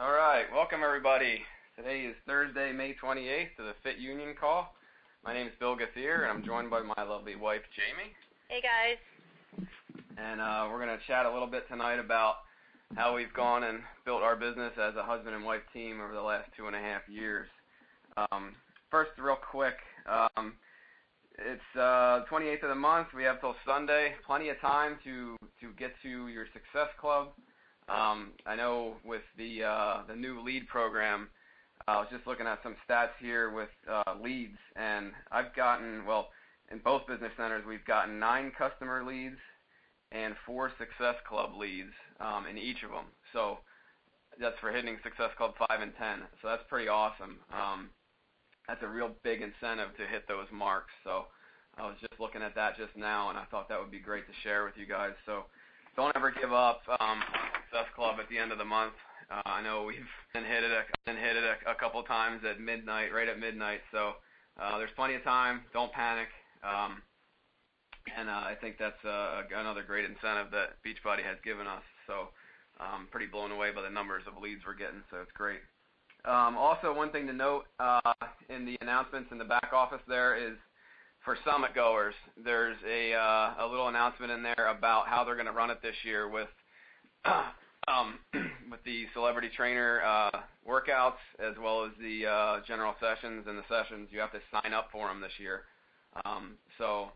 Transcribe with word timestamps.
All 0.00 0.12
right. 0.12 0.44
Welcome, 0.54 0.82
everybody. 0.84 1.40
Today 1.74 2.02
is 2.02 2.14
Thursday, 2.24 2.70
May 2.70 2.94
28th, 3.02 3.56
to 3.56 3.64
the 3.64 3.74
Fit 3.82 3.98
Union 3.98 4.32
call. 4.38 4.72
My 5.24 5.34
name 5.34 5.48
is 5.48 5.52
Bill 5.58 5.74
Guthier, 5.74 6.22
and 6.22 6.30
I'm 6.30 6.44
joined 6.46 6.70
by 6.70 6.82
my 6.82 7.02
lovely 7.02 7.34
wife, 7.34 7.62
Jaime. 7.74 8.12
Hey, 8.46 8.62
guys. 8.62 9.66
And 10.16 10.40
uh, 10.40 10.68
we're 10.70 10.78
going 10.78 10.96
to 10.96 11.04
chat 11.08 11.26
a 11.26 11.32
little 11.32 11.48
bit 11.48 11.66
tonight 11.66 11.98
about 11.98 12.36
how 12.94 13.12
we've 13.12 13.32
gone 13.34 13.64
and 13.64 13.80
built 14.04 14.22
our 14.22 14.36
business 14.36 14.70
as 14.80 14.94
a 14.94 15.02
husband 15.02 15.34
and 15.34 15.44
wife 15.44 15.62
team 15.72 16.00
over 16.00 16.14
the 16.14 16.22
last 16.22 16.48
two 16.56 16.68
and 16.68 16.76
a 16.76 16.80
half 16.80 17.02
years. 17.08 17.48
Um, 18.30 18.54
first, 18.92 19.10
real 19.18 19.34
quick, 19.50 19.78
um, 20.08 20.52
it's 21.40 21.60
uh, 21.74 22.22
28th 22.30 22.62
of 22.62 22.68
the 22.68 22.76
month. 22.76 23.08
We 23.16 23.24
have 23.24 23.40
till 23.40 23.56
Sunday, 23.66 24.12
plenty 24.24 24.50
of 24.50 24.60
time 24.60 24.98
to 25.02 25.36
to 25.60 25.72
get 25.76 25.90
to 26.04 26.28
your 26.28 26.46
Success 26.52 26.86
Club. 27.00 27.30
Um, 27.88 28.32
I 28.46 28.54
know 28.56 28.96
with 29.04 29.22
the 29.36 29.64
uh, 29.64 30.02
new 30.16 30.40
lead 30.40 30.68
program, 30.68 31.28
uh, 31.86 31.92
I 31.92 31.98
was 32.00 32.08
just 32.10 32.26
looking 32.26 32.46
at 32.46 32.58
some 32.62 32.76
stats 32.88 33.16
here 33.20 33.50
with 33.50 33.70
uh, 33.90 34.14
leads, 34.22 34.58
and 34.76 35.12
I've 35.32 35.54
gotten 35.54 36.04
well 36.04 36.28
in 36.70 36.78
both 36.78 37.06
business 37.06 37.32
centers. 37.36 37.64
We've 37.66 37.84
gotten 37.86 38.18
nine 38.18 38.52
customer 38.56 39.04
leads 39.04 39.38
and 40.12 40.34
four 40.46 40.70
Success 40.78 41.16
Club 41.28 41.50
leads 41.58 41.92
um, 42.20 42.46
in 42.46 42.56
each 42.56 42.82
of 42.82 42.90
them. 42.90 43.06
So 43.32 43.58
that's 44.40 44.58
for 44.60 44.72
hitting 44.72 44.96
Success 45.02 45.30
Club 45.36 45.54
five 45.58 45.80
and 45.80 45.92
ten. 45.98 46.20
So 46.42 46.48
that's 46.48 46.62
pretty 46.68 46.88
awesome. 46.88 47.38
Um, 47.52 47.90
that's 48.66 48.82
a 48.82 48.88
real 48.88 49.10
big 49.22 49.40
incentive 49.40 49.96
to 49.96 50.06
hit 50.06 50.28
those 50.28 50.46
marks. 50.52 50.92
So 51.04 51.24
I 51.76 51.86
was 51.86 51.96
just 52.00 52.20
looking 52.20 52.42
at 52.42 52.54
that 52.54 52.76
just 52.76 52.96
now, 52.96 53.30
and 53.30 53.38
I 53.38 53.44
thought 53.50 53.68
that 53.68 53.80
would 53.80 53.90
be 53.90 54.00
great 54.00 54.26
to 54.26 54.32
share 54.42 54.64
with 54.64 54.74
you 54.76 54.86
guys. 54.86 55.12
Don't 55.98 56.14
ever 56.14 56.30
give 56.30 56.52
up 56.52 56.86
um, 57.00 57.18
Success 57.66 57.90
Club 57.98 58.22
at 58.22 58.30
the 58.30 58.38
end 58.38 58.54
of 58.54 58.58
the 58.58 58.64
month. 58.64 58.94
Uh, 59.34 59.42
I 59.44 59.66
know 59.66 59.82
we've 59.82 60.06
been 60.32 60.46
hit 60.46 60.62
it 60.62 60.70
a, 60.70 60.86
been 61.10 61.18
hit 61.18 61.34
it 61.34 61.42
a, 61.42 61.72
a 61.72 61.74
couple 61.74 62.00
times 62.04 62.46
at 62.48 62.62
midnight, 62.62 63.10
right 63.12 63.26
at 63.26 63.40
midnight. 63.40 63.80
So 63.90 64.12
uh, 64.62 64.78
there's 64.78 64.94
plenty 64.94 65.16
of 65.16 65.24
time. 65.24 65.62
Don't 65.72 65.90
panic. 65.90 66.28
Um, 66.62 67.02
and 68.14 68.30
uh, 68.30 68.46
I 68.46 68.54
think 68.60 68.78
that's 68.78 69.02
another 69.02 69.82
great 69.82 70.04
incentive 70.04 70.54
that 70.54 70.78
Beachbody 70.86 71.26
has 71.26 71.34
given 71.42 71.66
us. 71.66 71.82
So 72.06 72.30
I'm 72.78 73.02
um, 73.02 73.08
pretty 73.10 73.26
blown 73.26 73.50
away 73.50 73.72
by 73.74 73.82
the 73.82 73.90
numbers 73.90 74.22
of 74.30 74.40
leads 74.40 74.62
we're 74.64 74.78
getting. 74.78 75.02
So 75.10 75.18
it's 75.18 75.34
great. 75.34 75.66
Also, 76.24 76.94
one 76.94 77.10
thing 77.10 77.26
to 77.26 77.32
note 77.32 77.66
in 78.48 78.64
the 78.64 78.78
announcements 78.82 79.32
in 79.32 79.38
the 79.38 79.50
back 79.50 79.74
office 79.74 80.06
there 80.06 80.38
is 80.38 80.54
for 81.28 81.36
summit 81.44 81.74
goers, 81.74 82.14
there's 82.42 82.78
a 82.88 83.12
uh, 83.12 83.66
a 83.66 83.66
little 83.68 83.88
announcement 83.88 84.32
in 84.32 84.42
there 84.42 84.72
about 84.74 85.08
how 85.08 85.24
they're 85.24 85.34
going 85.34 85.44
to 85.44 85.52
run 85.52 85.68
it 85.68 85.76
this 85.82 85.94
year 86.02 86.26
with 86.26 86.48
um, 87.26 88.18
the 88.86 89.04
celebrity 89.12 89.50
trainer 89.54 90.00
uh, 90.00 90.30
workouts 90.66 91.20
as 91.38 91.52
well 91.62 91.84
as 91.84 91.90
the 92.00 92.24
uh, 92.24 92.60
general 92.66 92.94
sessions 92.98 93.44
and 93.46 93.58
the 93.58 93.62
sessions. 93.68 94.08
You 94.10 94.20
have 94.20 94.32
to 94.32 94.40
sign 94.50 94.72
up 94.72 94.88
for 94.90 95.06
them 95.06 95.20
this 95.20 95.36
year, 95.38 95.64
um, 96.24 96.54
so 96.78 97.08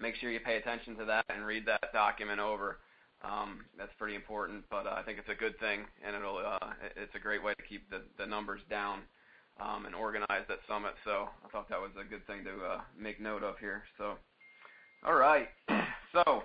make 0.00 0.14
sure 0.14 0.30
you 0.30 0.40
pay 0.40 0.56
attention 0.56 0.96
to 0.96 1.04
that 1.04 1.26
and 1.28 1.44
read 1.44 1.66
that 1.66 1.92
document 1.92 2.40
over. 2.40 2.78
Um, 3.22 3.66
that's 3.76 3.92
pretty 3.98 4.14
important, 4.14 4.64
but 4.70 4.86
I 4.86 5.02
think 5.02 5.18
it's 5.18 5.28
a 5.28 5.38
good 5.38 5.60
thing, 5.60 5.80
and 6.06 6.16
it's 6.96 7.14
a 7.14 7.18
great 7.18 7.44
way 7.44 7.52
to 7.52 7.62
keep 7.68 7.82
the, 7.90 8.24
numbers 8.24 8.62
down 8.70 9.00
and 9.60 9.94
organize 9.94 10.44
that 10.48 10.58
summit. 10.68 10.94
So 11.04 11.28
I 11.44 11.48
thought 11.50 11.68
that 11.68 11.80
was 11.80 11.90
a 12.00 12.08
good 12.08 12.26
thing 12.26 12.44
to 12.44 12.64
uh, 12.64 12.80
make 12.98 13.20
note 13.20 13.42
of 13.42 13.58
here. 13.58 13.84
So, 13.98 14.14
all 15.06 15.14
right. 15.14 15.48
so 16.12 16.42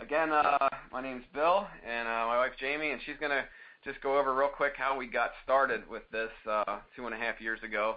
again, 0.00 0.32
uh, 0.32 0.68
my 0.92 1.02
name's 1.02 1.24
Bill, 1.32 1.66
and 1.86 2.08
uh, 2.08 2.26
my 2.26 2.38
wife 2.38 2.52
Jaime, 2.60 2.90
and 2.90 3.00
she's 3.04 3.16
gonna 3.20 3.44
just 3.84 4.00
go 4.00 4.18
over 4.18 4.34
real 4.34 4.48
quick 4.48 4.74
how 4.76 4.96
we 4.96 5.06
got 5.06 5.30
started 5.42 5.88
with 5.88 6.02
this 6.10 6.30
uh, 6.50 6.80
two 6.96 7.06
and 7.06 7.14
a 7.14 7.18
half 7.18 7.40
years 7.40 7.60
ago, 7.62 7.96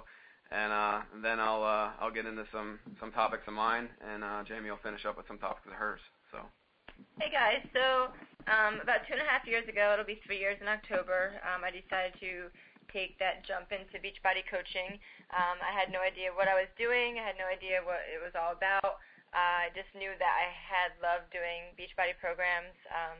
and, 0.51 0.71
uh, 0.71 0.99
then 1.21 1.39
I'll 1.39 1.63
uh, 1.63 1.91
I'll 1.99 2.11
get 2.11 2.25
into 2.25 2.45
some 2.51 2.79
some 2.99 3.11
topics 3.11 3.43
of 3.47 3.53
mine, 3.53 3.89
and 4.01 4.23
uh, 4.23 4.43
Jaime 4.47 4.69
will 4.69 4.83
finish 4.83 5.05
up 5.05 5.17
with 5.17 5.27
some 5.27 5.37
topics 5.37 5.67
of 5.67 5.73
hers. 5.73 5.99
So. 6.31 6.39
Hey 7.21 7.29
guys, 7.29 7.61
so 7.73 8.09
um, 8.49 8.81
about 8.81 9.05
two 9.05 9.13
and 9.13 9.21
a 9.21 9.29
half 9.29 9.45
years 9.45 9.67
ago, 9.69 9.93
it'll 9.93 10.05
be 10.05 10.19
three 10.25 10.39
years 10.39 10.57
in 10.61 10.67
October. 10.67 11.37
Um, 11.45 11.61
I 11.63 11.69
decided 11.69 12.17
to 12.21 12.49
take 12.91 13.19
that 13.19 13.43
jump 13.43 13.71
into 13.71 13.99
Beachbody 13.99 14.43
coaching. 14.47 14.99
Um, 15.33 15.59
I 15.59 15.71
had 15.75 15.91
no 15.91 15.99
idea 15.99 16.31
what 16.31 16.47
I 16.47 16.55
was 16.55 16.71
doing. 16.79 17.19
I 17.19 17.25
had 17.25 17.39
no 17.39 17.47
idea 17.47 17.83
what 17.83 18.03
it 18.07 18.21
was 18.23 18.35
all 18.35 18.55
about. 18.55 18.99
Uh, 19.35 19.67
I 19.67 19.75
just 19.75 19.91
knew 19.91 20.15
that 20.17 20.33
I 20.33 20.47
had 20.55 20.95
loved 21.03 21.29
doing 21.35 21.75
Beachbody 21.75 22.15
programs. 22.15 22.75
Um, 22.87 23.19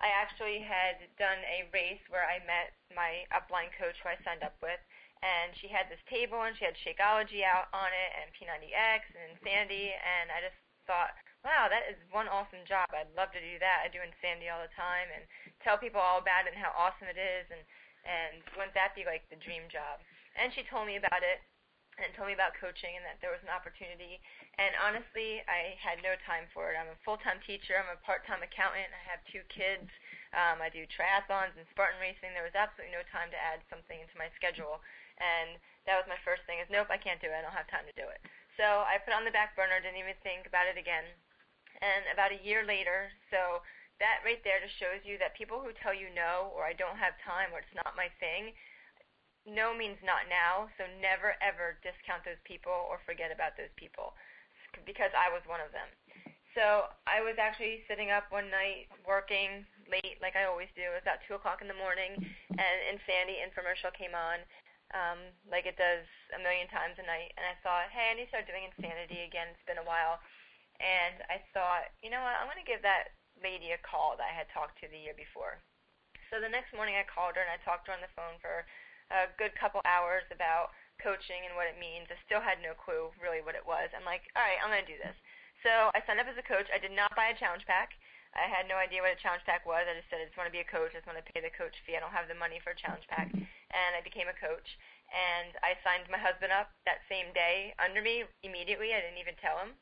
I 0.00 0.10
actually 0.10 0.58
had 0.64 0.98
done 1.20 1.38
a 1.46 1.68
race 1.70 2.02
where 2.10 2.26
I 2.26 2.42
met 2.42 2.74
my 2.90 3.28
upline 3.30 3.70
coach 3.76 3.94
who 4.02 4.10
I 4.10 4.18
signed 4.24 4.42
up 4.42 4.56
with, 4.58 4.80
and 5.22 5.54
she 5.60 5.70
had 5.70 5.86
this 5.86 6.02
table 6.10 6.42
and 6.42 6.56
she 6.58 6.66
had 6.66 6.74
Shakeology 6.80 7.46
out 7.46 7.70
on 7.70 7.92
it 7.94 8.10
and 8.18 8.32
P90X 8.34 9.00
and 9.14 9.36
Insanity, 9.36 9.94
and 9.94 10.34
I 10.34 10.42
just 10.42 10.58
thought, 10.88 11.14
wow, 11.44 11.68
that 11.68 11.86
is 11.92 12.00
one 12.08 12.26
awesome 12.26 12.64
job. 12.64 12.88
I'd 12.90 13.12
love 13.14 13.30
to 13.36 13.40
do 13.40 13.60
that. 13.60 13.84
I 13.84 13.92
do 13.92 14.00
Insanity 14.00 14.48
all 14.48 14.64
the 14.64 14.72
time 14.72 15.12
and 15.12 15.24
tell 15.60 15.76
people 15.76 16.00
all 16.00 16.18
about 16.18 16.48
it 16.48 16.56
and 16.56 16.60
how 16.60 16.72
awesome 16.72 17.08
it 17.08 17.20
is 17.20 17.44
and 17.52 17.62
and 18.04 18.44
wouldn't 18.54 18.76
that 18.76 18.96
be 18.96 19.08
like 19.08 19.26
the 19.28 19.40
dream 19.40 19.66
job? 19.72 20.00
And 20.36 20.52
she 20.52 20.64
told 20.68 20.86
me 20.86 20.96
about 21.00 21.24
it 21.24 21.40
and 21.94 22.10
told 22.18 22.26
me 22.26 22.34
about 22.34 22.58
coaching 22.58 22.98
and 22.98 23.06
that 23.06 23.22
there 23.22 23.30
was 23.30 23.42
an 23.46 23.54
opportunity. 23.54 24.18
And 24.58 24.74
honestly, 24.82 25.42
I 25.46 25.78
had 25.78 26.02
no 26.02 26.18
time 26.26 26.50
for 26.50 26.74
it. 26.74 26.78
I'm 26.78 26.90
a 26.90 27.04
full-time 27.06 27.38
teacher. 27.46 27.78
I'm 27.78 27.94
a 27.94 28.02
part-time 28.02 28.42
accountant. 28.42 28.90
I 28.90 29.02
have 29.06 29.22
two 29.30 29.46
kids. 29.46 29.86
Um, 30.34 30.58
I 30.58 30.74
do 30.74 30.82
triathlons 30.90 31.54
and 31.54 31.62
Spartan 31.70 32.02
racing. 32.02 32.34
There 32.34 32.46
was 32.46 32.58
absolutely 32.58 32.98
no 32.98 33.06
time 33.14 33.30
to 33.30 33.38
add 33.38 33.62
something 33.70 33.94
into 33.94 34.18
my 34.18 34.26
schedule. 34.34 34.82
And 35.22 35.54
that 35.86 35.94
was 35.94 36.10
my 36.10 36.18
first 36.26 36.42
thing 36.50 36.58
is, 36.58 36.66
nope, 36.66 36.90
I 36.90 36.98
can't 36.98 37.22
do 37.22 37.30
it. 37.30 37.38
I 37.38 37.46
don't 37.46 37.54
have 37.54 37.70
time 37.70 37.86
to 37.86 37.94
do 37.94 38.10
it. 38.10 38.18
So 38.58 38.82
I 38.82 38.98
put 38.98 39.14
on 39.14 39.22
the 39.22 39.34
back 39.34 39.54
burner, 39.54 39.78
didn't 39.78 40.02
even 40.02 40.18
think 40.26 40.50
about 40.50 40.66
it 40.66 40.74
again 40.74 41.06
and 41.82 42.06
about 42.12 42.30
a 42.30 42.40
year 42.42 42.62
later, 42.62 43.10
so 43.30 43.64
that 44.02 44.26
right 44.26 44.42
there 44.42 44.58
just 44.58 44.74
shows 44.78 45.02
you 45.06 45.20
that 45.22 45.38
people 45.38 45.62
who 45.62 45.70
tell 45.78 45.94
you 45.94 46.10
no 46.10 46.50
or 46.54 46.66
I 46.66 46.74
don't 46.74 46.98
have 46.98 47.14
time 47.22 47.54
or 47.54 47.62
it's 47.62 47.78
not 47.78 47.94
my 47.94 48.10
thing, 48.18 48.54
no 49.46 49.76
means 49.76 50.00
not 50.02 50.26
now. 50.26 50.66
So 50.80 50.88
never 50.98 51.38
ever 51.38 51.78
discount 51.84 52.26
those 52.26 52.40
people 52.42 52.74
or 52.90 52.98
forget 53.06 53.30
about 53.30 53.54
those 53.54 53.72
people 53.78 54.16
because 54.82 55.14
I 55.14 55.30
was 55.30 55.46
one 55.46 55.62
of 55.62 55.70
them. 55.70 55.86
So 56.58 56.90
I 57.06 57.18
was 57.18 57.34
actually 57.38 57.82
sitting 57.90 58.14
up 58.14 58.30
one 58.30 58.46
night 58.46 58.86
working 59.02 59.66
late 59.90 60.18
like 60.22 60.38
I 60.38 60.46
always 60.46 60.70
do. 60.78 60.86
It 60.86 61.02
was 61.02 61.06
about 61.06 61.22
2 61.26 61.34
o'clock 61.34 61.62
in 61.62 61.70
the 61.70 61.78
morning 61.78 62.14
and 62.14 62.76
Insanity 62.90 63.42
infomercial 63.42 63.94
came 63.94 64.14
on 64.14 64.42
um, 64.94 65.18
like 65.50 65.66
it 65.66 65.74
does 65.74 66.06
a 66.30 66.38
million 66.38 66.70
times 66.70 66.94
a 66.98 67.06
night. 67.06 67.34
And 67.34 67.42
I 67.42 67.58
thought, 67.62 67.90
hey, 67.90 68.10
I 68.10 68.14
need 68.14 68.30
to 68.30 68.34
start 68.34 68.46
doing 68.46 68.70
Insanity 68.70 69.26
again. 69.26 69.50
It's 69.50 69.66
been 69.66 69.82
a 69.82 69.86
while 69.86 70.22
and 70.82 71.22
I 71.30 71.38
thought, 71.54 71.90
you 72.02 72.10
know 72.10 72.22
what, 72.22 72.34
I'm 72.38 72.50
going 72.50 72.58
to 72.58 72.66
give 72.66 72.82
that 72.82 73.14
lady 73.42 73.74
a 73.74 73.80
call 73.80 74.14
that 74.18 74.30
I 74.30 74.34
had 74.34 74.50
talked 74.50 74.78
to 74.80 74.88
the 74.90 75.00
year 75.00 75.16
before. 75.16 75.62
So 76.30 76.38
the 76.42 76.50
next 76.50 76.74
morning 76.74 76.98
I 76.98 77.06
called 77.06 77.38
her 77.38 77.44
and 77.44 77.54
I 77.54 77.60
talked 77.62 77.86
to 77.86 77.94
her 77.94 77.98
on 77.98 78.04
the 78.04 78.16
phone 78.18 78.38
for 78.42 78.66
a 79.12 79.30
good 79.36 79.54
couple 79.54 79.84
hours 79.84 80.24
about 80.32 80.74
coaching 81.02 81.44
and 81.44 81.54
what 81.58 81.68
it 81.68 81.78
means. 81.78 82.08
I 82.10 82.18
still 82.24 82.42
had 82.42 82.62
no 82.62 82.74
clue 82.74 83.12
really 83.18 83.44
what 83.44 83.58
it 83.58 83.66
was. 83.66 83.90
I'm 83.92 84.06
like, 84.06 84.24
all 84.34 84.44
right, 84.44 84.58
I'm 84.62 84.70
going 84.70 84.84
to 84.84 84.88
do 84.88 85.00
this. 85.00 85.16
So 85.62 85.90
I 85.96 86.02
signed 86.04 86.20
up 86.20 86.30
as 86.30 86.38
a 86.38 86.44
coach. 86.44 86.68
I 86.70 86.80
did 86.80 86.92
not 86.92 87.16
buy 87.16 87.32
a 87.32 87.38
challenge 87.38 87.64
pack. 87.64 87.96
I 88.34 88.50
had 88.50 88.66
no 88.66 88.74
idea 88.74 88.98
what 88.98 89.14
a 89.14 89.22
challenge 89.22 89.46
pack 89.46 89.62
was. 89.62 89.86
I 89.86 89.94
just 89.94 90.10
said 90.10 90.18
I 90.18 90.26
just 90.26 90.34
want 90.34 90.50
to 90.50 90.54
be 90.54 90.64
a 90.64 90.66
coach. 90.66 90.90
I 90.90 90.98
just 90.98 91.06
want 91.06 91.22
to 91.22 91.30
pay 91.30 91.38
the 91.38 91.54
coach 91.54 91.78
fee. 91.86 91.94
I 91.94 92.02
don't 92.02 92.14
have 92.14 92.26
the 92.26 92.34
money 92.34 92.58
for 92.58 92.74
a 92.74 92.78
challenge 92.78 93.06
pack. 93.06 93.30
And 93.30 93.90
I 93.94 94.02
became 94.02 94.26
a 94.26 94.34
coach. 94.34 94.66
And 95.14 95.54
I 95.62 95.78
signed 95.86 96.10
my 96.10 96.18
husband 96.18 96.50
up 96.50 96.74
that 96.82 97.06
same 97.06 97.30
day 97.30 97.78
under 97.78 98.02
me 98.02 98.26
immediately. 98.42 98.90
I 98.90 98.98
didn't 98.98 99.22
even 99.22 99.38
tell 99.38 99.62
him. 99.62 99.78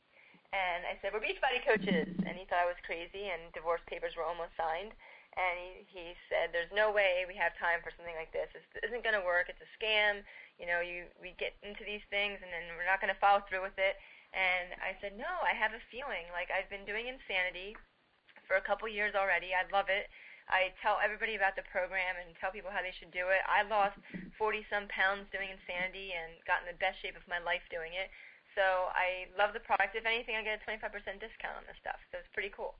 And 0.53 0.85
I 0.85 0.93
said, 1.01 1.09
we're 1.09 1.25
Beachbody 1.25 1.65
coaches. 1.65 2.13
And 2.29 2.37
he 2.37 2.45
thought 2.45 2.61
I 2.61 2.69
was 2.69 2.77
crazy, 2.85 3.33
and 3.33 3.49
divorce 3.57 3.81
papers 3.89 4.13
were 4.13 4.23
almost 4.23 4.53
signed. 4.53 4.93
And 5.33 5.57
he, 5.57 5.73
he 5.89 6.05
said, 6.29 6.53
there's 6.53 6.69
no 6.69 6.93
way 6.93 7.25
we 7.25 7.33
have 7.41 7.57
time 7.57 7.81
for 7.81 7.89
something 7.97 8.13
like 8.13 8.29
this. 8.29 8.53
This 8.53 8.61
isn't 8.85 9.01
going 9.01 9.17
to 9.17 9.25
work. 9.25 9.49
It's 9.49 9.65
a 9.65 9.71
scam. 9.73 10.21
You 10.61 10.69
know, 10.69 10.85
you 10.85 11.09
we 11.17 11.33
get 11.41 11.57
into 11.65 11.81
these 11.81 12.05
things, 12.13 12.37
and 12.37 12.53
then 12.53 12.69
we're 12.77 12.85
not 12.85 13.01
going 13.01 13.09
to 13.09 13.17
follow 13.17 13.41
through 13.49 13.65
with 13.65 13.77
it. 13.81 13.97
And 14.37 14.77
I 14.77 14.93
said, 15.01 15.17
no, 15.17 15.29
I 15.41 15.57
have 15.57 15.73
a 15.73 15.81
feeling. 15.89 16.29
Like, 16.29 16.53
I've 16.53 16.69
been 16.69 16.85
doing 16.85 17.09
Insanity 17.09 17.73
for 18.45 18.61
a 18.61 18.65
couple 18.65 18.85
years 18.85 19.17
already. 19.17 19.57
I 19.57 19.65
love 19.73 19.89
it. 19.89 20.05
I 20.51 20.75
tell 20.83 20.99
everybody 20.99 21.33
about 21.33 21.57
the 21.57 21.65
program 21.71 22.19
and 22.19 22.35
tell 22.37 22.53
people 22.53 22.69
how 22.69 22.85
they 22.85 22.93
should 22.93 23.09
do 23.15 23.31
it. 23.31 23.41
I 23.47 23.63
lost 23.65 23.95
40 24.37 24.67
some 24.69 24.85
pounds 24.91 25.25
doing 25.33 25.49
Insanity 25.49 26.13
and 26.13 26.37
got 26.45 26.61
in 26.61 26.69
the 26.69 26.77
best 26.77 26.99
shape 27.01 27.17
of 27.17 27.25
my 27.25 27.39
life 27.41 27.63
doing 27.73 27.95
it. 27.97 28.13
So 28.53 28.93
I 28.93 29.29
love 29.37 29.53
the 29.53 29.63
product. 29.63 29.97
If 29.97 30.05
anything, 30.05 30.37
I 30.37 30.45
get 30.45 30.61
a 30.61 30.63
25% 30.63 30.89
discount 31.19 31.57
on 31.57 31.65
this 31.65 31.77
stuff. 31.81 31.99
So 32.13 32.21
it's 32.21 32.29
pretty 32.33 32.53
cool. 32.53 32.77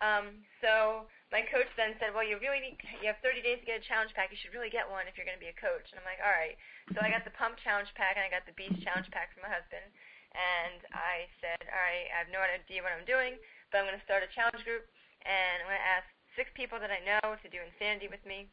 Um, 0.00 0.40
so 0.64 1.04
my 1.28 1.44
coach 1.44 1.68
then 1.76 1.92
said, 2.00 2.16
well, 2.16 2.24
you 2.24 2.40
really 2.40 2.60
need, 2.60 2.80
you 3.04 3.08
have 3.12 3.20
30 3.20 3.44
days 3.44 3.60
to 3.60 3.68
get 3.68 3.84
a 3.84 3.84
challenge 3.84 4.16
pack. 4.16 4.32
You 4.32 4.40
should 4.40 4.56
really 4.56 4.72
get 4.72 4.88
one 4.88 5.04
if 5.04 5.20
you're 5.20 5.28
going 5.28 5.36
to 5.36 5.44
be 5.44 5.52
a 5.52 5.60
coach. 5.60 5.84
And 5.92 6.00
I'm 6.00 6.08
like, 6.08 6.20
all 6.24 6.32
right. 6.32 6.56
So 6.96 7.04
I 7.04 7.12
got 7.12 7.28
the 7.28 7.36
pump 7.36 7.60
challenge 7.60 7.92
pack 7.94 8.16
and 8.16 8.24
I 8.24 8.32
got 8.32 8.48
the 8.48 8.56
beast 8.56 8.80
challenge 8.80 9.12
pack 9.12 9.36
for 9.36 9.44
my 9.44 9.52
husband. 9.52 9.84
And 10.32 10.80
I 10.96 11.28
said, 11.42 11.60
all 11.68 11.84
right, 11.84 12.08
I 12.14 12.16
have 12.24 12.32
no 12.32 12.40
idea 12.40 12.80
what 12.80 12.94
I'm 12.94 13.04
doing, 13.04 13.36
but 13.68 13.82
I'm 13.82 13.86
going 13.86 13.98
to 13.98 14.06
start 14.08 14.24
a 14.24 14.30
challenge 14.30 14.62
group 14.62 14.88
and 15.26 15.60
I'm 15.60 15.68
going 15.68 15.80
to 15.80 15.90
ask 16.00 16.06
six 16.38 16.48
people 16.54 16.78
that 16.78 16.88
I 16.88 17.02
know 17.02 17.36
to 17.36 17.48
do 17.50 17.60
insanity 17.60 18.08
with 18.08 18.22
me. 18.24 18.48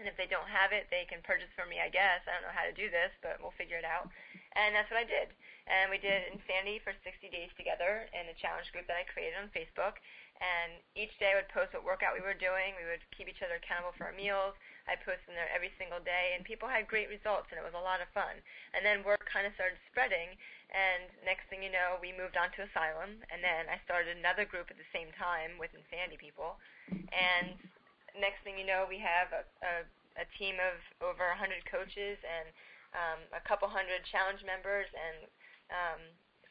and 0.00 0.08
if 0.08 0.16
they 0.16 0.24
don't 0.24 0.48
have 0.48 0.72
it, 0.72 0.88
they 0.88 1.04
can 1.04 1.20
purchase 1.20 1.52
from 1.52 1.68
me, 1.68 1.76
I 1.76 1.92
guess. 1.92 2.24
I 2.24 2.32
don't 2.32 2.48
know 2.48 2.56
how 2.56 2.64
to 2.64 2.72
do 2.72 2.88
this, 2.88 3.12
but 3.20 3.36
we'll 3.38 3.54
figure 3.60 3.76
it 3.76 3.84
out. 3.84 4.08
And 4.56 4.72
that's 4.72 4.88
what 4.88 4.98
I 4.98 5.06
did. 5.06 5.28
And 5.68 5.92
we 5.92 5.98
did 6.00 6.30
Insanity 6.32 6.80
for 6.80 6.96
60 7.04 7.28
days 7.28 7.52
together 7.56 8.08
in 8.16 8.28
a 8.30 8.36
challenge 8.40 8.72
group 8.72 8.88
that 8.88 8.96
I 8.96 9.04
created 9.08 9.36
on 9.36 9.52
Facebook. 9.52 10.00
And 10.40 10.80
each 10.96 11.12
day 11.20 11.36
I 11.36 11.38
would 11.40 11.52
post 11.52 11.76
what 11.76 11.84
workout 11.84 12.16
we 12.16 12.24
were 12.24 12.36
doing. 12.36 12.72
We 12.80 12.88
would 12.88 13.04
keep 13.12 13.28
each 13.28 13.44
other 13.44 13.60
accountable 13.60 13.92
for 14.00 14.08
our 14.08 14.16
meals. 14.16 14.56
I 14.88 14.96
posted 14.96 15.28
in 15.28 15.36
there 15.36 15.52
every 15.52 15.70
single 15.76 16.00
day, 16.00 16.32
and 16.32 16.42
people 16.42 16.66
had 16.66 16.88
great 16.88 17.12
results, 17.12 17.52
and 17.52 17.60
it 17.60 17.66
was 17.66 17.76
a 17.76 17.84
lot 17.84 18.00
of 18.00 18.08
fun. 18.16 18.40
And 18.72 18.80
then 18.80 19.04
word 19.04 19.20
kind 19.28 19.44
of 19.44 19.52
started 19.54 19.76
spreading, 19.92 20.34
and 20.72 21.12
next 21.22 21.46
thing 21.52 21.60
you 21.62 21.70
know, 21.70 22.00
we 22.00 22.10
moved 22.10 22.40
on 22.40 22.50
to 22.56 22.66
Asylum, 22.66 23.20
and 23.28 23.44
then 23.44 23.68
I 23.68 23.78
started 23.84 24.16
another 24.16 24.48
group 24.48 24.72
at 24.72 24.80
the 24.80 24.90
same 24.90 25.12
time 25.14 25.60
with 25.60 25.70
Insanity 25.76 26.16
people. 26.16 26.56
And 26.90 27.54
next 28.18 28.42
thing 28.42 28.58
you 28.58 28.66
know, 28.66 28.88
we 28.88 28.98
have 28.98 29.30
a, 29.30 29.42
a, 29.62 29.74
a 30.24 30.26
team 30.40 30.58
of 30.58 30.78
over 31.04 31.28
100 31.36 31.68
coaches 31.68 32.18
and 32.22 32.48
um, 32.94 33.20
a 33.30 33.42
couple 33.46 33.70
hundred 33.70 34.02
challenge 34.10 34.42
members, 34.42 34.90
and 34.90 35.30
um, 35.70 36.00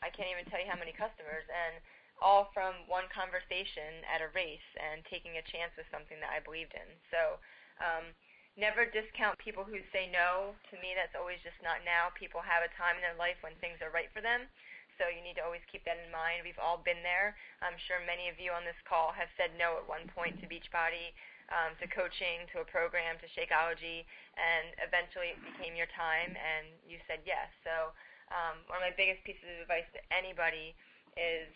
I 0.01 0.10
can't 0.10 0.31
even 0.31 0.48
tell 0.48 0.60
you 0.60 0.69
how 0.71 0.80
many 0.80 0.95
customers, 0.95 1.45
and 1.48 1.80
all 2.19 2.51
from 2.51 2.75
one 2.88 3.07
conversation 3.12 4.04
at 4.07 4.19
a 4.19 4.31
race 4.36 4.66
and 4.75 5.04
taking 5.07 5.39
a 5.39 5.45
chance 5.48 5.71
with 5.80 5.88
something 5.92 6.19
that 6.19 6.31
I 6.31 6.39
believed 6.44 6.75
in. 6.75 6.89
So. 7.12 7.39
Um, 7.80 8.12
never 8.60 8.83
discount 8.83 9.39
people 9.39 9.63
who 9.63 9.80
say 9.95 10.12
no. 10.12 10.51
To 10.68 10.75
me, 10.83 10.92
that's 10.92 11.16
always 11.16 11.39
just 11.48 11.56
not 11.63 11.80
now. 11.88 12.12
People 12.12 12.44
have 12.44 12.60
a 12.60 12.75
time 12.75 13.00
in 13.00 13.04
their 13.06 13.16
life 13.16 13.39
when 13.39 13.56
things 13.63 13.80
are 13.80 13.88
right 13.88 14.12
for 14.12 14.19
them. 14.19 14.51
So 15.00 15.07
you 15.07 15.24
need 15.24 15.39
to 15.39 15.45
always 15.48 15.63
keep 15.71 15.88
that 15.88 15.95
in 15.95 16.12
mind. 16.12 16.44
We've 16.44 16.60
all 16.60 16.75
been 16.75 17.00
there. 17.07 17.39
I'm 17.63 17.80
sure 17.88 18.04
many 18.04 18.27
of 18.27 18.36
you 18.36 18.51
on 18.51 18.68
this 18.68 18.75
call 18.83 19.16
have 19.16 19.31
said 19.39 19.56
no 19.56 19.80
at 19.80 19.88
one 19.88 20.12
point 20.12 20.36
to 20.44 20.45
Beachbody 20.51 21.16
um, 21.56 21.80
to 21.80 21.88
coaching, 21.88 22.44
to 22.51 22.60
a 22.60 22.68
program, 22.68 23.16
to 23.24 23.27
Shakeology, 23.31 24.04
and 24.36 24.75
eventually 24.83 25.31
it 25.31 25.39
became 25.39 25.80
your 25.80 25.88
time, 25.95 26.36
and 26.36 26.68
you 26.83 27.00
said 27.07 27.24
yes. 27.24 27.48
So 27.63 27.95
um, 28.30 28.62
one 28.70 28.81
of 28.81 28.86
my 28.86 28.96
biggest 28.96 29.22
pieces 29.26 29.46
of 29.58 29.66
advice 29.66 29.88
to 29.94 30.02
anybody 30.14 30.74
is 31.18 31.50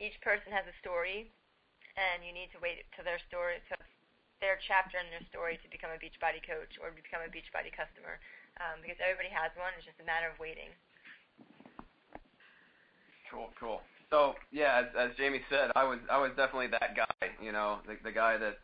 each 0.00 0.16
person 0.24 0.48
has 0.52 0.64
a 0.64 0.76
story, 0.80 1.28
and 1.96 2.24
you 2.24 2.32
need 2.32 2.48
to 2.56 2.60
wait 2.60 2.88
to 2.96 3.04
their 3.04 3.20
story, 3.28 3.60
to 3.68 3.76
their 4.40 4.56
chapter 4.64 4.96
in 4.96 5.08
their 5.12 5.24
story 5.28 5.60
to 5.60 5.68
become 5.68 5.92
a 5.92 6.00
Beachbody 6.00 6.40
coach 6.40 6.80
or 6.80 6.92
become 6.96 7.20
a 7.20 7.28
Beachbody 7.28 7.68
customer, 7.68 8.16
um, 8.58 8.80
because 8.80 8.96
everybody 8.98 9.28
has 9.28 9.52
one. 9.60 9.72
It's 9.76 9.84
just 9.84 10.00
a 10.00 10.08
matter 10.08 10.32
of 10.32 10.40
waiting. 10.40 10.72
Cool, 13.28 13.52
cool. 13.60 13.84
So 14.08 14.34
yeah, 14.50 14.82
as, 14.82 14.88
as 14.96 15.10
Jaime 15.20 15.44
said, 15.48 15.70
I 15.76 15.84
was 15.84 16.00
I 16.10 16.18
was 16.18 16.32
definitely 16.34 16.72
that 16.74 16.96
guy. 16.96 17.30
You 17.38 17.52
know, 17.52 17.78
the, 17.86 17.94
the 18.02 18.10
guy 18.10 18.36
that 18.38 18.58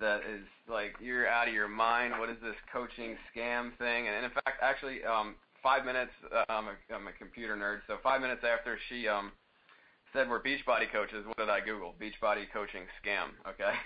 that 0.00 0.22
is 0.26 0.42
like 0.68 0.96
you're 1.00 1.28
out 1.28 1.46
of 1.46 1.54
your 1.54 1.68
mind. 1.68 2.18
What 2.18 2.28
is 2.28 2.36
this 2.42 2.56
coaching 2.72 3.16
scam 3.30 3.76
thing? 3.78 4.08
And, 4.08 4.24
in 4.24 4.30
fact, 4.30 4.58
actually, 4.62 5.04
um, 5.04 5.36
five 5.68 5.84
minutes. 5.84 6.12
I'm, 6.48 6.64
a, 6.64 6.76
I'm 6.88 7.06
a 7.08 7.12
computer 7.12 7.52
nerd, 7.52 7.84
so 7.86 8.00
five 8.02 8.22
minutes 8.22 8.40
after 8.40 8.78
she 8.88 9.06
um, 9.06 9.32
said 10.14 10.24
we're 10.24 10.40
Beachbody 10.40 10.88
coaches, 10.90 11.28
what 11.28 11.36
did 11.36 11.50
I 11.50 11.60
Google? 11.60 11.92
Beachbody 12.00 12.48
coaching 12.52 12.88
scam. 12.96 13.36
Okay. 13.44 13.72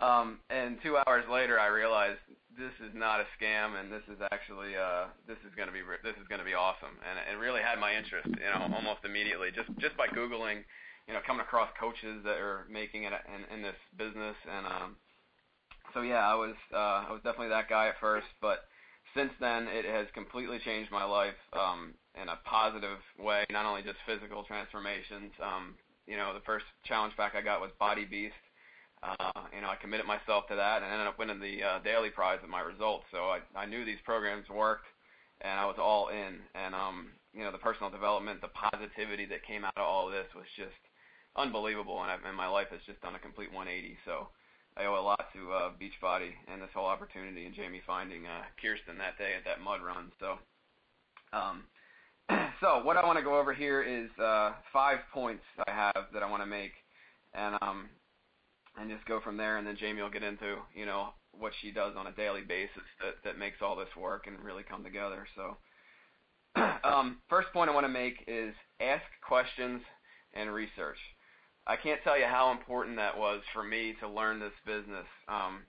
Um, 0.00 0.38
and 0.48 0.78
two 0.80 0.96
hours 0.96 1.28
later, 1.28 1.60
I 1.60 1.66
realized 1.66 2.24
this 2.56 2.72
is 2.80 2.96
not 2.96 3.20
a 3.20 3.28
scam, 3.36 3.76
and 3.76 3.92
this 3.92 4.00
is 4.08 4.16
actually 4.32 4.72
uh, 4.72 5.12
this 5.28 5.36
is 5.44 5.52
going 5.52 5.68
to 5.68 5.76
be 5.76 5.84
this 6.00 6.16
is 6.16 6.24
going 6.24 6.38
to 6.38 6.44
be 6.48 6.56
awesome, 6.56 6.96
and 7.04 7.20
it 7.20 7.36
really 7.36 7.60
had 7.60 7.76
my 7.76 7.92
interest, 7.92 8.32
you 8.32 8.48
know, 8.48 8.72
almost 8.72 9.04
immediately 9.04 9.52
just 9.52 9.68
just 9.76 9.92
by 10.00 10.08
googling, 10.08 10.64
you 11.04 11.12
know, 11.12 11.20
coming 11.26 11.44
across 11.44 11.68
coaches 11.76 12.24
that 12.24 12.40
are 12.40 12.64
making 12.72 13.04
it 13.04 13.12
in, 13.12 13.44
in 13.52 13.60
this 13.60 13.76
business, 14.00 14.40
and 14.48 14.64
um, 14.64 14.96
so 15.92 16.00
yeah, 16.00 16.24
I 16.24 16.32
was 16.32 16.56
uh, 16.72 17.04
I 17.04 17.12
was 17.12 17.20
definitely 17.20 17.52
that 17.52 17.68
guy 17.68 17.92
at 17.92 18.00
first, 18.00 18.32
but 18.40 18.69
since 19.14 19.32
then 19.40 19.66
it 19.68 19.84
has 19.84 20.06
completely 20.14 20.58
changed 20.64 20.90
my 20.90 21.04
life 21.04 21.38
um, 21.52 21.94
in 22.20 22.28
a 22.28 22.38
positive 22.44 22.98
way. 23.18 23.44
Not 23.50 23.66
only 23.66 23.82
just 23.82 23.98
physical 24.06 24.44
transformations. 24.44 25.32
Um, 25.42 25.74
you 26.06 26.16
know, 26.16 26.34
the 26.34 26.44
first 26.46 26.64
challenge 26.84 27.14
pack 27.16 27.34
I 27.34 27.42
got 27.42 27.60
was 27.60 27.70
Body 27.78 28.04
Beast. 28.04 28.34
Uh, 29.02 29.48
you 29.54 29.62
know, 29.62 29.68
I 29.68 29.76
committed 29.80 30.06
myself 30.06 30.46
to 30.48 30.56
that 30.56 30.82
and 30.82 30.92
ended 30.92 31.06
up 31.06 31.18
winning 31.18 31.40
the 31.40 31.62
uh, 31.62 31.78
daily 31.80 32.10
prize 32.10 32.38
with 32.42 32.50
my 32.50 32.60
results. 32.60 33.04
So 33.10 33.32
I, 33.56 33.64
knew 33.64 33.84
these 33.84 34.02
programs 34.04 34.48
worked, 34.50 34.84
and 35.40 35.58
I 35.58 35.64
was 35.64 35.76
all 35.80 36.08
in. 36.08 36.36
And 36.54 36.74
um, 36.74 37.12
you 37.32 37.42
know, 37.42 37.52
the 37.52 37.62
personal 37.64 37.88
development, 37.88 38.42
the 38.42 38.52
positivity 38.52 39.24
that 39.26 39.46
came 39.46 39.64
out 39.64 39.72
of 39.76 39.86
all 39.86 40.08
of 40.08 40.12
this 40.12 40.28
was 40.34 40.44
just 40.56 40.76
unbelievable, 41.36 42.02
and 42.02 42.36
my 42.36 42.48
life 42.48 42.68
has 42.70 42.80
just 42.86 43.00
done 43.00 43.14
a 43.14 43.18
complete 43.18 43.48
180. 43.54 43.96
So 44.04 44.28
I 44.76 44.86
owe 44.86 44.98
a 44.98 45.02
lot 45.02 45.26
to 45.34 45.52
uh, 45.52 45.70
Beachbody 45.80 46.30
and 46.50 46.62
this 46.62 46.70
whole 46.74 46.86
opportunity 46.86 47.46
and 47.46 47.54
Jaime 47.54 47.82
finding 47.86 48.26
uh, 48.26 48.42
Kirsten 48.60 48.98
that 48.98 49.18
day 49.18 49.32
at 49.36 49.44
that 49.44 49.60
mud 49.62 49.80
run. 49.82 50.12
So, 50.20 50.38
um, 51.32 51.64
so 52.60 52.82
what 52.84 52.96
I 52.96 53.04
want 53.04 53.18
to 53.18 53.24
go 53.24 53.38
over 53.38 53.52
here 53.52 53.82
is 53.82 54.10
uh, 54.22 54.52
five 54.72 54.98
points 55.12 55.42
I 55.66 55.70
have 55.70 56.06
that 56.12 56.22
I 56.22 56.30
want 56.30 56.42
to 56.42 56.46
make, 56.46 56.72
and 57.34 57.56
um, 57.62 57.88
and 58.78 58.90
just 58.90 59.04
go 59.06 59.20
from 59.20 59.36
there. 59.36 59.58
And 59.58 59.66
then 59.66 59.76
Jaime 59.78 60.00
will 60.00 60.10
get 60.10 60.22
into 60.22 60.56
you 60.74 60.86
know 60.86 61.08
what 61.38 61.52
she 61.60 61.70
does 61.72 61.94
on 61.96 62.06
a 62.06 62.12
daily 62.12 62.42
basis 62.42 62.82
that 63.00 63.14
that 63.24 63.38
makes 63.38 63.58
all 63.60 63.76
this 63.76 63.94
work 63.98 64.26
and 64.26 64.38
really 64.40 64.62
come 64.62 64.84
together. 64.84 65.26
So, 65.34 65.56
um, 66.84 67.18
first 67.28 67.48
point 67.52 67.70
I 67.70 67.74
want 67.74 67.84
to 67.84 67.92
make 67.92 68.24
is 68.28 68.54
ask 68.80 69.02
questions 69.26 69.82
and 70.34 70.52
research. 70.52 70.98
I 71.70 71.76
can't 71.76 72.02
tell 72.02 72.18
you 72.18 72.26
how 72.26 72.50
important 72.50 72.96
that 72.96 73.16
was 73.16 73.42
for 73.54 73.62
me 73.62 73.94
to 74.00 74.08
learn 74.08 74.40
this 74.40 74.58
business. 74.66 75.06
Um, 75.28 75.62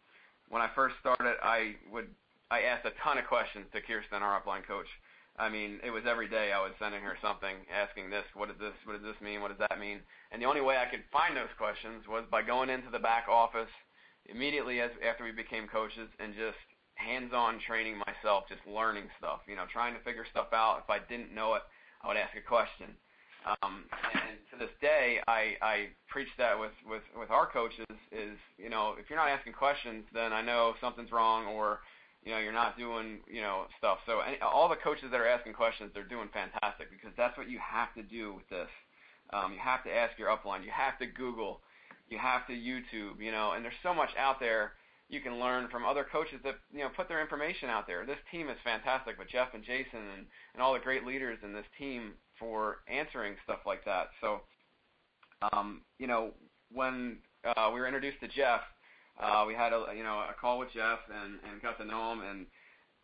when 0.50 0.59
I 0.59 0.68
first 0.74 0.95
started, 1.00 1.38
I 1.44 1.77
would 1.94 2.09
I 2.50 2.65
asked 2.65 2.89
a 2.89 2.98
ton 3.06 3.21
of 3.21 3.30
questions 3.30 3.69
to 3.71 3.86
Kirsten, 3.86 4.25
our 4.25 4.42
upline 4.42 4.65
coach. 4.65 4.89
I 5.38 5.48
mean, 5.48 5.77
it 5.86 5.92
was 5.92 6.03
every 6.09 6.27
day 6.27 6.51
I 6.51 6.59
was 6.59 6.74
sending 6.81 7.06
her 7.06 7.21
something, 7.21 7.53
asking 7.69 8.09
this, 8.09 8.25
what 8.33 8.50
does 8.50 8.57
this, 8.57 8.74
what 8.83 8.98
does 8.98 9.06
this 9.06 9.21
mean, 9.21 9.45
what 9.45 9.53
does 9.53 9.62
that 9.62 9.80
mean? 9.80 10.01
And 10.33 10.42
the 10.42 10.50
only 10.50 10.59
way 10.59 10.75
I 10.81 10.89
could 10.89 11.06
find 11.13 11.38
those 11.38 11.53
questions 11.56 12.09
was 12.09 12.25
by 12.33 12.42
going 12.42 12.74
into 12.74 12.89
the 12.89 13.00
back 13.00 13.30
office 13.30 13.71
immediately 14.25 14.81
as 14.81 14.89
after 15.06 15.24
we 15.24 15.31
became 15.31 15.69
coaches 15.69 16.09
and 16.19 16.33
just 16.33 16.59
hands-on 16.95 17.62
training 17.62 18.01
myself, 18.09 18.50
just 18.50 18.65
learning 18.65 19.06
stuff, 19.21 19.45
you 19.48 19.56
know, 19.56 19.69
trying 19.71 19.94
to 19.94 20.01
figure 20.01 20.25
stuff 20.25 20.50
out. 20.51 20.81
If 20.83 20.89
I 20.89 20.98
didn't 20.98 21.33
know 21.33 21.53
it, 21.53 21.63
I 22.01 22.09
would 22.09 22.18
ask 22.18 22.36
a 22.36 22.42
question. 22.42 22.98
Um, 23.45 23.85
and 24.13 24.38
to 24.51 24.57
this 24.57 24.73
day, 24.81 25.19
I, 25.27 25.57
I 25.61 25.75
preach 26.07 26.29
that 26.38 26.59
with, 26.59 26.71
with, 26.88 27.01
with 27.17 27.31
our 27.31 27.47
coaches 27.47 27.85
is, 28.11 28.38
you 28.57 28.69
know, 28.69 28.95
if 28.99 29.09
you're 29.09 29.17
not 29.17 29.29
asking 29.29 29.53
questions, 29.53 30.05
then 30.13 30.31
I 30.33 30.41
know 30.41 30.75
something's 30.79 31.11
wrong 31.11 31.47
or, 31.47 31.79
you 32.23 32.31
know, 32.31 32.38
you're 32.38 32.53
not 32.53 32.77
doing, 32.77 33.19
you 33.27 33.41
know, 33.41 33.65
stuff. 33.77 33.98
So 34.05 34.21
all 34.41 34.69
the 34.69 34.75
coaches 34.75 35.10
that 35.12 35.19
are 35.19 35.27
asking 35.27 35.53
questions, 35.53 35.91
they're 35.93 36.03
doing 36.03 36.29
fantastic 36.31 36.91
because 36.91 37.15
that's 37.17 37.38
what 37.38 37.50
you 37.50 37.60
have 37.60 37.93
to 37.95 38.03
do 38.03 38.33
with 38.33 38.48
this. 38.50 38.69
Um, 39.33 39.53
you 39.53 39.60
have 39.60 39.83
to 39.86 39.89
ask 39.89 40.19
your 40.19 40.29
upline. 40.29 40.63
You 40.63 40.71
have 40.71 41.00
to 41.00 41.07
Google. 41.07 41.62
You 42.10 42.19
have 42.19 42.45
to 42.48 42.53
YouTube, 42.53 43.19
you 43.19 43.31
know, 43.31 43.53
and 43.53 43.63
there's 43.63 43.79
so 43.81 43.93
much 43.93 44.10
out 44.19 44.39
there 44.39 44.74
you 45.12 45.19
can 45.19 45.39
learn 45.39 45.67
from 45.69 45.83
other 45.83 46.07
coaches 46.10 46.39
that 46.43 46.55
you 46.74 46.79
know 46.79 46.89
put 46.95 47.10
their 47.10 47.21
information 47.21 47.69
out 47.69 47.86
there. 47.86 48.05
This 48.05 48.17
team 48.31 48.50
is 48.50 48.57
fantastic 48.63 49.19
with 49.19 49.27
Jeff 49.27 49.53
and 49.53 49.63
Jason 49.63 50.00
and, 50.15 50.25
and 50.53 50.63
all 50.63 50.74
the 50.74 50.79
great 50.79 51.05
leaders 51.05 51.38
in 51.43 51.53
this 51.53 51.65
team 51.77 52.13
for 52.41 52.77
answering 52.91 53.36
stuff 53.45 53.60
like 53.65 53.86
that. 53.86 54.07
So, 54.19 54.41
um, 55.53 55.81
you 56.00 56.07
know, 56.07 56.31
when 56.74 57.19
uh, 57.45 57.69
we 57.74 57.79
were 57.79 57.86
introduced 57.86 58.19
to 58.21 58.27
Jeff, 58.27 58.62
uh, 59.21 59.45
we 59.48 59.53
had 59.53 59.71
a 59.71 59.86
you 59.95 60.03
know 60.03 60.25
a 60.29 60.33
call 60.39 60.60
with 60.60 60.74
Jeff 60.74 61.00
and 61.13 61.39
and 61.50 61.62
got 61.62 61.77
to 61.77 61.86
know 61.86 62.12
him, 62.12 62.21
and 62.21 62.45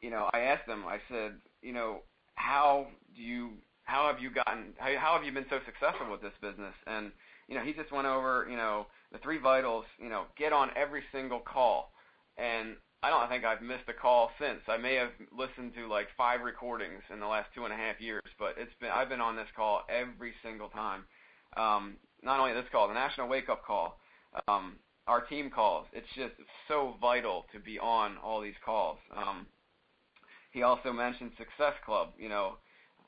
you 0.01 0.09
know 0.09 0.29
I 0.33 0.39
asked 0.39 0.67
him, 0.67 0.83
I 0.85 0.97
said, 1.09 1.33
you 1.61 1.71
know, 1.71 2.01
how 2.35 2.87
do 3.15 3.21
you 3.21 3.51
how 3.83 4.11
have 4.11 4.21
you 4.21 4.31
gotten 4.31 4.73
how, 4.77 4.91
how 4.99 5.15
have 5.15 5.23
you 5.23 5.31
been 5.31 5.45
so 5.49 5.59
successful 5.65 6.11
with 6.11 6.21
this 6.21 6.33
business? 6.41 6.73
And 6.87 7.11
you 7.47 7.55
know, 7.55 7.63
he 7.63 7.73
just 7.73 7.91
went 7.91 8.07
over 8.07 8.47
you 8.49 8.57
know 8.57 8.87
the 9.11 9.19
three 9.19 9.37
vitals. 9.37 9.85
You 9.99 10.09
know, 10.09 10.23
get 10.37 10.51
on 10.51 10.69
every 10.75 11.03
single 11.11 11.39
call, 11.39 11.91
and 12.37 12.75
I 13.07 13.09
don't 13.09 13.29
think 13.29 13.45
I've 13.45 13.61
missed 13.61 13.87
a 13.87 13.93
call 13.93 14.31
since. 14.37 14.59
I 14.67 14.75
may 14.75 14.95
have 14.95 15.11
listened 15.31 15.71
to 15.75 15.87
like 15.87 16.07
five 16.17 16.41
recordings 16.41 17.01
in 17.09 17.21
the 17.21 17.25
last 17.25 17.47
two 17.55 17.63
and 17.63 17.73
a 17.73 17.77
half 17.77 18.01
years, 18.01 18.27
but 18.37 18.55
it's 18.57 18.73
been 18.81 18.89
I've 18.89 19.07
been 19.07 19.21
on 19.21 19.37
this 19.37 19.47
call 19.55 19.83
every 19.87 20.33
single 20.43 20.67
time. 20.67 21.05
Um, 21.55 21.95
not 22.21 22.41
only 22.41 22.51
this 22.51 22.67
call, 22.69 22.89
the 22.89 22.93
national 22.93 23.29
wake 23.29 23.47
up 23.47 23.63
call, 23.63 24.01
um, 24.49 24.75
our 25.07 25.21
team 25.21 25.49
calls. 25.49 25.87
It's 25.93 26.07
just 26.17 26.33
so 26.67 26.95
vital 26.99 27.45
to 27.53 27.61
be 27.61 27.79
on 27.79 28.17
all 28.17 28.41
these 28.41 28.59
calls. 28.65 28.97
Um, 29.15 29.47
he 30.51 30.63
also 30.63 30.91
mentioned 30.91 31.31
Success 31.37 31.79
Club. 31.85 32.09
You 32.19 32.27
know, 32.27 32.57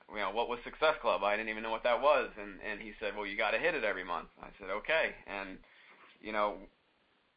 you 0.09 0.21
know 0.21 0.31
what 0.31 0.47
was 0.47 0.59
Success 0.63 0.95
Club? 1.01 1.25
I 1.25 1.35
didn't 1.35 1.49
even 1.49 1.61
know 1.61 1.71
what 1.71 1.83
that 1.83 2.01
was, 2.01 2.29
and 2.39 2.55
and 2.63 2.79
he 2.79 2.93
said, 3.01 3.17
well, 3.17 3.25
you 3.25 3.35
got 3.35 3.51
to 3.51 3.59
hit 3.59 3.75
it 3.75 3.83
every 3.83 4.05
month. 4.05 4.29
I 4.41 4.47
said, 4.61 4.69
okay, 4.69 5.11
and 5.27 5.57
you 6.21 6.31
know 6.31 6.55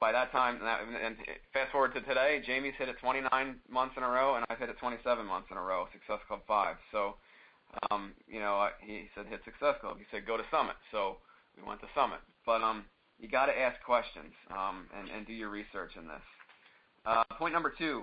by 0.02 0.10
that 0.10 0.32
time, 0.32 0.58
and 0.58 1.14
fast 1.52 1.70
forward 1.70 1.94
to 1.94 2.00
today, 2.00 2.42
Jaime's 2.44 2.74
hit 2.76 2.88
it 2.88 2.96
29 3.00 3.30
months 3.70 3.94
in 3.96 4.02
a 4.02 4.08
row, 4.08 4.34
and 4.34 4.44
I've 4.50 4.58
hit 4.58 4.68
it 4.68 4.76
27 4.80 5.24
months 5.24 5.46
in 5.48 5.56
a 5.56 5.62
row, 5.62 5.86
Success 5.92 6.18
Club 6.26 6.40
5. 6.48 6.74
So, 6.90 7.14
um, 7.88 8.10
you 8.26 8.40
know, 8.40 8.66
he 8.80 9.06
said 9.14 9.26
hit 9.30 9.42
Success 9.44 9.76
Club. 9.80 9.98
He 9.98 10.04
said 10.10 10.26
go 10.26 10.36
to 10.36 10.42
Summit. 10.50 10.74
So 10.90 11.18
we 11.56 11.62
went 11.62 11.80
to 11.82 11.86
Summit. 11.94 12.18
But 12.44 12.62
um, 12.62 12.84
you 13.20 13.28
got 13.28 13.46
to 13.46 13.56
ask 13.56 13.80
questions 13.86 14.34
um, 14.50 14.90
and, 14.98 15.08
and 15.08 15.24
do 15.24 15.32
your 15.32 15.50
research 15.50 15.92
in 15.94 16.08
this. 16.08 16.26
Uh, 17.06 17.22
point 17.38 17.54
number 17.54 17.72
two, 17.78 18.02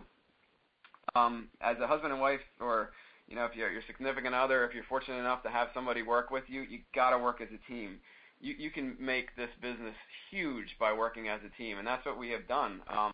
um, 1.16 1.50
as 1.60 1.76
a 1.84 1.88
husband 1.88 2.14
and 2.14 2.22
wife, 2.22 2.40
or 2.62 2.92
you 3.28 3.36
know, 3.36 3.44
if 3.44 3.58
you're 3.58 3.72
your 3.72 3.84
significant 3.88 4.34
other, 4.34 4.64
if 4.64 4.74
you're 4.74 4.88
fortunate 4.88 5.20
enough 5.20 5.44
to 5.44 5.50
have 5.50 5.68
somebody 5.74 6.02
work 6.02 6.32
with 6.32 6.46
you, 6.48 6.62
you 6.62 6.80
got 6.96 7.10
to 7.10 7.20
work 7.20 7.42
as 7.42 7.50
a 7.52 7.60
team. 7.70 8.00
You 8.40 8.56
you 8.58 8.72
can 8.72 8.96
make 9.00 9.36
this 9.36 9.50
business 9.62 9.96
huge 10.32 10.76
by 10.80 10.94
working 10.94 11.28
as 11.28 11.40
a 11.46 11.58
team, 11.58 11.78
and 11.78 11.88
that's 11.88 12.06
what 12.06 12.18
we 12.18 12.30
have 12.30 12.48
done. 12.48 12.82
Um, 12.88 13.12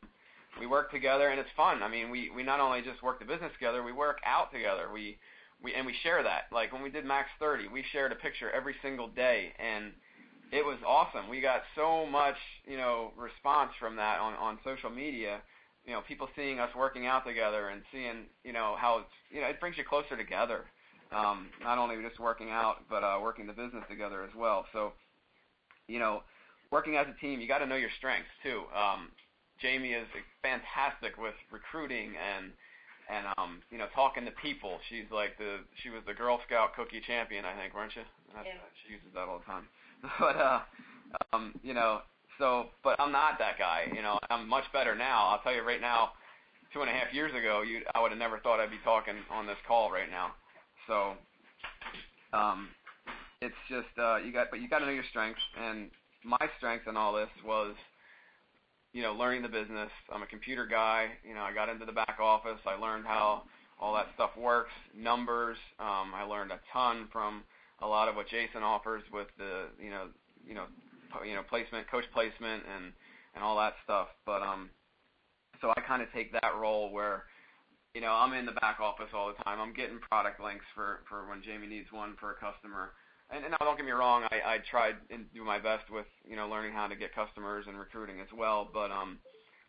we 0.60 0.68
work 0.68 0.92
together, 0.92 1.30
and 1.30 1.40
it's 1.40 1.50
fun. 1.58 1.84
I 1.84 1.90
mean, 1.90 2.10
we 2.10 2.30
we 2.30 2.44
not 2.44 2.60
only 2.60 2.82
just 2.82 3.02
work 3.04 3.20
the 3.20 3.26
business 3.26 3.52
together, 3.54 3.84
we 3.84 3.92
work 3.92 4.20
out 4.26 4.52
together. 4.52 4.90
We 4.94 5.18
we 5.64 5.74
and 5.74 5.86
we 5.86 5.94
share 6.04 6.24
that. 6.24 6.44
Like 6.52 6.72
when 6.72 6.82
we 6.82 6.90
did 6.90 7.06
Max 7.06 7.30
30, 7.40 7.68
we 7.68 7.84
shared 7.92 8.12
a 8.12 8.16
picture 8.16 8.52
every 8.52 8.76
single 8.82 9.08
day, 9.08 9.54
and 9.60 9.92
it 10.52 10.64
was 10.64 10.78
awesome. 10.86 11.30
We 11.30 11.42
got 11.42 11.62
so 11.76 12.06
much, 12.06 12.38
you 12.66 12.78
know, 12.78 13.12
response 13.18 13.72
from 13.80 13.96
that 13.98 14.20
on 14.20 14.34
on 14.36 14.60
social 14.64 14.90
media. 14.90 15.42
You 15.86 15.94
know, 15.94 16.02
people 16.08 16.28
seeing 16.36 16.60
us 16.60 16.70
working 16.76 17.06
out 17.06 17.26
together 17.26 17.70
and 17.70 17.82
seeing, 17.92 18.26
you 18.44 18.54
know, 18.54 18.76
how 18.78 19.00
it's, 19.00 19.14
you 19.30 19.42
know, 19.42 19.48
it 19.48 19.60
brings 19.60 19.78
you 19.78 19.84
closer 19.84 20.18
together. 20.18 20.66
Um, 21.16 21.50
not 21.62 21.78
only 21.78 21.96
just 22.02 22.20
working 22.20 22.50
out, 22.50 22.78
but 22.90 23.04
uh, 23.04 23.20
working 23.22 23.46
the 23.46 23.54
business 23.54 23.84
together 23.88 24.24
as 24.24 24.32
well. 24.36 24.66
So, 24.74 24.94
you 25.88 26.00
know, 26.00 26.24
working 26.72 26.96
as 26.98 27.08
a 27.08 27.20
team, 27.20 27.40
you 27.40 27.48
got 27.48 27.60
to 27.60 27.66
know 27.66 27.76
your 27.76 27.90
strengths 27.98 28.30
too. 28.44 28.64
Um, 28.76 29.10
Jaime 29.62 29.94
is 29.94 30.08
fantastic 30.42 31.18
with 31.18 31.36
recruiting 31.52 32.14
and 32.20 32.52
and 33.08 33.28
um, 33.38 33.62
you 33.70 33.78
know, 33.78 33.86
talking 33.94 34.26
to 34.26 34.32
people. 34.42 34.80
She's 34.90 35.06
like 35.12 35.38
the 35.38 35.60
she 35.84 35.90
was 35.90 36.02
the 36.08 36.14
Girl 36.14 36.40
Scout 36.46 36.76
cookie 36.76 37.02
champion, 37.06 37.46
I 37.46 37.56
think, 37.56 37.74
weren't 37.74 37.96
you? 37.96 38.02
That's, 38.34 38.48
yeah. 38.48 38.66
She 38.84 38.94
uses 38.94 39.08
that 39.14 39.30
all 39.30 39.40
the 39.40 39.46
time. 39.46 39.68
but 40.20 40.36
uh, 40.36 40.60
um, 41.34 41.54
you 41.64 41.74
know, 41.74 42.02
so 42.40 42.68
but 42.84 43.00
I'm 43.00 43.12
not 43.12 43.38
that 43.40 43.58
guy. 43.58 43.86
You 43.94 44.02
know, 44.02 44.20
I'm 44.30 44.48
much 44.50 44.66
better 44.74 44.96
now. 44.96 45.28
I'll 45.28 45.42
tell 45.42 45.54
you 45.54 45.62
right 45.62 45.82
now. 45.82 46.12
Two 46.74 46.82
and 46.82 46.90
a 46.90 46.94
half 46.94 47.14
years 47.14 47.32
ago, 47.32 47.62
you 47.62 47.82
I 47.94 48.02
would 48.02 48.12
have 48.12 48.20
never 48.20 48.40
thought 48.40 48.60
I'd 48.60 48.72
be 48.72 48.82
talking 48.84 49.16
on 49.32 49.48
this 49.48 49.56
call 49.66 49.92
right 49.92 50.10
now. 50.12 50.32
So, 50.88 51.14
um, 52.34 52.68
it's 53.46 53.62
just 53.70 53.98
uh, 54.00 54.18
you 54.18 54.34
got, 54.34 54.48
but 54.50 54.62
you 54.62 54.68
got 54.68 54.80
to 54.80 54.86
know 54.86 54.92
your 54.92 55.10
strengths. 55.10 55.42
And 55.60 55.90
my 56.24 56.50
strength 56.58 56.88
in 56.88 56.98
all 56.98 57.14
this 57.14 57.30
was 57.46 57.76
you 58.96 59.02
know, 59.02 59.12
learning 59.12 59.42
the 59.42 59.50
business. 59.50 59.92
I'm 60.10 60.24
a 60.24 60.26
computer 60.26 60.66
guy. 60.66 61.10
You 61.28 61.36
know, 61.36 61.42
I 61.42 61.54
got 61.54 61.68
into 61.68 61.86
the 61.86 61.92
back 61.92 62.16
office. 62.22 62.60
I 62.66 62.80
learned 62.80 63.06
how 63.06 63.44
all 63.78 63.94
that 63.94 64.08
stuff 64.16 64.30
works, 64.40 64.72
numbers. 64.96 65.58
Um, 65.82 66.16
I 66.16 66.24
learned 66.24 66.52
a 66.52 66.62
ton 66.72 67.10
from 67.12 67.44
a 67.82 67.88
lot 67.88 68.08
of 68.08 68.16
what 68.16 68.30
Jason 68.30 68.64
offers 68.64 69.04
with 69.12 69.28
the, 69.38 69.66
you 69.84 69.90
know, 69.90 70.08
you 70.48 70.56
know, 70.56 70.68
you 71.28 71.36
know, 71.36 71.44
placement, 71.50 71.92
coach 71.92 72.06
placement, 72.14 72.64
and 72.74 72.94
and 73.36 73.44
all 73.44 73.58
that 73.58 73.74
stuff. 73.84 74.08
But 74.26 74.42
um, 74.42 74.70
so 75.60 75.74
I 75.76 75.82
kind 75.82 76.02
of 76.02 76.08
take 76.14 76.32
that 76.32 76.56
role 76.58 76.90
where, 76.94 77.24
you 77.94 78.00
know, 78.00 78.14
I'm 78.14 78.32
in 78.32 78.46
the 78.46 78.54
back 78.54 78.80
office 78.80 79.12
all 79.14 79.28
the 79.28 79.44
time. 79.44 79.60
I'm 79.60 79.74
getting 79.74 80.00
product 80.00 80.40
links 80.40 80.66
for 80.74 81.02
for 81.10 81.28
when 81.28 81.44
Jaime 81.44 81.68
needs 81.68 81.92
one 81.92 82.16
for 82.18 82.32
a 82.32 82.36
customer 82.36 82.94
now 83.32 83.58
don't 83.60 83.78
get 83.78 83.86
me 83.86 83.92
wrong, 83.92 84.24
I, 84.32 84.58
tried 84.70 84.96
and 85.10 85.26
do 85.34 85.44
my 85.44 85.60
best 85.60 85.90
with 85.90 86.06
you 86.28 86.36
know 86.36 86.48
learning 86.48 86.74
how 86.74 86.88
to 86.88 86.96
get 86.96 87.14
customers 87.16 87.66
and 87.68 87.78
recruiting 87.78 88.20
as 88.22 88.28
well. 88.36 88.70
But 88.72 88.92
um, 88.92 89.20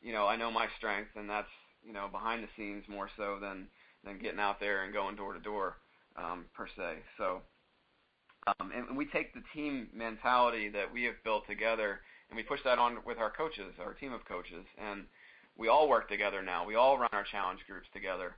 you 0.03 0.13
know, 0.13 0.27
I 0.27 0.37
know 0.37 0.51
my 0.51 0.67
strength, 0.77 1.11
and 1.17 1.29
that's 1.29 1.49
you 1.85 1.93
know 1.93 2.09
behind 2.11 2.43
the 2.43 2.49
scenes 2.57 2.85
more 2.89 3.09
so 3.17 3.39
than 3.41 3.67
than 4.05 4.19
getting 4.19 4.41
out 4.41 4.61
there 4.61 4.85
and 4.85 4.93
going 4.93 5.17
door 5.17 5.33
to 5.33 5.41
door 5.41 5.77
um, 6.17 6.45
per 6.55 6.67
se. 6.77 6.99
So, 7.19 7.43
um, 8.47 8.71
and 8.75 8.97
we 8.97 9.07
take 9.07 9.35
the 9.35 9.43
team 9.55 9.89
mentality 9.95 10.69
that 10.71 10.93
we 10.93 11.05
have 11.05 11.17
built 11.25 11.47
together, 11.49 12.01
and 12.31 12.37
we 12.37 12.43
push 12.43 12.61
that 12.65 12.79
on 12.79 12.99
with 13.07 13.19
our 13.19 13.31
coaches, 13.31 13.75
our 13.81 13.95
team 13.95 14.13
of 14.13 14.25
coaches, 14.27 14.65
and 14.79 15.05
we 15.57 15.69
all 15.69 15.89
work 15.89 16.09
together 16.09 16.43
now. 16.43 16.67
We 16.67 16.75
all 16.75 16.99
run 16.99 17.11
our 17.13 17.25
challenge 17.25 17.61
groups 17.67 17.89
together. 17.93 18.37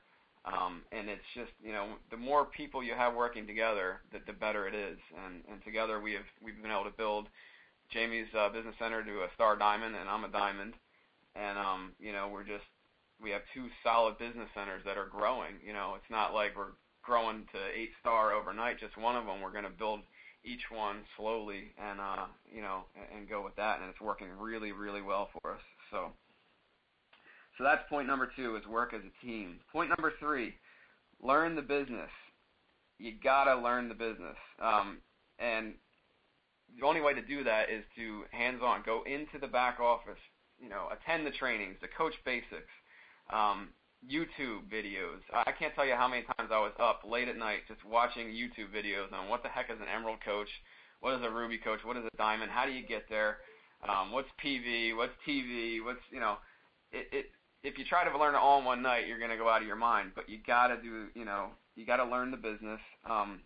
Um, 0.48 0.82
and 0.92 1.08
it's 1.08 1.24
just 1.34 1.52
you 1.62 1.72
know 1.72 2.00
the 2.10 2.16
more 2.16 2.44
people 2.46 2.82
you 2.82 2.94
have 2.94 3.14
working 3.14 3.46
together, 3.46 4.00
the, 4.12 4.20
the 4.26 4.32
better 4.32 4.66
it 4.66 4.74
is. 4.74 4.98
And, 5.24 5.42
and 5.50 5.62
together 5.64 6.00
we 6.00 6.12
have 6.14 6.24
we've 6.42 6.60
been 6.62 6.70
able 6.70 6.84
to 6.84 6.96
build 6.96 7.28
Jaime's 7.92 8.28
uh, 8.36 8.48
business 8.48 8.74
center 8.78 9.04
to 9.04 9.10
a 9.22 9.28
star 9.34 9.56
diamond, 9.56 9.96
and 9.96 10.08
I'm 10.08 10.24
a 10.24 10.28
diamond. 10.28 10.74
And 11.36 11.58
um, 11.58 11.92
you 12.00 12.12
know 12.12 12.28
we're 12.32 12.44
just 12.44 12.64
we 13.20 13.30
have 13.30 13.42
two 13.52 13.68
solid 13.82 14.18
business 14.18 14.48
centers 14.54 14.82
that 14.84 14.96
are 14.96 15.06
growing. 15.06 15.60
You 15.64 15.72
know 15.72 15.94
it's 15.96 16.10
not 16.10 16.32
like 16.32 16.56
we're 16.56 16.76
growing 17.02 17.44
to 17.52 17.60
eight 17.74 17.90
star 18.00 18.32
overnight. 18.32 18.80
Just 18.80 18.96
one 18.96 19.16
of 19.16 19.26
them. 19.26 19.40
We're 19.42 19.52
going 19.52 19.64
to 19.64 19.70
build 19.70 20.00
each 20.44 20.70
one 20.70 21.02
slowly 21.16 21.74
and 21.76 22.00
uh, 22.00 22.26
you 22.54 22.62
know 22.62 22.84
and 23.14 23.28
go 23.28 23.44
with 23.44 23.56
that, 23.56 23.80
and 23.80 23.90
it's 23.90 24.00
working 24.00 24.28
really 24.38 24.72
really 24.72 25.02
well 25.02 25.28
for 25.32 25.52
us. 25.52 25.60
So. 25.90 26.12
So 27.58 27.64
that's 27.64 27.82
point 27.88 28.06
number 28.06 28.30
two 28.36 28.56
is 28.56 28.64
work 28.66 28.94
as 28.94 29.02
a 29.02 29.26
team. 29.26 29.58
Point 29.72 29.90
number 29.90 30.12
three, 30.20 30.54
learn 31.20 31.56
the 31.56 31.62
business. 31.62 32.10
You 32.98 33.12
gotta 33.22 33.60
learn 33.60 33.88
the 33.88 33.94
business. 33.94 34.36
Um, 34.62 34.98
and 35.40 35.74
the 36.78 36.86
only 36.86 37.00
way 37.00 37.14
to 37.14 37.22
do 37.22 37.42
that 37.44 37.68
is 37.68 37.84
to 37.96 38.22
hands-on, 38.30 38.82
go 38.86 39.02
into 39.04 39.38
the 39.40 39.46
back 39.48 39.80
office, 39.80 40.18
you 40.60 40.68
know, 40.68 40.88
attend 40.92 41.26
the 41.26 41.30
trainings, 41.30 41.76
the 41.80 41.88
coach 41.88 42.14
basics, 42.24 42.70
um, 43.32 43.70
YouTube 44.06 44.70
videos. 44.72 45.18
I 45.32 45.50
can't 45.52 45.74
tell 45.74 45.86
you 45.86 45.94
how 45.94 46.06
many 46.06 46.22
times 46.22 46.50
I 46.52 46.60
was 46.60 46.72
up 46.78 47.02
late 47.08 47.28
at 47.28 47.36
night 47.36 47.66
just 47.66 47.84
watching 47.84 48.28
YouTube 48.28 48.70
videos 48.74 49.12
on 49.12 49.28
what 49.28 49.42
the 49.42 49.48
heck 49.48 49.70
is 49.70 49.80
an 49.80 49.88
Emerald 49.92 50.18
coach, 50.24 50.48
what 51.00 51.14
is 51.14 51.24
a 51.24 51.30
Ruby 51.30 51.58
coach, 51.58 51.80
what 51.84 51.96
is 51.96 52.04
a 52.04 52.16
Diamond, 52.16 52.50
how 52.52 52.66
do 52.66 52.72
you 52.72 52.86
get 52.86 53.08
there, 53.08 53.38
um, 53.88 54.12
what's 54.12 54.28
PV, 54.44 54.96
what's 54.96 55.12
TV, 55.26 55.82
what's 55.84 56.00
you 56.10 56.20
know, 56.20 56.36
it, 56.92 57.08
it 57.12 57.26
if 57.62 57.78
you 57.78 57.84
try 57.84 58.08
to 58.08 58.18
learn 58.18 58.34
it 58.34 58.38
all 58.38 58.60
in 58.60 58.64
one 58.64 58.82
night, 58.82 59.06
you're 59.06 59.18
going 59.18 59.30
to 59.30 59.36
go 59.36 59.48
out 59.48 59.60
of 59.60 59.66
your 59.66 59.76
mind. 59.76 60.12
But 60.14 60.28
you 60.28 60.38
got 60.46 60.68
to 60.68 60.76
do, 60.80 61.06
you 61.14 61.24
know, 61.24 61.48
you 61.76 61.86
got 61.86 61.96
to 61.96 62.04
learn 62.04 62.30
the 62.30 62.36
business. 62.36 62.80
Um, 63.08 63.40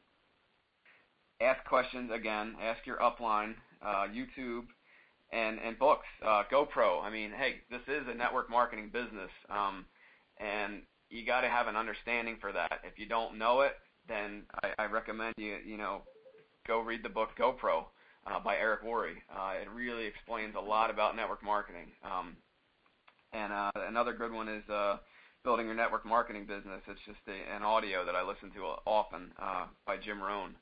ask 1.40 1.64
questions 1.64 2.10
again. 2.12 2.54
Ask 2.62 2.86
your 2.86 2.98
upline, 2.98 3.54
uh, 3.84 4.06
YouTube, 4.08 4.64
and 5.32 5.58
and 5.64 5.78
books. 5.78 6.06
Uh, 6.24 6.42
GoPro. 6.52 7.02
I 7.02 7.10
mean, 7.10 7.30
hey, 7.36 7.56
this 7.70 7.82
is 7.88 8.06
a 8.08 8.14
network 8.14 8.50
marketing 8.50 8.90
business, 8.92 9.30
um, 9.50 9.86
and 10.38 10.82
you 11.08 11.26
got 11.26 11.42
to 11.42 11.48
have 11.48 11.66
an 11.66 11.76
understanding 11.76 12.36
for 12.40 12.52
that. 12.52 12.80
If 12.84 12.98
you 12.98 13.06
don't 13.06 13.38
know 13.38 13.62
it, 13.62 13.72
then 14.08 14.42
I, 14.62 14.84
I 14.84 14.86
recommend 14.86 15.34
you, 15.36 15.56
you 15.64 15.76
know, 15.76 16.02
go 16.66 16.80
read 16.80 17.02
the 17.02 17.08
book 17.08 17.30
GoPro 17.38 17.84
uh, 18.26 18.40
by 18.40 18.56
Eric 18.56 18.82
Worre. 18.84 19.16
Uh, 19.34 19.54
it 19.60 19.68
really 19.74 20.06
explains 20.06 20.54
a 20.56 20.60
lot 20.60 20.90
about 20.90 21.16
network 21.16 21.42
marketing. 21.42 21.92
Um, 22.04 22.36
and 23.32 23.52
uh, 23.52 23.70
another 23.88 24.12
good 24.12 24.32
one 24.32 24.48
is 24.48 24.68
uh, 24.68 24.98
building 25.44 25.66
your 25.66 25.74
network 25.74 26.04
marketing 26.06 26.46
business. 26.46 26.80
It's 26.88 27.00
just 27.06 27.20
a, 27.28 27.54
an 27.54 27.62
audio 27.62 28.04
that 28.04 28.14
I 28.14 28.22
listen 28.22 28.50
to 28.52 28.60
often 28.86 29.32
uh, 29.40 29.66
by 29.86 29.96
Jim 29.96 30.22
Rohn. 30.22 30.54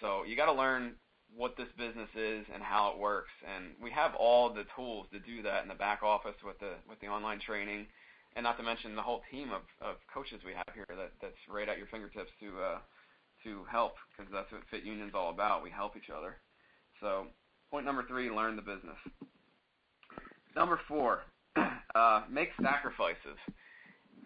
So 0.00 0.24
you 0.24 0.36
got 0.36 0.46
to 0.46 0.52
learn 0.52 0.94
what 1.36 1.56
this 1.56 1.68
business 1.76 2.08
is 2.14 2.46
and 2.52 2.62
how 2.62 2.92
it 2.92 2.98
works. 2.98 3.30
And 3.42 3.74
we 3.82 3.90
have 3.90 4.14
all 4.14 4.52
the 4.52 4.64
tools 4.76 5.06
to 5.12 5.18
do 5.18 5.42
that 5.42 5.62
in 5.62 5.68
the 5.68 5.74
back 5.74 6.02
office 6.02 6.36
with 6.44 6.58
the 6.60 6.78
with 6.88 7.00
the 7.00 7.08
online 7.08 7.40
training, 7.40 7.86
and 8.36 8.44
not 8.44 8.56
to 8.58 8.62
mention 8.62 8.94
the 8.94 9.02
whole 9.02 9.22
team 9.30 9.50
of, 9.50 9.62
of 9.80 9.96
coaches 10.12 10.40
we 10.44 10.52
have 10.52 10.74
here 10.74 10.86
that 10.88 11.12
that's 11.20 11.42
right 11.48 11.68
at 11.68 11.78
your 11.78 11.88
fingertips 11.88 12.30
to 12.40 12.46
uh, 12.60 12.78
to 13.42 13.64
help 13.70 13.94
because 14.16 14.32
that's 14.32 14.50
what 14.52 14.62
Fit 14.70 14.84
Union's 14.84 15.14
all 15.14 15.30
about. 15.30 15.62
We 15.62 15.70
help 15.70 15.96
each 15.96 16.10
other. 16.10 16.36
So 17.00 17.26
point 17.70 17.84
number 17.84 18.04
three: 18.06 18.30
learn 18.30 18.56
the 18.56 18.62
business. 18.62 18.98
Number 20.54 20.78
four, 20.86 21.22
uh, 21.94 22.22
make 22.30 22.48
sacrifices. 22.62 23.38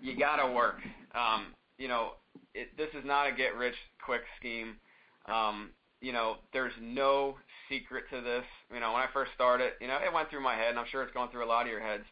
You 0.01 0.19
gotta 0.19 0.53
work. 0.53 0.77
Um, 1.15 1.55
you 1.77 1.89
know, 1.89 2.13
it, 2.55 2.77
this 2.77 2.89
is 2.95 3.05
not 3.05 3.29
a 3.29 3.33
get 3.33 3.57
rich 3.57 3.75
quick 4.05 4.23
scheme. 4.39 4.77
Um, 5.27 5.71
you 6.01 6.13
know, 6.13 6.37
there's 6.53 6.73
no 6.81 7.37
secret 7.69 8.05
to 8.11 8.21
this. 8.21 8.45
You 8.73 8.81
know, 8.81 8.93
when 8.93 9.03
I 9.03 9.07
first 9.13 9.33
started, 9.35 9.73
you 9.81 9.89
know, 9.89 9.97
it 9.97 10.13
went 10.13 10.31
through 10.31 10.43
my 10.43 10.55
head, 10.55 10.71
and 10.71 10.79
I'm 10.79 10.87
sure 10.91 11.03
it's 11.03 11.13
going 11.13 11.31
through 11.31 11.45
a 11.45 11.51
lot 11.51 11.67
of 11.67 11.73
your 11.73 11.81
heads. 11.81 12.05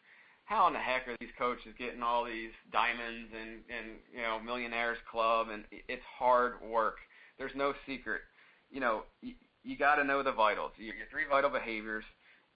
How 0.44 0.66
in 0.68 0.72
the 0.72 0.78
heck 0.78 1.08
are 1.08 1.16
these 1.20 1.30
coaches 1.38 1.74
getting 1.78 2.02
all 2.02 2.24
these 2.24 2.50
diamonds 2.72 3.30
and 3.34 3.62
and 3.68 3.98
you 4.12 4.22
know 4.22 4.38
millionaires 4.44 4.98
club? 5.10 5.48
And 5.52 5.64
it's 5.70 6.02
hard 6.18 6.54
work. 6.62 6.96
There's 7.38 7.54
no 7.54 7.74
secret. 7.86 8.22
You 8.70 8.80
know, 8.80 9.02
you, 9.22 9.34
you 9.62 9.76
got 9.76 9.96
to 9.96 10.04
know 10.04 10.22
the 10.22 10.32
vitals. 10.32 10.72
Your, 10.76 10.94
your 10.94 11.06
three 11.10 11.24
vital 11.28 11.50
behaviors. 11.50 12.04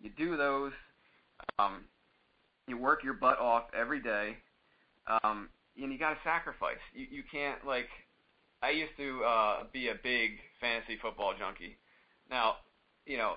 You 0.00 0.11
do 0.16 0.37
those. 0.37 0.73
Um, 1.59 1.85
you 2.71 2.79
work 2.79 3.05
your 3.05 3.15
butt 3.15 3.39
off 3.39 3.65
every 3.79 4.00
day, 4.00 4.37
um, 5.07 5.49
and 5.77 5.93
you 5.93 5.99
got 5.99 6.11
to 6.11 6.19
sacrifice. 6.25 6.81
You 6.95 7.07
you 7.11 7.23
can't 7.31 7.67
like. 7.67 7.89
I 8.62 8.71
used 8.71 8.93
to 8.99 9.25
uh, 9.25 9.57
be 9.73 9.89
a 9.89 9.95
big 10.03 10.33
fantasy 10.61 10.99
football 11.00 11.33
junkie. 11.39 11.77
Now, 12.31 12.57
you 13.07 13.17
know, 13.17 13.35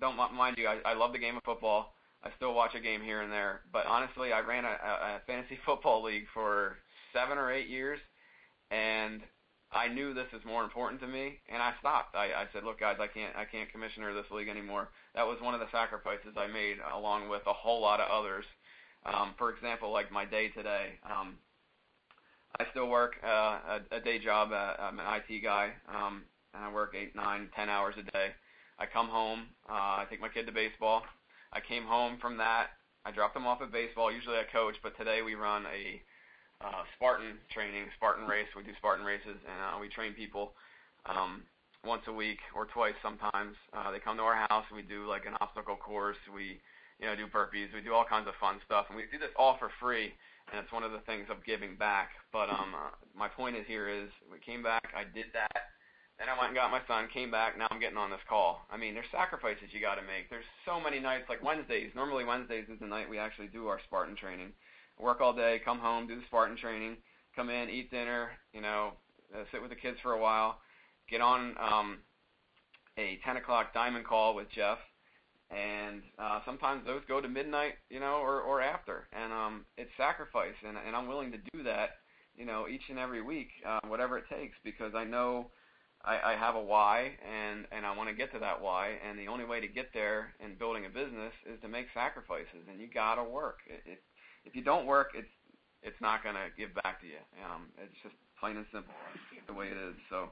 don't 0.00 0.16
mind 0.16 0.56
you, 0.58 0.68
I, 0.68 0.78
I 0.84 0.94
love 0.94 1.12
the 1.12 1.18
game 1.18 1.36
of 1.36 1.42
football. 1.44 1.94
I 2.22 2.30
still 2.36 2.54
watch 2.54 2.74
a 2.74 2.80
game 2.80 3.02
here 3.02 3.22
and 3.22 3.32
there, 3.32 3.62
but 3.72 3.86
honestly, 3.86 4.32
I 4.32 4.40
ran 4.40 4.64
a, 4.64 4.68
a 4.68 5.20
fantasy 5.26 5.58
football 5.66 6.02
league 6.02 6.26
for 6.32 6.76
seven 7.12 7.38
or 7.38 7.50
eight 7.52 7.68
years, 7.68 7.98
and 8.70 9.20
I 9.72 9.88
knew 9.88 10.14
this 10.14 10.28
is 10.32 10.44
more 10.44 10.64
important 10.64 11.00
to 11.00 11.06
me, 11.06 11.38
and 11.48 11.62
I 11.62 11.72
stopped. 11.80 12.14
I, 12.14 12.26
I 12.26 12.46
said, 12.52 12.64
"Look, 12.64 12.80
guys, 12.80 12.96
I 13.00 13.06
can't, 13.06 13.34
I 13.36 13.44
can't 13.44 13.70
commissioner 13.70 14.12
this 14.14 14.30
league 14.30 14.48
anymore." 14.48 14.90
That 15.14 15.26
was 15.26 15.38
one 15.40 15.54
of 15.54 15.60
the 15.60 15.70
sacrifices 15.72 16.34
I 16.36 16.46
made, 16.46 16.76
along 16.92 17.28
with 17.28 17.42
a 17.46 17.52
whole 17.52 17.80
lot 17.80 18.00
of 18.00 18.10
others 18.10 18.44
for 19.38 19.52
example, 19.52 19.92
like 19.92 20.12
my 20.12 20.24
day 20.24 20.48
today. 20.48 20.98
Um, 21.04 21.38
I 22.58 22.64
still 22.70 22.88
work 22.88 23.14
uh, 23.24 23.78
a, 23.90 24.00
day 24.00 24.18
job. 24.18 24.52
Uh, 24.52 24.74
I'm 24.78 24.98
an 24.98 25.06
IT 25.06 25.42
guy, 25.42 25.72
um, 25.88 26.24
and 26.54 26.64
I 26.64 26.72
work 26.72 26.94
eight, 26.94 27.14
nine, 27.14 27.48
ten 27.54 27.68
hours 27.68 27.94
a 27.98 28.02
day. 28.10 28.34
I 28.78 28.86
come 28.86 29.08
home. 29.08 29.46
Uh, 29.68 30.02
I 30.02 30.06
take 30.10 30.20
my 30.20 30.28
kid 30.28 30.46
to 30.46 30.52
baseball. 30.52 31.02
I 31.52 31.60
came 31.60 31.84
home 31.84 32.18
from 32.20 32.36
that. 32.38 32.68
I 33.04 33.12
dropped 33.12 33.36
him 33.36 33.46
off 33.46 33.62
at 33.62 33.72
baseball. 33.72 34.12
Usually 34.12 34.36
I 34.36 34.44
coach, 34.52 34.76
but 34.82 34.96
today 34.96 35.22
we 35.22 35.34
run 35.34 35.64
a 35.66 36.02
uh, 36.64 36.82
Spartan 36.96 37.38
training, 37.50 37.84
Spartan 37.96 38.26
race. 38.26 38.48
We 38.56 38.62
do 38.62 38.72
Spartan 38.78 39.04
races, 39.04 39.40
and 39.40 39.60
uh, 39.62 39.80
we 39.80 39.88
train 39.88 40.12
people 40.12 40.52
um, 41.06 41.42
once 41.84 42.02
a 42.08 42.12
week 42.12 42.38
or 42.54 42.66
twice 42.66 42.94
sometimes. 43.02 43.56
Uh, 43.72 43.90
they 43.90 43.98
come 43.98 44.16
to 44.16 44.22
our 44.22 44.46
house. 44.48 44.64
We 44.74 44.82
do 44.82 45.06
like 45.06 45.24
an 45.24 45.34
obstacle 45.40 45.76
course. 45.76 46.18
We, 46.34 46.60
you 47.00 47.06
know, 47.08 47.16
do 47.16 47.26
burpees. 47.26 47.72
We 47.72 47.80
do 47.80 47.94
all 47.94 48.04
kinds 48.04 48.28
of 48.28 48.34
fun 48.38 48.60
stuff, 48.64 48.86
and 48.88 48.96
we 48.96 49.04
do 49.10 49.18
this 49.18 49.32
all 49.36 49.56
for 49.58 49.70
free. 49.80 50.12
And 50.52 50.58
it's 50.58 50.72
one 50.72 50.82
of 50.82 50.92
the 50.92 51.00
things 51.06 51.26
of 51.30 51.44
giving 51.46 51.76
back. 51.76 52.10
But 52.32 52.50
um, 52.50 52.74
uh, 52.74 52.92
my 53.16 53.28
point 53.28 53.56
is 53.56 53.64
here 53.66 53.88
is 53.88 54.10
we 54.30 54.38
came 54.38 54.62
back. 54.62 54.82
I 54.94 55.04
did 55.04 55.26
that. 55.32 55.70
Then 56.18 56.28
I 56.28 56.36
went 56.36 56.52
and 56.52 56.56
got 56.56 56.70
my 56.70 56.82
son, 56.86 57.08
came 57.08 57.30
back. 57.30 57.56
Now 57.56 57.66
I'm 57.70 57.80
getting 57.80 57.96
on 57.96 58.10
this 58.10 58.20
call. 58.28 58.66
I 58.70 58.76
mean, 58.76 58.92
there's 58.92 59.08
sacrifices 59.10 59.72
you 59.72 59.80
got 59.80 59.94
to 59.94 60.02
make. 60.02 60.28
There's 60.28 60.44
so 60.66 60.78
many 60.78 61.00
nights, 61.00 61.24
like 61.30 61.42
Wednesdays. 61.42 61.90
Normally 61.94 62.26
Wednesdays 62.26 62.68
is 62.68 62.78
the 62.78 62.86
night 62.86 63.08
we 63.08 63.16
actually 63.16 63.46
do 63.46 63.68
our 63.68 63.80
Spartan 63.86 64.16
training. 64.16 64.52
Work 65.00 65.22
all 65.22 65.32
day, 65.32 65.62
come 65.64 65.78
home, 65.78 66.06
do 66.06 66.16
the 66.16 66.26
Spartan 66.26 66.58
training, 66.58 66.98
come 67.34 67.48
in, 67.48 67.70
eat 67.70 67.90
dinner, 67.90 68.32
you 68.52 68.60
know, 68.60 68.92
uh, 69.34 69.44
sit 69.50 69.62
with 69.62 69.70
the 69.70 69.76
kids 69.76 69.96
for 70.02 70.12
a 70.12 70.20
while, 70.20 70.58
get 71.08 71.22
on 71.22 71.54
um, 71.58 71.98
a 72.98 73.18
10 73.24 73.38
o'clock 73.38 73.72
diamond 73.72 74.04
call 74.04 74.34
with 74.34 74.50
Jeff, 74.54 74.76
and 75.50 76.02
uh, 76.18 76.40
sometimes 76.44 76.86
those 76.86 77.02
go 77.08 77.20
to 77.20 77.28
midnight, 77.28 77.74
you 77.88 78.00
know, 78.00 78.16
or 78.22 78.40
or 78.40 78.60
after, 78.60 79.08
and 79.12 79.32
um, 79.32 79.64
it's 79.76 79.90
sacrifice, 79.96 80.54
and 80.66 80.76
and 80.86 80.94
I'm 80.94 81.08
willing 81.08 81.32
to 81.32 81.38
do 81.52 81.62
that, 81.64 81.98
you 82.36 82.44
know, 82.44 82.66
each 82.68 82.88
and 82.88 82.98
every 82.98 83.22
week, 83.22 83.48
uh, 83.66 83.80
whatever 83.88 84.18
it 84.18 84.24
takes, 84.30 84.56
because 84.64 84.94
I 84.94 85.04
know 85.04 85.50
I, 86.04 86.32
I 86.32 86.36
have 86.36 86.54
a 86.54 86.62
why, 86.62 87.12
and 87.26 87.66
and 87.72 87.84
I 87.84 87.96
want 87.96 88.08
to 88.08 88.14
get 88.14 88.32
to 88.32 88.38
that 88.38 88.60
why, 88.60 88.96
and 89.06 89.18
the 89.18 89.28
only 89.28 89.44
way 89.44 89.60
to 89.60 89.68
get 89.68 89.90
there 89.92 90.34
in 90.38 90.54
building 90.54 90.86
a 90.86 90.88
business 90.88 91.32
is 91.44 91.60
to 91.62 91.68
make 91.68 91.86
sacrifices, 91.92 92.64
and 92.70 92.80
you 92.80 92.88
gotta 92.92 93.24
work. 93.24 93.58
It, 93.66 93.82
it, 93.84 94.02
if 94.44 94.54
you 94.54 94.62
don't 94.62 94.86
work, 94.86 95.10
it's 95.14 95.28
it's 95.82 96.00
not 96.00 96.22
gonna 96.22 96.46
give 96.56 96.74
back 96.82 97.00
to 97.00 97.06
you. 97.06 97.20
Um, 97.44 97.68
it's 97.76 97.94
just 98.02 98.14
plain 98.38 98.56
and 98.56 98.66
simple 98.72 98.94
the 99.46 99.52
way 99.52 99.66
it 99.66 99.76
is. 99.76 99.94
So 100.08 100.30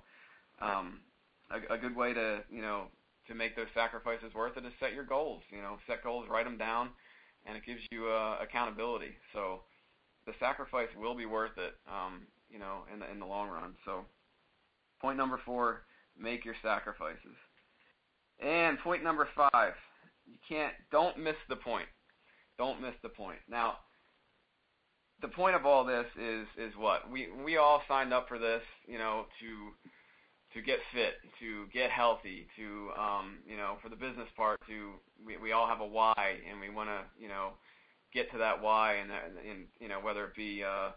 um, 0.60 1.00
a, 1.50 1.74
a 1.74 1.78
good 1.78 1.96
way 1.96 2.14
to 2.14 2.40
you 2.50 2.62
know 2.62 2.86
to 3.28 3.34
make 3.34 3.54
those 3.54 3.70
sacrifices 3.74 4.34
worth 4.34 4.56
it 4.56 4.64
is 4.64 4.72
set 4.80 4.94
your 4.94 5.04
goals. 5.04 5.42
You 5.50 5.62
know, 5.62 5.78
set 5.86 6.02
goals, 6.02 6.26
write 6.28 6.44
them 6.44 6.58
down, 6.58 6.90
and 7.46 7.56
it 7.56 7.64
gives 7.64 7.80
you 7.90 8.08
uh, 8.08 8.38
accountability. 8.42 9.14
So 9.32 9.60
the 10.26 10.32
sacrifice 10.40 10.88
will 10.98 11.14
be 11.14 11.26
worth 11.26 11.56
it. 11.56 11.74
Um, 11.86 12.26
you 12.50 12.58
know, 12.58 12.84
in 12.92 13.00
the 13.00 13.10
in 13.10 13.18
the 13.20 13.26
long 13.26 13.48
run. 13.48 13.74
So 13.84 14.04
point 15.00 15.16
number 15.16 15.40
four, 15.44 15.82
make 16.18 16.44
your 16.44 16.54
sacrifices. 16.62 17.36
And 18.40 18.78
point 18.78 19.04
number 19.04 19.28
five, 19.36 19.74
you 20.26 20.38
can't 20.48 20.74
don't 20.90 21.18
miss 21.18 21.36
the 21.48 21.56
point. 21.56 21.88
Don't 22.56 22.80
miss 22.80 22.94
the 23.02 23.08
point. 23.08 23.38
Now, 23.48 23.76
the 25.20 25.28
point 25.28 25.56
of 25.56 25.66
all 25.66 25.84
this 25.84 26.06
is 26.20 26.46
is 26.56 26.72
what 26.76 27.10
we 27.10 27.28
we 27.44 27.56
all 27.56 27.82
signed 27.88 28.12
up 28.12 28.28
for 28.28 28.38
this, 28.38 28.62
you 28.86 28.98
know, 28.98 29.26
to 29.40 29.90
to 30.54 30.62
get 30.62 30.78
fit, 30.92 31.14
to 31.40 31.66
get 31.72 31.90
healthy, 31.90 32.46
to 32.56 32.90
um, 33.00 33.38
you 33.46 33.56
know, 33.56 33.76
for 33.82 33.88
the 33.88 33.96
business 33.96 34.28
part, 34.36 34.60
to 34.66 34.92
we 35.24 35.36
we 35.36 35.52
all 35.52 35.66
have 35.66 35.80
a 35.80 35.86
why, 35.86 36.14
and 36.48 36.60
we 36.60 36.70
want 36.70 36.88
to 36.88 37.00
you 37.20 37.28
know 37.28 37.50
get 38.14 38.30
to 38.32 38.38
that 38.38 38.62
why, 38.62 38.94
and 38.94 39.10
and 39.10 39.66
you 39.80 39.88
know 39.88 40.00
whether 40.00 40.24
it 40.24 40.34
be 40.34 40.64
uh, 40.64 40.90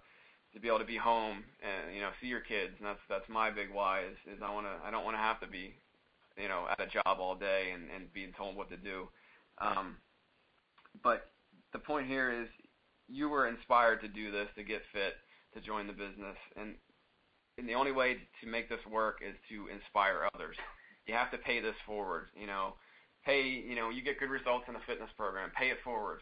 to 0.53 0.60
be 0.60 0.67
able 0.67 0.79
to 0.79 0.86
be 0.86 0.98
home 0.98 1.43
and 1.62 1.93
you 1.96 2.01
know 2.01 2.10
see 2.22 2.27
your 2.27 2.41
kids, 2.41 2.74
and 2.79 2.88
that's 2.88 3.03
that's 3.09 3.27
my 3.29 3.51
big 3.51 3.68
why 3.74 4.01
is 4.01 4.18
is 4.35 4.42
I 4.44 4.53
want 4.53 4.68
to 4.68 4.87
I 4.87 4.92
don't 4.92 5.03
want 5.03 5.16
to 5.16 5.22
have 5.22 5.40
to 5.42 5.48
be 5.48 5.74
you 6.37 6.48
know 6.48 6.68
at 6.72 6.79
a 6.79 6.87
job 6.87 7.20
all 7.20 7.35
day 7.35 7.72
and 7.74 7.83
and 7.94 8.11
being 8.14 8.31
told 8.37 8.55
what 8.55 8.70
to 8.70 8.77
do, 8.77 9.07
um, 9.59 9.98
but 11.03 11.27
the 11.74 11.79
point 11.79 12.07
here 12.07 12.31
is 12.31 12.48
you 13.07 13.27
were 13.27 13.48
inspired 13.48 14.01
to 14.01 14.07
do 14.07 14.31
this, 14.31 14.48
to 14.55 14.64
get 14.64 14.81
fit, 14.94 15.16
to 15.53 15.61
join 15.61 15.87
the 15.87 15.94
business, 15.94 16.37
and 16.55 16.75
and 17.61 17.69
the 17.69 17.75
only 17.75 17.91
way 17.91 18.17
to 18.41 18.47
make 18.50 18.67
this 18.69 18.83
work 18.89 19.19
is 19.21 19.35
to 19.50 19.67
inspire 19.69 20.27
others. 20.33 20.57
You 21.05 21.13
have 21.13 21.31
to 21.31 21.37
pay 21.37 21.61
this 21.61 21.75
forward. 21.85 22.27
You 22.35 22.47
know, 22.47 22.74
pay. 23.25 23.41
You 23.43 23.75
know, 23.75 23.89
you 23.89 24.01
get 24.01 24.19
good 24.19 24.29
results 24.29 24.65
in 24.67 24.74
the 24.74 24.81
fitness 24.87 25.09
program. 25.15 25.51
Pay 25.57 25.69
it 25.69 25.77
forward. 25.83 26.21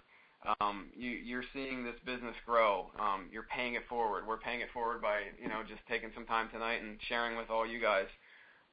Um, 0.61 0.87
you, 0.95 1.09
you're 1.09 1.43
seeing 1.53 1.83
this 1.83 1.99
business 2.05 2.35
grow. 2.45 2.91
Um, 2.99 3.27
you're 3.31 3.47
paying 3.53 3.73
it 3.73 3.83
forward. 3.89 4.25
We're 4.27 4.37
paying 4.37 4.61
it 4.61 4.69
forward 4.73 5.01
by 5.01 5.31
you 5.41 5.47
know 5.47 5.61
just 5.67 5.81
taking 5.89 6.11
some 6.13 6.25
time 6.25 6.49
tonight 6.51 6.81
and 6.83 6.97
sharing 7.07 7.37
with 7.37 7.49
all 7.49 7.67
you 7.67 7.81
guys, 7.81 8.07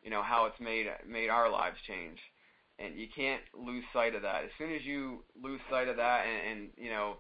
you 0.03 0.11
know, 0.11 0.23
how 0.23 0.47
it's 0.47 0.61
made 0.61 0.87
made 1.09 1.31
our 1.31 1.51
lives 1.51 1.77
change. 1.87 2.19
And 2.79 2.99
you 2.99 3.07
can't 3.15 3.43
lose 3.57 3.85
sight 3.93 4.15
of 4.15 4.23
that. 4.23 4.45
As 4.45 4.51
soon 4.59 4.75
as 4.75 4.85
you 4.85 5.25
lose 5.43 5.61
sight 5.71 5.89
of 5.89 5.97
that, 5.97 6.27
and, 6.27 6.59
and 6.59 6.69
you 6.77 6.91
know 6.91 7.17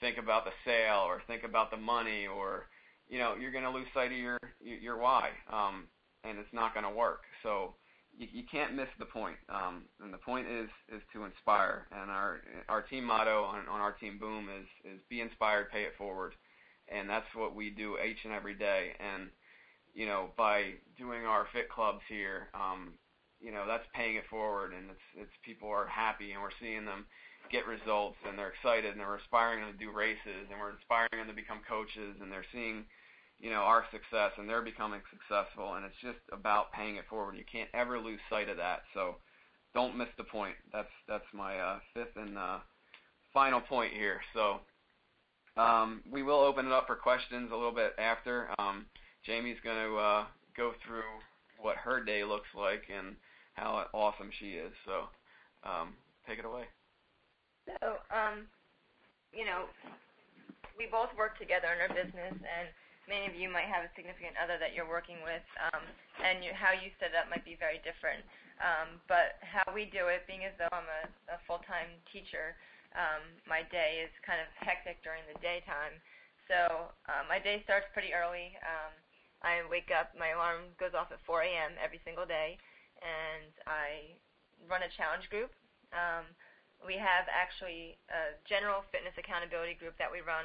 think 0.00 0.16
about 0.18 0.44
the 0.44 0.52
sale 0.64 1.04
or 1.06 1.20
think 1.26 1.44
about 1.44 1.70
the 1.70 1.76
money 1.76 2.26
or 2.26 2.66
you 3.10 3.18
know 3.18 3.34
you're 3.38 3.50
going 3.50 3.64
to 3.64 3.70
lose 3.70 3.88
sight 3.92 4.12
of 4.12 4.18
your 4.18 4.38
your 4.62 4.96
why 4.96 5.30
um 5.52 5.84
and 6.22 6.38
it's 6.38 6.52
not 6.52 6.74
going 6.74 6.84
to 6.84 6.90
work. 6.90 7.22
So 7.42 7.74
you, 8.16 8.28
you 8.30 8.42
can't 8.50 8.74
miss 8.74 8.88
the 8.98 9.04
point 9.04 9.36
um 9.48 9.82
and 10.02 10.14
the 10.14 10.18
point 10.18 10.46
is 10.46 10.70
is 10.94 11.02
to 11.12 11.24
inspire. 11.24 11.86
And 11.90 12.10
our 12.10 12.40
our 12.68 12.82
team 12.82 13.04
motto 13.04 13.42
on 13.42 13.68
on 13.68 13.80
our 13.80 13.92
team 13.92 14.18
boom 14.18 14.48
is 14.48 14.92
is 14.92 15.00
be 15.10 15.20
inspired 15.20 15.70
pay 15.70 15.82
it 15.82 15.94
forward. 15.98 16.34
And 16.88 17.08
that's 17.10 17.26
what 17.34 17.54
we 17.54 17.70
do 17.70 17.98
each 17.98 18.24
and 18.24 18.32
every 18.32 18.54
day. 18.54 18.92
And 19.00 19.28
you 19.92 20.06
know 20.06 20.30
by 20.36 20.74
doing 20.96 21.26
our 21.26 21.46
fit 21.52 21.68
clubs 21.68 22.02
here 22.08 22.48
um 22.54 22.94
you 23.40 23.50
know 23.50 23.64
that's 23.66 23.86
paying 23.92 24.16
it 24.16 24.24
forward. 24.30 24.72
And 24.72 24.88
it's 24.90 25.26
it's 25.26 25.36
people 25.44 25.68
are 25.68 25.86
happy 25.86 26.30
and 26.30 26.40
we're 26.40 26.54
seeing 26.60 26.84
them 26.84 27.06
get 27.50 27.66
results 27.66 28.16
and 28.28 28.38
they're 28.38 28.54
excited 28.54 28.92
and 28.92 29.00
they're 29.00 29.16
inspiring 29.16 29.60
them 29.60 29.72
to 29.72 29.78
do 29.78 29.90
races 29.90 30.46
and 30.50 30.60
we're 30.60 30.70
inspiring 30.70 31.18
them 31.18 31.26
to 31.26 31.34
become 31.34 31.58
coaches 31.66 32.14
and 32.20 32.30
they're 32.30 32.46
seeing 32.52 32.84
you 33.40 33.50
know 33.50 33.64
our 33.64 33.84
success 33.90 34.32
and 34.36 34.48
they're 34.48 34.62
becoming 34.62 35.00
successful 35.10 35.74
and 35.74 35.84
it's 35.84 36.00
just 36.02 36.20
about 36.32 36.72
paying 36.72 36.96
it 36.96 37.04
forward. 37.08 37.36
You 37.36 37.44
can't 37.50 37.70
ever 37.74 37.98
lose 37.98 38.20
sight 38.28 38.48
of 38.48 38.56
that. 38.58 38.82
So 38.94 39.16
don't 39.74 39.96
miss 39.96 40.08
the 40.16 40.24
point. 40.24 40.54
That's 40.72 40.92
that's 41.08 41.24
my 41.32 41.58
uh, 41.58 41.78
fifth 41.94 42.16
and 42.16 42.36
uh, 42.36 42.58
final 43.32 43.60
point 43.60 43.92
here. 43.92 44.20
So 44.34 44.60
um, 45.56 46.02
we 46.10 46.22
will 46.22 46.40
open 46.40 46.66
it 46.66 46.72
up 46.72 46.86
for 46.86 46.96
questions 46.96 47.50
a 47.52 47.56
little 47.56 47.74
bit 47.74 47.94
after. 47.98 48.48
Um, 48.58 48.86
Jaime's 49.26 49.58
going 49.62 49.76
to 49.76 49.96
uh, 49.96 50.24
go 50.56 50.72
through 50.86 51.02
what 51.60 51.76
her 51.76 52.02
day 52.02 52.24
looks 52.24 52.48
like 52.56 52.82
and 52.94 53.16
how 53.54 53.86
awesome 53.92 54.30
she 54.38 54.52
is. 54.52 54.72
So 54.86 55.08
um, 55.68 55.94
take 56.26 56.38
it 56.38 56.44
away. 56.44 56.64
So, 57.66 58.00
um, 58.10 58.48
you 59.32 59.44
know, 59.44 59.64
we 60.78 60.88
both 60.90 61.10
work 61.16 61.38
together 61.38 61.68
in 61.76 61.78
our 61.84 61.92
business, 61.92 62.32
and 62.32 62.68
many 63.10 63.26
of 63.26 63.34
you 63.34 63.50
might 63.50 63.66
have 63.66 63.82
a 63.82 63.90
significant 63.98 64.38
other 64.38 64.54
that 64.62 64.70
you're 64.70 64.86
working 64.86 65.18
with, 65.26 65.42
um, 65.68 65.82
and 66.22 66.46
you, 66.46 66.54
how 66.54 66.70
you 66.70 66.94
set 67.02 67.10
it 67.10 67.18
up 67.18 67.26
might 67.26 67.42
be 67.42 67.58
very 67.58 67.82
different. 67.82 68.22
Um, 68.62 69.02
but 69.10 69.42
how 69.42 69.66
we 69.74 69.90
do 69.90 70.06
it, 70.06 70.22
being 70.30 70.46
as 70.46 70.54
though 70.54 70.70
I'm 70.70 70.86
a, 70.86 71.02
a 71.34 71.38
full-time 71.50 71.90
teacher, 72.06 72.54
um, 72.94 73.26
my 73.50 73.66
day 73.66 74.06
is 74.06 74.12
kind 74.22 74.38
of 74.38 74.46
hectic 74.62 75.02
during 75.02 75.26
the 75.26 75.34
daytime. 75.42 75.98
So 76.46 76.94
uh, 77.10 77.26
my 77.26 77.42
day 77.42 77.66
starts 77.66 77.90
pretty 77.90 78.14
early. 78.14 78.54
Um, 78.62 78.94
I 79.42 79.66
wake 79.66 79.90
up, 79.90 80.14
my 80.14 80.36
alarm 80.36 80.70
goes 80.78 80.94
off 80.94 81.10
at 81.10 81.18
4 81.26 81.42
a.m. 81.48 81.74
every 81.82 81.98
single 82.06 82.28
day, 82.28 82.60
and 83.02 83.50
I 83.66 84.14
run 84.68 84.84
a 84.84 84.92
challenge 84.94 85.26
group. 85.32 85.50
Um, 85.96 86.28
we 86.84 87.00
have 87.00 87.28
actually 87.32 87.96
a 88.12 88.36
general 88.44 88.84
fitness 88.92 89.16
accountability 89.16 89.76
group 89.80 89.96
that 89.96 90.12
we 90.12 90.20
run, 90.20 90.44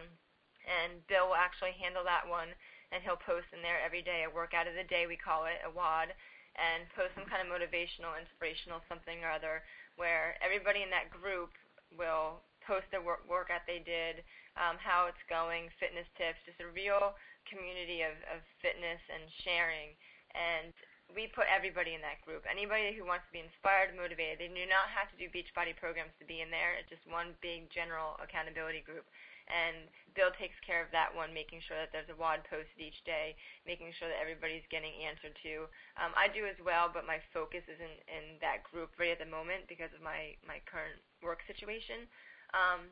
and 0.66 1.06
Bill 1.08 1.32
will 1.32 1.40
actually 1.40 1.78
handle 1.78 2.04
that 2.04 2.26
one, 2.26 2.52
and 2.92 3.02
he'll 3.02 3.22
post 3.22 3.50
in 3.54 3.62
there 3.62 3.82
every 3.82 4.02
day 4.02 4.26
a 4.26 4.30
workout 4.30 4.68
of 4.68 4.76
the 4.76 4.86
day, 4.86 5.06
we 5.06 5.18
call 5.18 5.46
it, 5.46 5.62
a 5.64 5.72
WOD, 5.72 6.14
and 6.58 6.88
post 6.98 7.14
some 7.16 7.28
kind 7.30 7.44
of 7.44 7.52
motivational, 7.52 8.18
inspirational 8.18 8.82
something 8.88 9.24
or 9.24 9.32
other, 9.32 9.64
where 9.96 10.36
everybody 10.44 10.84
in 10.84 10.92
that 10.92 11.12
group 11.12 11.56
will 11.94 12.42
post 12.64 12.90
their 12.90 13.04
work, 13.04 13.22
workout 13.30 13.64
they 13.70 13.84
did, 13.84 14.26
um, 14.58 14.80
how 14.82 15.06
it's 15.06 15.22
going, 15.30 15.70
fitness 15.78 16.08
tips, 16.18 16.42
just 16.48 16.60
a 16.64 16.70
real 16.74 17.14
community 17.46 18.02
of, 18.02 18.16
of 18.34 18.42
fitness 18.64 19.00
and 19.12 19.22
sharing. 19.46 19.94
And 20.34 20.74
we 21.14 21.30
put 21.30 21.46
everybody 21.46 21.94
in 21.94 22.02
that 22.02 22.24
group. 22.26 22.42
Anybody 22.50 22.98
who 22.98 23.06
wants 23.06 23.30
to 23.30 23.36
be 23.36 23.46
inspired, 23.46 23.94
motivated. 23.94 24.42
They 24.42 24.50
do 24.50 24.66
not 24.66 24.90
have 24.90 25.12
to 25.14 25.18
do 25.22 25.30
Beachbody 25.30 25.78
programs 25.78 26.16
to 26.18 26.26
be 26.26 26.42
in 26.42 26.50
there. 26.50 26.74
It's 26.74 26.90
just 26.90 27.06
one 27.06 27.38
big 27.46 27.70
general 27.70 28.18
accountability 28.18 28.82
group. 28.82 29.06
And 29.46 29.86
Bill 30.18 30.34
takes 30.42 30.58
care 30.66 30.82
of 30.82 30.90
that 30.90 31.14
one, 31.14 31.30
making 31.30 31.62
sure 31.62 31.78
that 31.78 31.94
there's 31.94 32.10
a 32.10 32.18
WOD 32.18 32.42
posted 32.50 32.82
each 32.82 32.98
day, 33.06 33.38
making 33.70 33.94
sure 33.94 34.10
that 34.10 34.18
everybody's 34.18 34.66
getting 34.74 34.96
answered 35.06 35.38
to. 35.46 35.70
Um, 36.02 36.18
I 36.18 36.34
do 36.34 36.50
as 36.50 36.58
well, 36.66 36.90
but 36.90 37.06
my 37.06 37.22
focus 37.30 37.62
is 37.70 37.78
in, 37.78 37.94
in 38.10 38.26
that 38.42 38.66
group 38.66 38.98
right 38.98 39.14
at 39.14 39.22
the 39.22 39.30
moment 39.30 39.70
because 39.70 39.94
of 39.94 40.02
my, 40.02 40.34
my 40.42 40.58
current 40.66 40.98
work 41.22 41.46
situation. 41.46 42.10
Um, 42.58 42.90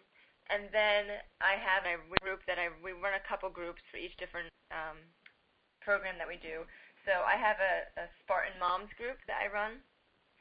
and 0.51 0.67
then 0.75 1.23
I 1.39 1.55
have 1.55 1.87
a 1.87 2.01
group 2.19 2.43
that 2.45 2.59
I 2.59 2.67
we 2.83 2.91
run 2.91 3.15
a 3.15 3.23
couple 3.23 3.47
groups 3.47 3.79
for 3.87 3.97
each 3.97 4.15
different 4.19 4.51
um, 4.75 4.99
program 5.79 6.19
that 6.19 6.27
we 6.27 6.35
do. 6.35 6.67
So 7.07 7.23
I 7.23 7.39
have 7.39 7.59
a, 7.59 7.87
a 7.99 8.05
Spartan 8.23 8.55
Moms 8.59 8.91
group 8.99 9.19
that 9.27 9.39
I 9.39 9.51
run, 9.51 9.79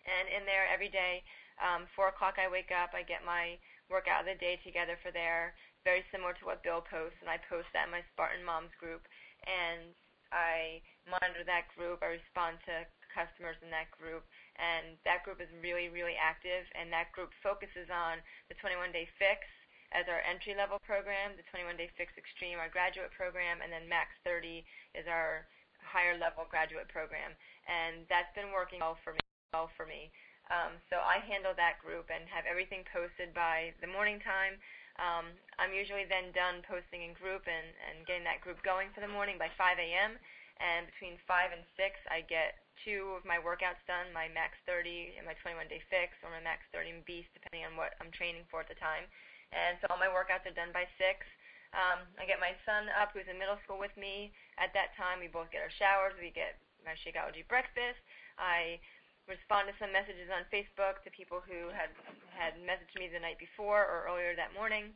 and 0.07 0.27
in 0.31 0.46
there 0.46 0.66
every 0.66 0.90
day, 0.90 1.22
um, 1.59 1.87
four 1.94 2.11
o'clock 2.11 2.38
I 2.38 2.51
wake 2.51 2.70
up, 2.75 2.94
I 2.94 3.03
get 3.03 3.27
my 3.27 3.59
workout 3.90 4.27
of 4.27 4.31
the 4.31 4.38
day 4.38 4.59
together 4.62 4.98
for 5.03 5.11
there, 5.11 5.55
very 5.85 6.07
similar 6.11 6.33
to 6.38 6.45
what 6.47 6.62
Bill 6.62 6.83
posts, 6.83 7.18
and 7.21 7.31
I 7.31 7.38
post 7.51 7.71
that 7.75 7.90
in 7.90 7.95
my 7.95 8.03
Spartan 8.14 8.42
Moms 8.42 8.75
group, 8.79 9.03
and 9.47 9.95
I 10.31 10.81
monitor 11.07 11.45
that 11.45 11.68
group. 11.75 12.01
I 12.01 12.18
respond 12.18 12.62
to 12.71 12.87
customers 13.12 13.59
in 13.61 13.68
that 13.71 13.92
group, 13.92 14.25
and 14.57 14.97
that 15.05 15.27
group 15.27 15.42
is 15.42 15.51
really, 15.61 15.92
really 15.92 16.16
active, 16.16 16.64
and 16.73 16.88
that 16.95 17.12
group 17.12 17.35
focuses 17.45 17.92
on 17.92 18.23
the 18.49 18.57
21 18.62 18.95
Day 18.95 19.07
Fix 19.21 19.45
as 19.92 20.09
our 20.09 20.25
entry 20.25 20.57
level 20.57 20.81
program, 20.81 21.37
the 21.37 21.45
21 21.53 21.77
Day 21.77 21.92
Fix 22.01 22.16
Extreme, 22.16 22.57
our 22.57 22.73
graduate 22.73 23.12
program, 23.12 23.61
and 23.61 23.68
then 23.68 23.85
Max 23.85 24.16
30 24.25 24.64
is 24.97 25.05
our 25.05 25.45
higher 25.85 26.16
level 26.16 26.49
graduate 26.49 26.88
program. 26.88 27.37
And 27.68 28.09
that's 28.09 28.33
been 28.33 28.51
working 28.51 28.81
well 28.81 28.97
for 29.05 29.12
me. 29.12 29.21
Well 29.53 29.68
for 29.77 29.85
me. 29.85 30.09
Um, 30.49 30.81
so 30.88 30.99
I 31.05 31.21
handle 31.23 31.53
that 31.55 31.79
group 31.85 32.09
and 32.09 32.25
have 32.33 32.49
everything 32.49 32.88
posted 32.88 33.37
by 33.37 33.77
the 33.85 33.88
morning 33.88 34.18
time. 34.25 34.57
Um, 35.00 35.33
I'm 35.57 35.72
usually 35.72 36.05
then 36.05 36.35
done 36.37 36.61
posting 36.64 37.07
in 37.07 37.16
group 37.16 37.48
and, 37.48 37.68
and 37.88 38.05
getting 38.05 38.24
that 38.28 38.44
group 38.44 38.61
going 38.61 38.92
for 38.92 39.00
the 39.00 39.11
morning 39.11 39.40
by 39.40 39.48
5 39.57 39.81
a.m. 39.81 40.16
And 40.61 40.87
between 40.88 41.16
5 41.24 41.57
and 41.57 41.64
6, 41.74 42.12
I 42.12 42.22
get 42.28 42.61
two 42.85 43.16
of 43.16 43.24
my 43.24 43.40
workouts 43.40 43.83
done, 43.88 44.12
my 44.12 44.28
Max 44.31 44.61
30 44.68 45.16
and 45.18 45.24
my 45.24 45.35
21 45.40 45.66
Day 45.68 45.83
Fix, 45.88 46.14
or 46.22 46.31
my 46.31 46.44
Max 46.44 46.62
30 46.70 47.00
and 47.00 47.05
Beast, 47.09 47.33
depending 47.35 47.64
on 47.66 47.74
what 47.74 47.96
I'm 47.98 48.12
training 48.12 48.44
for 48.52 48.62
at 48.62 48.70
the 48.70 48.78
time 48.78 49.09
and 49.52 49.76
so 49.81 49.87
all 49.92 50.00
my 50.00 50.09
workouts 50.09 50.48
are 50.48 50.57
done 50.57 50.72
by 50.72 50.88
six. 50.96 51.24
Um, 51.72 52.05
I 52.20 52.28
get 52.28 52.40
my 52.40 52.52
son 52.68 52.88
up, 52.96 53.12
who's 53.16 53.28
in 53.28 53.40
middle 53.40 53.61
school 53.64 53.81
with 53.81 53.92
me. 53.96 54.33
At 54.61 54.76
that 54.76 54.92
time, 54.96 55.20
we 55.20 55.28
both 55.28 55.48
get 55.52 55.64
our 55.64 55.72
showers. 55.72 56.12
We 56.20 56.33
get 56.33 56.61
my 56.85 56.96
Shakeology 57.00 57.44
breakfast. 57.48 58.00
I 58.37 58.81
respond 59.30 59.70
to 59.70 59.74
some 59.78 59.94
messages 59.94 60.26
on 60.30 60.48
Facebook 60.50 61.02
to 61.06 61.11
people 61.14 61.38
who 61.42 61.70
had 61.70 61.94
had 62.35 62.58
messaged 62.62 62.96
me 62.98 63.06
the 63.06 63.22
night 63.22 63.38
before 63.38 63.87
or 63.87 64.08
earlier 64.11 64.35
that 64.35 64.50
morning. 64.56 64.90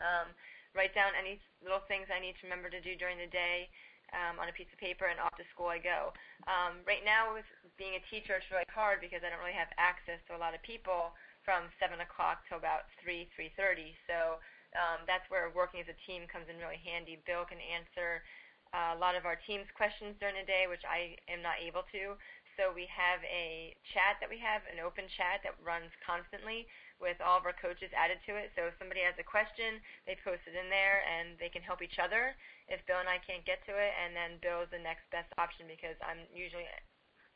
Um, 0.00 0.32
write 0.76 0.94
down 0.94 1.12
any 1.18 1.40
little 1.60 1.82
things 1.90 2.08
I 2.08 2.22
need 2.22 2.38
to 2.40 2.46
remember 2.46 2.70
to 2.70 2.80
do 2.80 2.94
during 2.94 3.18
the 3.18 3.28
day 3.28 3.68
um, 4.14 4.40
on 4.40 4.48
a 4.48 4.54
piece 4.54 4.70
of 4.72 4.78
paper, 4.80 5.10
and 5.10 5.20
off 5.20 5.36
to 5.36 5.44
school 5.52 5.68
I 5.68 5.80
go. 5.80 6.16
Um, 6.48 6.80
right 6.88 7.04
now, 7.04 7.34
with 7.36 7.48
being 7.76 7.98
a 7.98 8.02
teacher, 8.08 8.36
it's 8.40 8.48
really 8.48 8.68
hard 8.72 9.04
because 9.04 9.20
I 9.20 9.28
don't 9.28 9.42
really 9.42 9.56
have 9.56 9.68
access 9.76 10.20
to 10.28 10.36
a 10.36 10.40
lot 10.40 10.56
of 10.56 10.62
people 10.64 11.12
from 11.44 11.68
7 11.80 11.96
o'clock 12.00 12.44
till 12.48 12.60
about 12.60 12.88
3, 13.00 13.28
3.30. 13.36 13.92
So 14.08 14.40
um, 14.76 15.04
that's 15.04 15.24
where 15.28 15.48
working 15.52 15.80
as 15.80 15.88
a 15.88 15.98
team 16.08 16.28
comes 16.28 16.48
in 16.48 16.60
really 16.60 16.80
handy. 16.80 17.20
Bill 17.24 17.44
can 17.44 17.60
answer 17.60 18.24
uh, 18.72 18.96
a 18.96 18.98
lot 19.00 19.16
of 19.16 19.24
our 19.24 19.36
team's 19.48 19.68
questions 19.72 20.16
during 20.20 20.36
the 20.36 20.44
day, 20.44 20.68
which 20.68 20.84
I 20.84 21.16
am 21.28 21.40
not 21.40 21.56
able 21.60 21.88
to. 21.92 22.20
So 22.58 22.74
we 22.74 22.90
have 22.90 23.22
a 23.22 23.70
chat 23.94 24.18
that 24.18 24.26
we 24.26 24.42
have, 24.42 24.66
an 24.66 24.82
open 24.82 25.06
chat 25.06 25.46
that 25.46 25.54
runs 25.62 25.94
constantly 26.02 26.66
with 26.98 27.22
all 27.22 27.38
of 27.38 27.46
our 27.46 27.54
coaches 27.54 27.94
added 27.94 28.18
to 28.26 28.34
it. 28.34 28.50
So 28.58 28.66
if 28.66 28.74
somebody 28.82 29.06
has 29.06 29.14
a 29.14 29.22
question, 29.22 29.78
they 30.10 30.18
post 30.26 30.42
it 30.50 30.58
in 30.58 30.66
there 30.66 31.06
and 31.06 31.38
they 31.38 31.46
can 31.54 31.62
help 31.62 31.86
each 31.86 32.02
other 32.02 32.34
if 32.66 32.82
Bill 32.90 32.98
and 32.98 33.06
I 33.06 33.22
can't 33.22 33.46
get 33.46 33.62
to 33.70 33.78
it. 33.78 33.94
And 33.94 34.10
then 34.10 34.42
Bill 34.42 34.66
is 34.66 34.74
the 34.74 34.82
next 34.82 35.06
best 35.14 35.30
option 35.38 35.70
because 35.70 35.94
I'm 36.02 36.26
usually 36.34 36.66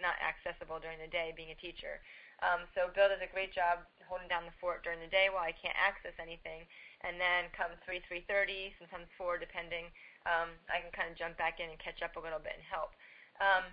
not 0.02 0.18
accessible 0.18 0.82
during 0.82 0.98
the 0.98 1.06
day 1.06 1.30
being 1.38 1.54
a 1.54 1.62
teacher. 1.62 2.02
Um, 2.42 2.66
so 2.74 2.90
Bill 2.90 3.06
does 3.06 3.22
a 3.22 3.30
great 3.30 3.54
job 3.54 3.87
holding 4.11 4.26
down 4.26 4.42
the 4.42 4.58
fort 4.58 4.82
during 4.82 4.98
the 4.98 5.06
day 5.06 5.30
while 5.30 5.46
I 5.46 5.54
can't 5.54 5.78
access 5.78 6.18
anything. 6.18 6.66
And 7.06 7.22
then 7.22 7.46
come 7.54 7.70
3, 7.87 8.02
3.30, 8.11 8.74
sometimes 8.82 9.06
4, 9.14 9.38
depending, 9.38 9.87
um, 10.26 10.50
I 10.66 10.82
can 10.82 10.90
kind 10.90 11.14
of 11.14 11.14
jump 11.14 11.38
back 11.38 11.62
in 11.62 11.70
and 11.70 11.78
catch 11.78 12.02
up 12.02 12.18
a 12.18 12.22
little 12.22 12.42
bit 12.42 12.58
and 12.58 12.66
help. 12.66 12.98
Um, 13.38 13.70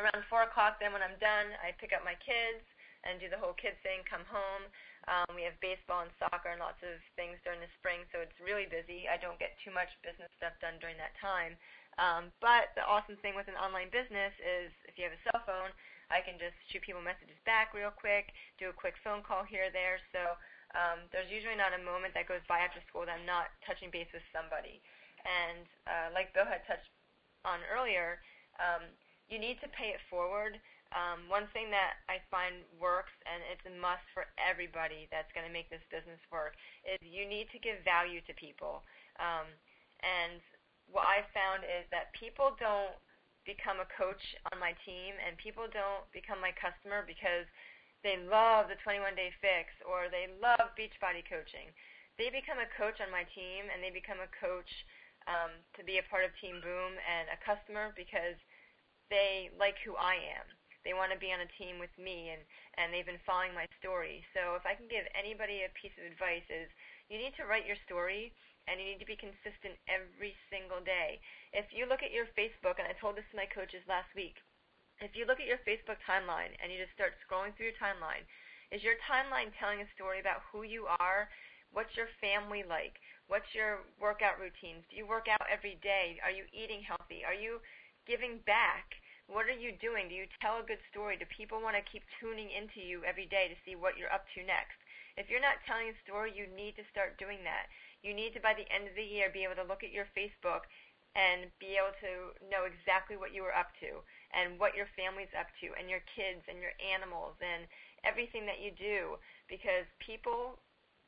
around 0.00 0.24
4 0.28 0.48
o'clock 0.48 0.80
then 0.80 0.92
when 0.92 1.04
I'm 1.04 1.18
done, 1.20 1.52
I 1.60 1.76
pick 1.76 1.92
up 1.92 2.04
my 2.06 2.16
kids 2.22 2.64
and 3.02 3.18
do 3.18 3.26
the 3.26 3.40
whole 3.40 3.56
kids 3.58 3.76
thing, 3.82 4.06
come 4.06 4.24
home. 4.30 4.64
Um, 5.10 5.34
we 5.34 5.42
have 5.42 5.58
baseball 5.58 6.06
and 6.06 6.14
soccer 6.22 6.54
and 6.54 6.62
lots 6.62 6.78
of 6.86 7.02
things 7.18 7.34
during 7.42 7.58
the 7.58 7.70
spring, 7.74 8.06
so 8.14 8.22
it's 8.22 8.38
really 8.38 8.70
busy. 8.70 9.10
I 9.10 9.18
don't 9.18 9.40
get 9.42 9.58
too 9.66 9.74
much 9.74 9.90
business 10.06 10.30
stuff 10.38 10.54
done 10.62 10.78
during 10.78 10.94
that 11.02 11.18
time. 11.18 11.58
Um, 11.98 12.30
but 12.38 12.70
the 12.78 12.86
awesome 12.86 13.18
thing 13.18 13.34
with 13.34 13.50
an 13.50 13.58
online 13.58 13.90
business 13.90 14.32
is 14.38 14.70
if 14.86 14.94
you 14.94 15.04
have 15.10 15.16
a 15.18 15.22
cell 15.26 15.42
phone, 15.42 15.74
I 16.08 16.22
can 16.22 16.38
just 16.38 16.54
shoot 16.70 16.86
people 16.86 17.02
messages 17.02 17.36
back 17.42 17.74
real 17.74 17.90
quick, 17.90 18.30
do 18.62 18.70
a 18.70 18.76
quick 18.76 18.94
phone 19.02 19.26
call 19.26 19.42
here 19.42 19.68
or 19.68 19.74
there. 19.74 19.98
So 20.14 20.38
um, 20.78 21.08
there's 21.10 21.28
usually 21.28 21.58
not 21.58 21.76
a 21.76 21.82
moment 21.82 22.14
that 22.14 22.30
goes 22.30 22.44
by 22.46 22.62
after 22.62 22.80
school 22.88 23.04
that 23.04 23.16
I'm 23.16 23.28
not 23.28 23.50
touching 23.66 23.90
base 23.90 24.08
with 24.14 24.24
somebody. 24.30 24.80
And 25.26 25.66
uh, 25.88 26.08
like 26.14 26.32
Bill 26.32 26.48
had 26.48 26.64
touched 26.64 26.88
on 27.44 27.60
earlier, 27.68 28.22
um, 28.60 28.86
you 29.32 29.40
need 29.40 29.56
to 29.64 29.68
pay 29.72 29.96
it 29.96 30.02
forward. 30.12 30.60
Um, 30.92 31.24
one 31.32 31.48
thing 31.56 31.72
that 31.72 32.04
I 32.12 32.20
find 32.28 32.60
works, 32.76 33.16
and 33.24 33.40
it's 33.48 33.64
a 33.64 33.72
must 33.80 34.04
for 34.12 34.28
everybody 34.36 35.08
that's 35.08 35.32
going 35.32 35.48
to 35.48 35.54
make 35.54 35.72
this 35.72 35.80
business 35.88 36.20
work, 36.28 36.52
is 36.84 37.00
you 37.00 37.24
need 37.24 37.48
to 37.56 37.58
give 37.64 37.80
value 37.80 38.20
to 38.28 38.36
people. 38.36 38.84
Um, 39.16 39.48
and 40.04 40.44
what 40.92 41.08
I've 41.08 41.32
found 41.32 41.64
is 41.64 41.88
that 41.88 42.12
people 42.12 42.52
don't 42.60 42.92
become 43.48 43.80
a 43.80 43.88
coach 43.96 44.20
on 44.52 44.60
my 44.60 44.76
team 44.84 45.16
and 45.16 45.34
people 45.40 45.64
don't 45.72 46.04
become 46.12 46.38
my 46.38 46.52
customer 46.54 47.02
because 47.02 47.48
they 48.04 48.20
love 48.28 48.68
the 48.68 48.78
21 48.84 49.16
day 49.16 49.32
fix 49.40 49.72
or 49.82 50.12
they 50.12 50.30
love 50.38 50.76
Beachbody 50.76 51.24
coaching. 51.24 51.72
They 52.20 52.28
become 52.28 52.60
a 52.60 52.68
coach 52.76 53.00
on 53.00 53.08
my 53.08 53.24
team 53.32 53.66
and 53.72 53.80
they 53.80 53.90
become 53.90 54.20
a 54.20 54.30
coach 54.36 54.68
um, 55.26 55.56
to 55.78 55.82
be 55.82 55.98
a 55.98 56.06
part 56.10 56.26
of 56.26 56.34
Team 56.38 56.60
Boom 56.60 56.98
and 56.98 57.30
a 57.30 57.38
customer 57.40 57.94
because 57.96 58.36
they 59.12 59.52
like 59.60 59.76
who 59.84 59.92
I 60.00 60.16
am. 60.40 60.48
They 60.82 60.96
want 60.96 61.12
to 61.12 61.20
be 61.20 61.30
on 61.30 61.44
a 61.44 61.54
team 61.60 61.78
with 61.78 61.92
me 62.00 62.32
and, 62.34 62.42
and 62.80 62.90
they've 62.90 63.06
been 63.06 63.22
following 63.22 63.54
my 63.54 63.68
story. 63.78 64.24
So 64.34 64.56
if 64.58 64.64
I 64.66 64.74
can 64.74 64.90
give 64.90 65.06
anybody 65.14 65.62
a 65.62 65.78
piece 65.78 65.94
of 66.00 66.08
advice 66.08 66.42
is 66.50 66.66
you 67.06 67.20
need 67.20 67.36
to 67.38 67.46
write 67.46 67.68
your 67.68 67.78
story 67.86 68.34
and 68.66 68.80
you 68.80 68.88
need 68.88 69.02
to 69.02 69.06
be 69.06 69.18
consistent 69.18 69.78
every 69.86 70.34
single 70.50 70.82
day. 70.82 71.22
If 71.52 71.70
you 71.70 71.86
look 71.86 72.02
at 72.02 72.14
your 72.14 72.30
Facebook, 72.34 72.78
and 72.78 72.86
I 72.86 72.94
told 72.98 73.18
this 73.18 73.26
to 73.30 73.38
my 73.38 73.46
coaches 73.46 73.82
last 73.90 74.10
week, 74.14 74.38
if 75.02 75.18
you 75.18 75.26
look 75.26 75.42
at 75.42 75.50
your 75.50 75.62
Facebook 75.66 75.98
timeline 76.06 76.54
and 76.62 76.70
you 76.70 76.78
just 76.78 76.94
start 76.94 77.18
scrolling 77.22 77.54
through 77.54 77.74
your 77.74 77.82
timeline, 77.82 78.22
is 78.70 78.86
your 78.86 78.96
timeline 79.04 79.50
telling 79.58 79.82
a 79.82 79.94
story 79.98 80.22
about 80.22 80.46
who 80.50 80.62
you 80.62 80.86
are? 81.02 81.26
What's 81.74 81.94
your 81.98 82.08
family 82.22 82.62
like? 82.62 83.02
What's 83.26 83.50
your 83.50 83.82
workout 83.98 84.38
routines? 84.38 84.86
Do 84.88 84.96
you 84.96 85.06
work 85.06 85.26
out 85.26 85.42
every 85.50 85.76
day? 85.82 86.22
Are 86.22 86.30
you 86.30 86.46
eating 86.54 86.86
healthy? 86.86 87.26
Are 87.26 87.36
you 87.36 87.58
giving 88.06 88.40
back? 88.46 88.94
What 89.32 89.48
are 89.48 89.56
you 89.56 89.72
doing? 89.80 90.12
Do 90.12 90.14
you 90.14 90.28
tell 90.44 90.60
a 90.60 90.68
good 90.68 90.84
story? 90.92 91.16
Do 91.16 91.24
people 91.24 91.64
want 91.64 91.72
to 91.72 91.88
keep 91.88 92.04
tuning 92.20 92.52
into 92.52 92.84
you 92.84 93.00
every 93.08 93.24
day 93.24 93.48
to 93.48 93.56
see 93.64 93.72
what 93.72 93.96
you're 93.96 94.12
up 94.12 94.28
to 94.36 94.44
next? 94.44 94.76
If 95.16 95.32
you're 95.32 95.40
not 95.40 95.64
telling 95.64 95.88
a 95.88 95.96
story, 96.04 96.36
you 96.36 96.44
need 96.52 96.76
to 96.76 96.84
start 96.92 97.16
doing 97.16 97.40
that. 97.48 97.72
You 98.04 98.12
need 98.12 98.36
to, 98.36 98.44
by 98.44 98.52
the 98.52 98.68
end 98.68 98.84
of 98.84 98.92
the 98.92 99.00
year, 99.00 99.32
be 99.32 99.48
able 99.48 99.56
to 99.56 99.64
look 99.64 99.80
at 99.80 99.88
your 99.88 100.04
Facebook 100.12 100.68
and 101.16 101.48
be 101.56 101.80
able 101.80 101.96
to 102.04 102.36
know 102.52 102.68
exactly 102.68 103.16
what 103.16 103.32
you 103.32 103.40
were 103.40 103.56
up 103.56 103.72
to 103.80 104.04
and 104.36 104.60
what 104.60 104.76
your 104.76 104.92
family's 105.00 105.32
up 105.32 105.48
to 105.64 105.72
and 105.80 105.88
your 105.88 106.04
kids 106.12 106.44
and 106.44 106.60
your 106.60 106.76
animals 106.76 107.32
and 107.40 107.64
everything 108.04 108.44
that 108.44 108.60
you 108.60 108.68
do 108.76 109.16
because 109.48 109.88
people 109.96 110.60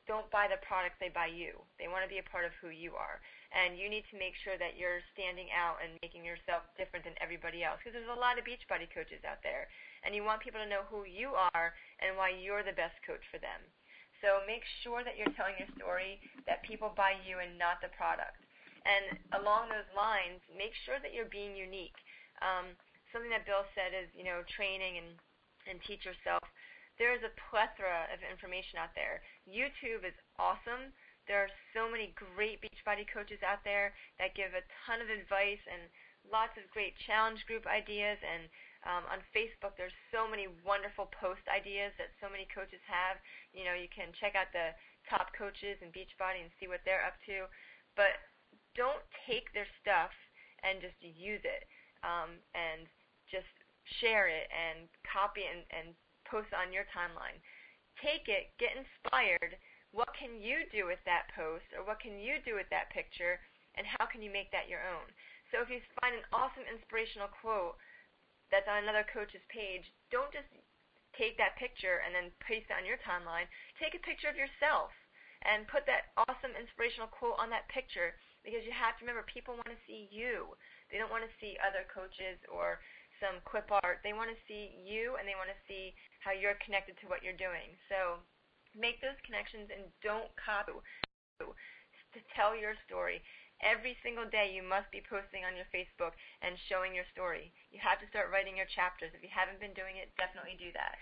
don't 0.08 0.28
buy 0.32 0.48
the 0.48 0.60
products, 0.64 0.96
they 0.96 1.12
buy 1.12 1.28
you. 1.28 1.60
They 1.76 1.92
want 1.92 2.04
to 2.04 2.12
be 2.12 2.20
a 2.20 2.30
part 2.32 2.48
of 2.48 2.56
who 2.60 2.72
you 2.72 2.96
are. 2.96 3.20
And 3.54 3.78
you 3.78 3.86
need 3.86 4.02
to 4.10 4.18
make 4.18 4.34
sure 4.42 4.58
that 4.58 4.74
you're 4.74 4.98
standing 5.14 5.46
out 5.54 5.78
and 5.78 5.94
making 6.02 6.26
yourself 6.26 6.66
different 6.74 7.06
than 7.06 7.14
everybody 7.22 7.62
else 7.62 7.78
because 7.78 7.94
there's 7.94 8.10
a 8.10 8.18
lot 8.18 8.34
of 8.34 8.42
Beachbody 8.42 8.90
coaches 8.90 9.22
out 9.22 9.46
there. 9.46 9.70
And 10.02 10.10
you 10.10 10.26
want 10.26 10.42
people 10.42 10.58
to 10.58 10.66
know 10.66 10.82
who 10.90 11.06
you 11.06 11.38
are 11.54 11.70
and 12.02 12.18
why 12.18 12.34
you're 12.34 12.66
the 12.66 12.74
best 12.74 12.98
coach 13.06 13.22
for 13.30 13.38
them. 13.38 13.62
So 14.18 14.42
make 14.42 14.66
sure 14.82 15.06
that 15.06 15.14
you're 15.14 15.30
telling 15.38 15.54
your 15.54 15.70
story, 15.78 16.18
that 16.50 16.66
people 16.66 16.90
buy 16.98 17.14
you 17.22 17.38
and 17.38 17.54
not 17.54 17.78
the 17.78 17.94
product. 17.94 18.42
And 18.84 19.16
along 19.38 19.70
those 19.70 19.88
lines, 19.94 20.42
make 20.50 20.74
sure 20.82 20.98
that 20.98 21.14
you're 21.14 21.30
being 21.30 21.54
unique. 21.54 21.96
Um, 22.42 22.74
something 23.14 23.30
that 23.30 23.46
Bill 23.46 23.62
said 23.72 23.94
is, 23.94 24.10
you 24.12 24.26
know, 24.26 24.42
training 24.50 24.98
and, 24.98 25.14
and 25.70 25.78
teach 25.86 26.02
yourself. 26.02 26.42
There 26.98 27.14
is 27.14 27.22
a 27.26 27.32
plethora 27.50 28.06
of 28.10 28.22
information 28.22 28.78
out 28.78 28.94
there. 28.94 29.22
YouTube 29.46 30.02
is 30.06 30.14
awesome. 30.38 30.90
There 31.26 31.40
are 31.40 31.52
so 31.72 31.88
many 31.88 32.12
great 32.14 32.60
Beachbody 32.60 33.08
coaches 33.08 33.40
out 33.40 33.64
there 33.64 33.96
that 34.20 34.37
give 34.37 34.52
a 34.52 34.64
ton 34.84 35.00
of 35.00 35.08
advice 35.08 35.62
and 35.68 35.88
lots 36.28 36.56
of 36.56 36.68
great 36.72 36.94
challenge 37.06 37.44
group 37.48 37.64
ideas 37.64 38.20
and 38.20 38.48
um, 38.84 39.08
on 39.08 39.24
Facebook, 39.32 39.80
there's 39.80 39.96
so 40.12 40.28
many 40.28 40.44
wonderful 40.60 41.08
post 41.16 41.40
ideas 41.48 41.96
that 41.96 42.12
so 42.20 42.28
many 42.28 42.44
coaches 42.52 42.80
have. 42.84 43.16
You 43.56 43.64
know, 43.64 43.72
you 43.72 43.88
can 43.88 44.12
check 44.12 44.37
out 44.37 44.52
the 44.52 44.76
top 45.08 45.32
coaches 45.32 45.80
in 45.80 45.88
Beachbody 45.88 46.44
and 46.44 46.52
see 46.60 46.68
what 46.68 46.84
they're 46.84 47.04
up 47.04 47.16
to. 47.24 47.48
But 47.96 48.20
don't 48.76 49.00
take 49.24 49.48
their 49.56 49.68
stuff 49.80 50.12
and 50.60 50.84
just 50.84 51.00
use 51.00 51.40
it 51.48 51.64
um, 52.04 52.37
and 52.52 52.84
just 53.32 53.48
share 54.04 54.28
it 54.28 54.52
and 54.52 54.84
copy 55.08 55.48
and, 55.48 55.64
and 55.72 55.96
post 56.28 56.52
on 56.52 56.68
your 56.68 56.84
timeline. 56.92 57.40
Take 58.04 58.28
it, 58.28 58.52
get 58.60 58.76
inspired. 58.76 59.56
What 59.94 60.11
can 60.18 60.42
you 60.42 60.66
do 60.74 60.90
with 60.90 60.98
that 61.07 61.30
post 61.38 61.70
or 61.70 61.87
what 61.87 62.02
can 62.02 62.18
you 62.18 62.42
do 62.42 62.59
with 62.59 62.66
that 62.74 62.90
picture 62.90 63.38
and 63.78 63.87
how 63.87 64.11
can 64.11 64.26
you 64.26 64.30
make 64.30 64.50
that 64.50 64.66
your 64.66 64.83
own? 64.83 65.07
So 65.54 65.62
if 65.62 65.70
you 65.70 65.78
find 66.02 66.18
an 66.18 66.26
awesome 66.35 66.66
inspirational 66.66 67.30
quote 67.30 67.78
that's 68.50 68.66
on 68.66 68.83
another 68.83 69.07
coach's 69.07 69.46
page, 69.46 69.87
don't 70.11 70.35
just 70.35 70.50
take 71.14 71.38
that 71.38 71.54
picture 71.62 72.02
and 72.02 72.11
then 72.11 72.35
paste 72.42 72.74
it 72.74 72.74
on 72.74 72.83
your 72.83 72.98
timeline. 73.07 73.46
Take 73.78 73.94
a 73.94 74.02
picture 74.02 74.26
of 74.26 74.35
yourself 74.35 74.90
and 75.46 75.70
put 75.70 75.87
that 75.87 76.11
awesome 76.26 76.59
inspirational 76.59 77.07
quote 77.07 77.38
on 77.38 77.46
that 77.54 77.70
picture 77.70 78.18
because 78.42 78.66
you 78.66 78.74
have 78.74 78.98
to 78.98 79.07
remember 79.07 79.22
people 79.30 79.54
want 79.54 79.70
to 79.70 79.87
see 79.87 80.11
you. 80.11 80.59
They 80.90 80.98
don't 80.98 81.14
want 81.14 81.22
to 81.22 81.38
see 81.38 81.54
other 81.62 81.87
coaches 81.87 82.42
or 82.50 82.83
some 83.22 83.38
quip 83.46 83.70
art. 83.70 84.02
They 84.02 84.11
want 84.11 84.35
to 84.35 84.44
see 84.50 84.74
you 84.83 85.14
and 85.22 85.24
they 85.24 85.38
want 85.38 85.54
to 85.54 85.64
see 85.70 85.94
how 86.18 86.35
you're 86.35 86.59
connected 86.66 86.98
to 86.98 87.07
what 87.07 87.22
you're 87.22 87.38
doing. 87.38 87.78
So 87.87 88.18
make 88.76 89.00
those 89.00 89.18
connections 89.22 89.70
and 89.70 89.87
don't 90.02 90.30
copy. 90.38 90.74
To 91.40 92.20
tell 92.30 92.54
your 92.54 92.78
story. 92.87 93.18
Every 93.58 93.98
single 94.06 94.26
day 94.26 94.54
you 94.54 94.62
must 94.62 94.87
be 94.94 95.02
posting 95.02 95.42
on 95.42 95.58
your 95.58 95.66
Facebook 95.74 96.14
and 96.46 96.54
showing 96.70 96.94
your 96.94 97.06
story. 97.10 97.50
You 97.74 97.82
have 97.82 97.98
to 97.98 98.06
start 98.06 98.30
writing 98.30 98.54
your 98.54 98.70
chapters. 98.70 99.10
If 99.14 99.22
you 99.22 99.32
haven't 99.34 99.58
been 99.58 99.74
doing 99.74 99.98
it, 99.98 100.14
definitely 100.14 100.54
do 100.54 100.70
that. 100.78 100.94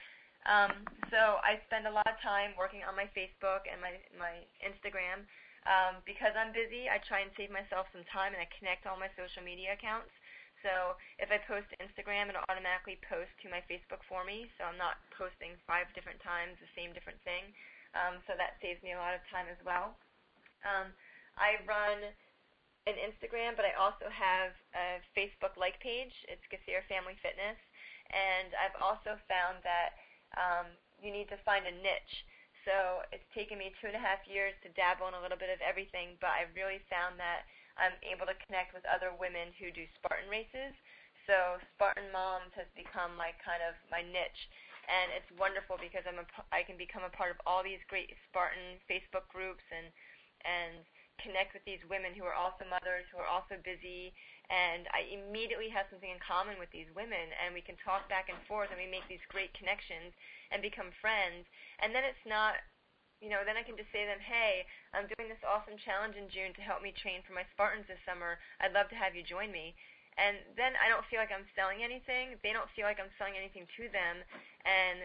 Um, 0.49 0.73
so 1.13 1.39
I 1.45 1.61
spend 1.69 1.85
a 1.85 1.93
lot 1.93 2.09
of 2.09 2.17
time 2.25 2.57
working 2.57 2.81
on 2.83 2.97
my 2.97 3.07
Facebook 3.13 3.69
and 3.69 3.79
my 3.79 4.01
my 4.17 4.43
Instagram. 4.65 5.29
Um, 5.63 6.03
because 6.03 6.35
I'm 6.35 6.51
busy, 6.51 6.91
I 6.91 6.99
try 7.07 7.23
and 7.23 7.31
save 7.39 7.55
myself 7.55 7.87
some 7.95 8.03
time 8.11 8.35
and 8.35 8.43
I 8.43 8.51
connect 8.59 8.83
all 8.83 8.99
my 8.99 9.07
social 9.15 9.47
media 9.47 9.79
accounts. 9.79 10.11
So 10.63 10.97
if 11.19 11.29
I 11.31 11.43
post 11.43 11.71
to 11.75 11.77
Instagram, 11.83 12.31
it'll 12.31 12.47
automatically 12.47 12.99
post 13.07 13.35
to 13.43 13.51
my 13.51 13.63
Facebook 13.67 14.03
for 14.07 14.23
me. 14.23 14.47
So 14.57 14.65
I'm 14.65 14.79
not 14.79 15.03
posting 15.15 15.59
five 15.67 15.91
different 15.93 16.23
times 16.23 16.59
the 16.63 16.71
same 16.79 16.95
different 16.95 17.19
thing. 17.27 17.51
Um, 17.93 18.23
so 18.25 18.39
that 18.39 18.57
saves 18.63 18.81
me 18.81 18.97
a 18.97 19.01
lot 19.03 19.13
of 19.13 19.21
time 19.29 19.51
as 19.51 19.61
well. 19.67 19.99
Um, 20.65 20.95
I 21.37 21.61
run 21.67 22.01
an 22.87 22.97
Instagram, 22.99 23.55
but 23.55 23.67
I 23.67 23.75
also 23.79 24.11
have 24.11 24.55
a 24.75 24.99
Facebook 25.15 25.55
like 25.61 25.79
page. 25.79 26.15
It's 26.27 26.43
Guthier 26.51 26.83
Family 26.91 27.15
Fitness, 27.23 27.59
and 28.11 28.51
I've 28.59 28.75
also 28.83 29.15
found 29.31 29.63
that 29.63 29.99
um, 30.35 30.67
you 30.99 31.15
need 31.15 31.31
to 31.31 31.39
find 31.47 31.63
a 31.69 31.75
niche. 31.75 32.17
So 32.67 33.03
it's 33.11 33.27
taken 33.35 33.59
me 33.59 33.75
two 33.83 33.91
and 33.91 33.99
a 33.99 34.03
half 34.03 34.23
years 34.27 34.55
to 34.63 34.71
dabble 34.79 35.11
in 35.11 35.19
a 35.19 35.23
little 35.23 35.39
bit 35.39 35.51
of 35.51 35.59
everything, 35.63 36.15
but 36.23 36.31
I've 36.31 36.55
really 36.55 36.79
found 36.87 37.19
that 37.19 37.47
I'm 37.81 37.97
able 38.05 38.29
to 38.29 38.37
connect 38.47 38.77
with 38.77 38.85
other 38.89 39.13
women 39.15 39.53
who 39.57 39.73
do 39.73 39.89
Spartan 39.97 40.29
races. 40.29 40.75
So 41.27 41.63
Spartan 41.75 42.11
Moms 42.11 42.51
has 42.59 42.67
become 42.75 43.15
my 43.15 43.31
kind 43.41 43.63
of 43.63 43.79
my 43.87 44.03
niche, 44.03 44.43
and 44.91 45.15
it's 45.15 45.31
wonderful 45.39 45.79
because 45.79 46.03
I'm 46.03 46.19
a, 46.19 46.27
I 46.51 46.67
can 46.67 46.75
become 46.75 47.07
a 47.07 47.15
part 47.15 47.31
of 47.31 47.39
all 47.47 47.63
these 47.63 47.83
great 47.87 48.11
Spartan 48.27 48.83
Facebook 48.91 49.31
groups 49.31 49.63
and 49.71 49.95
and 50.43 50.83
connect 51.23 51.55
with 51.55 51.63
these 51.63 51.79
women 51.87 52.11
who 52.19 52.27
are 52.27 52.35
also 52.35 52.67
mothers, 52.67 53.07
who 53.15 53.23
are 53.23 53.31
also 53.31 53.55
busy, 53.63 54.11
and 54.51 54.91
I 54.91 55.07
immediately 55.07 55.71
have 55.71 55.87
something 55.87 56.11
in 56.11 56.19
common 56.19 56.59
with 56.59 56.69
these 56.75 56.91
women, 56.99 57.31
and 57.39 57.55
we 57.55 57.63
can 57.63 57.79
talk 57.79 58.11
back 58.11 58.27
and 58.27 58.41
forth, 58.51 58.75
and 58.75 58.81
we 58.81 58.91
make 58.91 59.07
these 59.07 59.23
great 59.31 59.55
connections 59.55 60.11
and 60.51 60.59
become 60.59 60.91
friends. 60.99 61.47
And 61.79 61.95
then 61.95 62.03
it's 62.03 62.27
not 62.27 62.59
you 63.23 63.31
know, 63.31 63.47
then 63.47 63.55
I 63.55 63.63
can 63.63 63.79
just 63.79 63.95
say 63.95 64.03
to 64.03 64.11
them, 64.11 64.19
hey, 64.19 64.67
I'm 64.91 65.07
doing 65.07 65.31
this 65.31 65.47
awesome 65.47 65.79
challenge 65.79 66.19
in 66.19 66.27
June 66.27 66.51
to 66.59 66.63
help 66.67 66.83
me 66.83 66.91
train 66.91 67.23
for 67.23 67.31
my 67.31 67.47
Spartans 67.55 67.87
this 67.87 68.03
summer. 68.03 68.43
I'd 68.59 68.75
love 68.75 68.91
to 68.91 68.99
have 68.99 69.15
you 69.15 69.23
join 69.23 69.55
me. 69.55 69.79
And 70.19 70.43
then 70.59 70.75
I 70.83 70.91
don't 70.91 71.07
feel 71.07 71.23
like 71.23 71.31
I'm 71.31 71.47
selling 71.55 71.87
anything. 71.87 72.35
They 72.43 72.51
don't 72.51 72.69
feel 72.75 72.85
like 72.85 72.99
I'm 72.99 73.15
selling 73.17 73.39
anything 73.39 73.71
to 73.79 73.87
them. 73.95 74.27
And 74.67 74.99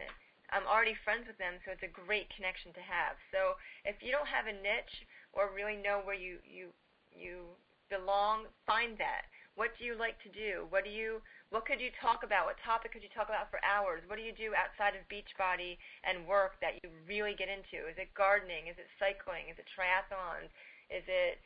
I'm 0.49 0.65
already 0.65 0.97
friends 1.05 1.29
with 1.29 1.37
them, 1.37 1.61
so 1.61 1.69
it's 1.69 1.85
a 1.85 1.93
great 1.93 2.27
connection 2.33 2.73
to 2.73 2.83
have. 2.83 3.21
So 3.29 3.55
if 3.85 4.01
you 4.01 4.09
don't 4.09 4.27
have 4.27 4.49
a 4.49 4.55
niche 4.55 5.05
or 5.31 5.53
really 5.53 5.77
know 5.77 6.01
where 6.01 6.17
you, 6.17 6.41
you, 6.41 6.73
you 7.13 7.53
belong, 7.93 8.49
find 8.65 8.97
that. 8.97 9.29
What 9.53 9.77
do 9.77 9.85
you 9.85 9.93
like 9.93 10.17
to 10.25 10.31
do? 10.33 10.65
What 10.73 10.85
do 10.85 10.91
you 10.91 11.21
what 11.49 11.63
could 11.63 11.79
you 11.79 11.95
talk 12.03 12.27
about? 12.27 12.43
What 12.43 12.59
topic 12.59 12.91
could 12.91 13.03
you 13.03 13.13
talk 13.15 13.31
about 13.31 13.47
for 13.47 13.63
hours? 13.63 14.03
What 14.07 14.19
do 14.19 14.25
you 14.27 14.35
do 14.35 14.51
outside 14.51 14.99
of 14.99 15.07
Beachbody 15.07 15.79
and 16.03 16.27
work 16.27 16.59
that 16.59 16.75
you 16.83 16.91
really 17.07 17.39
get 17.39 17.47
into? 17.47 17.87
Is 17.87 17.95
it 17.95 18.11
gardening? 18.11 18.67
Is 18.67 18.75
it 18.75 18.91
cycling? 18.99 19.47
Is 19.47 19.55
it 19.55 19.67
triathlons? 19.71 20.51
Is 20.91 21.07
it 21.07 21.39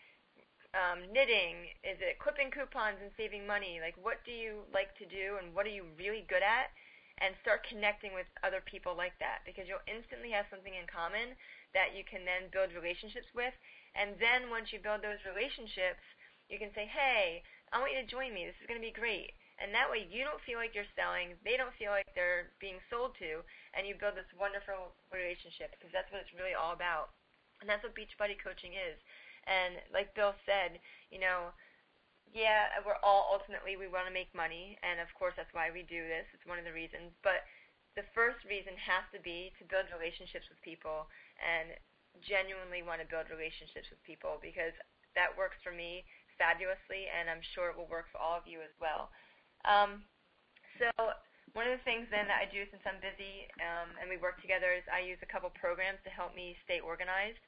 um, 0.73 1.05
knitting? 1.13 1.69
Is 1.85 2.01
it 2.01 2.17
clipping 2.17 2.49
coupons 2.49 2.97
and 2.97 3.13
saving 3.13 3.45
money? 3.45 3.77
Like, 3.77 3.93
what 4.01 4.25
do 4.25 4.33
you 4.33 4.65
like 4.73 4.97
to 4.97 5.05
do 5.05 5.37
and 5.37 5.53
what 5.53 5.69
are 5.69 5.73
you 5.73 5.85
really 6.01 6.25
good 6.25 6.41
at? 6.41 6.73
And 7.21 7.37
start 7.45 7.61
connecting 7.69 8.17
with 8.17 8.25
other 8.41 8.65
people 8.65 8.97
like 8.97 9.13
that 9.21 9.45
because 9.45 9.69
you'll 9.69 9.85
instantly 9.85 10.33
have 10.33 10.49
something 10.49 10.73
in 10.73 10.89
common 10.89 11.37
that 11.77 11.93
you 11.93 12.01
can 12.01 12.25
then 12.25 12.49
build 12.49 12.73
relationships 12.73 13.29
with. 13.37 13.53
And 13.93 14.17
then 14.17 14.49
once 14.49 14.73
you 14.73 14.81
build 14.81 15.05
those 15.05 15.21
relationships, 15.29 16.01
you 16.49 16.57
can 16.57 16.73
say, 16.73 16.89
hey, 16.89 17.45
I 17.69 17.77
want 17.77 17.93
you 17.93 18.01
to 18.01 18.09
join 18.09 18.33
me. 18.33 18.49
This 18.49 18.57
is 18.57 18.65
going 18.65 18.81
to 18.81 18.83
be 18.83 18.95
great. 18.95 19.37
And 19.61 19.69
that 19.77 19.93
way 19.93 20.09
you 20.09 20.25
don't 20.25 20.41
feel 20.41 20.57
like 20.57 20.73
you're 20.73 20.89
selling, 20.97 21.37
they 21.45 21.53
don't 21.53 21.75
feel 21.77 21.93
like 21.93 22.09
they're 22.17 22.49
being 22.57 22.81
sold 22.89 23.13
to, 23.21 23.45
and 23.77 23.85
you 23.85 23.93
build 23.93 24.17
this 24.17 24.27
wonderful 24.33 24.97
relationship 25.13 25.77
because 25.77 25.93
that's 25.93 26.09
what 26.09 26.25
it's 26.25 26.33
really 26.33 26.57
all 26.57 26.73
about. 26.73 27.13
And 27.61 27.69
that's 27.69 27.85
what 27.85 27.93
Beachbody 27.93 28.41
coaching 28.41 28.73
is. 28.73 28.97
And 29.45 29.77
like 29.93 30.17
Bill 30.17 30.33
said, 30.49 30.81
you 31.13 31.21
know, 31.21 31.53
yeah, 32.33 32.73
we're 32.81 32.99
all 33.05 33.29
ultimately 33.29 33.77
we 33.77 33.91
want 33.91 34.07
to 34.07 34.13
make 34.13 34.33
money, 34.33 34.81
and 34.81 34.97
of 34.97 35.11
course 35.13 35.37
that's 35.37 35.53
why 35.53 35.69
we 35.69 35.85
do 35.85 36.01
this. 36.09 36.25
It's 36.33 36.47
one 36.47 36.57
of 36.57 36.65
the 36.65 36.73
reasons. 36.73 37.13
But 37.21 37.45
the 37.99 38.07
first 38.15 38.41
reason 38.47 38.73
has 38.79 39.03
to 39.11 39.19
be 39.19 39.51
to 39.59 39.67
build 39.67 39.91
relationships 39.91 40.47
with 40.47 40.63
people 40.63 41.11
and 41.37 41.75
genuinely 42.23 42.81
want 42.81 43.03
to 43.03 43.07
build 43.07 43.27
relationships 43.27 43.91
with 43.91 43.99
people 44.07 44.39
because 44.39 44.71
that 45.13 45.35
works 45.35 45.59
for 45.59 45.75
me 45.75 46.07
fabulously, 46.39 47.11
and 47.11 47.27
I'm 47.27 47.43
sure 47.53 47.69
it 47.69 47.77
will 47.77 47.91
work 47.91 48.07
for 48.09 48.17
all 48.17 48.39
of 48.39 48.47
you 48.47 48.63
as 48.63 48.71
well. 48.79 49.11
Um, 49.65 50.03
so 50.79 50.89
one 51.53 51.67
of 51.67 51.75
the 51.75 51.83
things 51.83 52.07
then 52.07 52.31
that 52.31 52.39
I 52.39 52.47
do 52.47 52.63
since 52.71 52.81
I'm 52.87 52.99
busy 53.03 53.45
um, 53.59 53.91
and 53.99 54.07
we 54.07 54.15
work 54.15 54.39
together 54.39 54.71
is 54.71 54.83
I 54.87 55.03
use 55.03 55.19
a 55.19 55.29
couple 55.29 55.51
programs 55.51 55.99
to 56.07 56.11
help 56.11 56.31
me 56.31 56.55
stay 56.63 56.79
organized. 56.79 57.41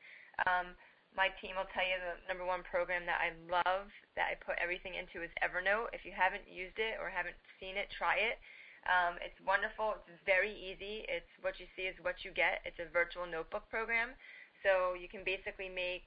Um, 0.43 0.75
my 1.13 1.29
team 1.39 1.55
will 1.55 1.69
tell 1.71 1.85
you 1.85 1.97
the 2.01 2.17
number 2.25 2.43
one 2.43 2.65
program 2.65 3.05
that 3.05 3.21
I 3.21 3.37
love 3.45 3.87
that 4.17 4.33
I 4.33 4.35
put 4.41 4.57
everything 4.57 4.97
into 4.97 5.21
is 5.21 5.29
Evernote. 5.45 5.93
If 5.93 6.03
you 6.03 6.11
haven't 6.11 6.49
used 6.49 6.81
it 6.81 6.97
or 6.97 7.07
haven't 7.07 7.37
seen 7.61 7.77
it, 7.77 7.87
try 7.93 8.17
it. 8.17 8.41
Um, 8.89 9.15
it's 9.23 9.37
wonderful. 9.45 10.01
It's 10.09 10.19
very 10.25 10.51
easy. 10.51 11.05
It's 11.07 11.29
what 11.39 11.61
you 11.61 11.69
see 11.77 11.87
is 11.87 11.95
what 12.01 12.25
you 12.25 12.33
get. 12.33 12.65
It's 12.65 12.81
a 12.81 12.89
virtual 12.89 13.29
notebook 13.29 13.69
program. 13.69 14.17
So 14.65 14.97
you 14.97 15.07
can 15.07 15.21
basically 15.23 15.69
make 15.69 16.03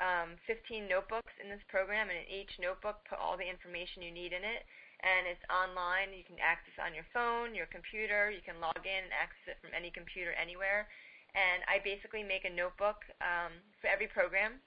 um, 0.00 0.40
15 0.48 0.88
notebooks 0.88 1.30
in 1.38 1.52
this 1.52 1.62
program, 1.68 2.08
and 2.08 2.18
in 2.24 2.26
each 2.26 2.50
notebook, 2.58 3.04
put 3.06 3.20
all 3.20 3.36
the 3.36 3.46
information 3.46 4.02
you 4.02 4.10
need 4.10 4.32
in 4.32 4.42
it 4.42 4.64
and 5.00 5.24
it's 5.24 5.44
online. 5.48 6.12
You 6.12 6.24
can 6.24 6.36
access 6.40 6.76
it 6.76 6.84
on 6.84 6.92
your 6.92 7.08
phone, 7.12 7.56
your 7.56 7.68
computer. 7.68 8.28
You 8.28 8.44
can 8.44 8.60
log 8.60 8.80
in 8.84 9.08
and 9.08 9.14
access 9.14 9.56
it 9.56 9.60
from 9.60 9.72
any 9.72 9.88
computer 9.88 10.36
anywhere. 10.36 10.88
And 11.32 11.62
I 11.70 11.78
basically 11.80 12.26
make 12.26 12.44
a 12.44 12.52
notebook 12.52 13.06
um, 13.22 13.62
for 13.80 13.88
every 13.88 14.10
program. 14.10 14.60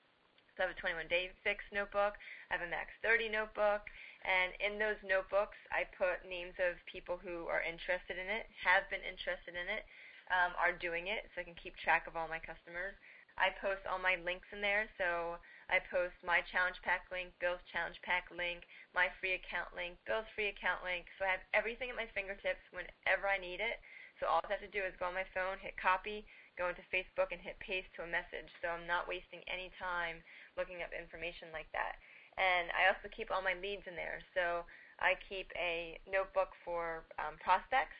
So 0.56 0.64
I 0.64 0.70
have 0.70 0.76
a 0.78 0.80
21 0.80 1.10
day 1.10 1.34
fix 1.42 1.66
notebook. 1.74 2.18
I 2.50 2.58
have 2.58 2.66
a 2.66 2.70
max 2.70 2.94
30 3.02 3.30
notebook. 3.30 3.86
And 4.24 4.56
in 4.64 4.80
those 4.80 4.96
notebooks, 5.04 5.60
I 5.68 5.84
put 6.00 6.24
names 6.24 6.56
of 6.56 6.80
people 6.88 7.20
who 7.20 7.52
are 7.52 7.60
interested 7.60 8.16
in 8.16 8.32
it, 8.32 8.48
have 8.64 8.88
been 8.88 9.04
interested 9.04 9.52
in 9.52 9.68
it, 9.68 9.84
um, 10.32 10.56
are 10.56 10.72
doing 10.72 11.12
it, 11.12 11.28
so 11.36 11.44
I 11.44 11.48
can 11.48 11.60
keep 11.60 11.76
track 11.76 12.08
of 12.08 12.16
all 12.16 12.32
my 12.32 12.40
customers. 12.40 12.96
I 13.36 13.52
post 13.60 13.84
all 13.84 14.00
my 14.00 14.16
links 14.24 14.48
in 14.56 14.64
there, 14.64 14.88
so 14.96 15.36
I 15.74 15.82
post 15.90 16.14
my 16.22 16.46
challenge 16.54 16.78
pack 16.86 17.10
link, 17.10 17.34
Bill's 17.42 17.66
challenge 17.74 17.98
pack 18.06 18.30
link, 18.30 18.62
my 18.94 19.10
free 19.18 19.34
account 19.42 19.74
link, 19.74 19.98
Bill's 20.06 20.30
free 20.38 20.54
account 20.54 20.86
link. 20.86 21.10
So 21.18 21.26
I 21.26 21.34
have 21.34 21.46
everything 21.58 21.90
at 21.90 21.98
my 21.98 22.06
fingertips 22.14 22.62
whenever 22.70 23.26
I 23.26 23.42
need 23.42 23.58
it. 23.58 23.82
So 24.22 24.30
all 24.30 24.38
I 24.46 24.54
have 24.54 24.62
to 24.62 24.70
do 24.70 24.86
is 24.86 24.94
go 25.02 25.10
on 25.10 25.18
my 25.18 25.26
phone, 25.34 25.58
hit 25.58 25.74
copy, 25.82 26.30
go 26.62 26.70
into 26.70 26.86
Facebook, 26.94 27.34
and 27.34 27.42
hit 27.42 27.58
paste 27.58 27.90
to 27.98 28.06
a 28.06 28.10
message. 28.10 28.54
So 28.62 28.70
I'm 28.70 28.86
not 28.86 29.10
wasting 29.10 29.42
any 29.50 29.74
time 29.82 30.22
looking 30.54 30.86
up 30.86 30.94
information 30.94 31.50
like 31.50 31.74
that. 31.74 31.98
And 32.38 32.70
I 32.78 32.94
also 32.94 33.10
keep 33.10 33.34
all 33.34 33.42
my 33.42 33.58
leads 33.58 33.90
in 33.90 33.98
there. 33.98 34.22
So 34.38 34.70
I 35.02 35.18
keep 35.26 35.50
a 35.58 35.98
notebook 36.06 36.54
for 36.62 37.02
um, 37.18 37.42
prospects, 37.42 37.98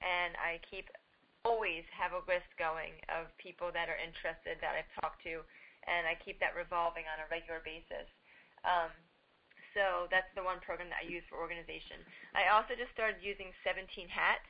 and 0.00 0.32
I 0.40 0.56
keep 0.64 0.88
always 1.44 1.84
have 1.92 2.16
a 2.16 2.24
list 2.24 2.48
going 2.56 2.96
of 3.12 3.28
people 3.36 3.68
that 3.76 3.92
are 3.92 4.00
interested 4.00 4.56
that 4.64 4.72
I've 4.76 4.92
talked 5.04 5.20
to 5.28 5.44
and 5.88 6.04
I 6.04 6.16
keep 6.20 6.40
that 6.40 6.56
revolving 6.56 7.08
on 7.08 7.22
a 7.22 7.30
regular 7.30 7.62
basis. 7.64 8.08
Um, 8.66 8.92
so 9.72 10.10
that's 10.10 10.28
the 10.34 10.42
one 10.42 10.58
program 10.60 10.90
that 10.90 11.06
I 11.06 11.06
use 11.06 11.22
for 11.30 11.38
organization. 11.38 12.02
I 12.34 12.50
also 12.50 12.74
just 12.74 12.90
started 12.90 13.22
using 13.22 13.54
17 13.62 14.10
Hats. 14.10 14.48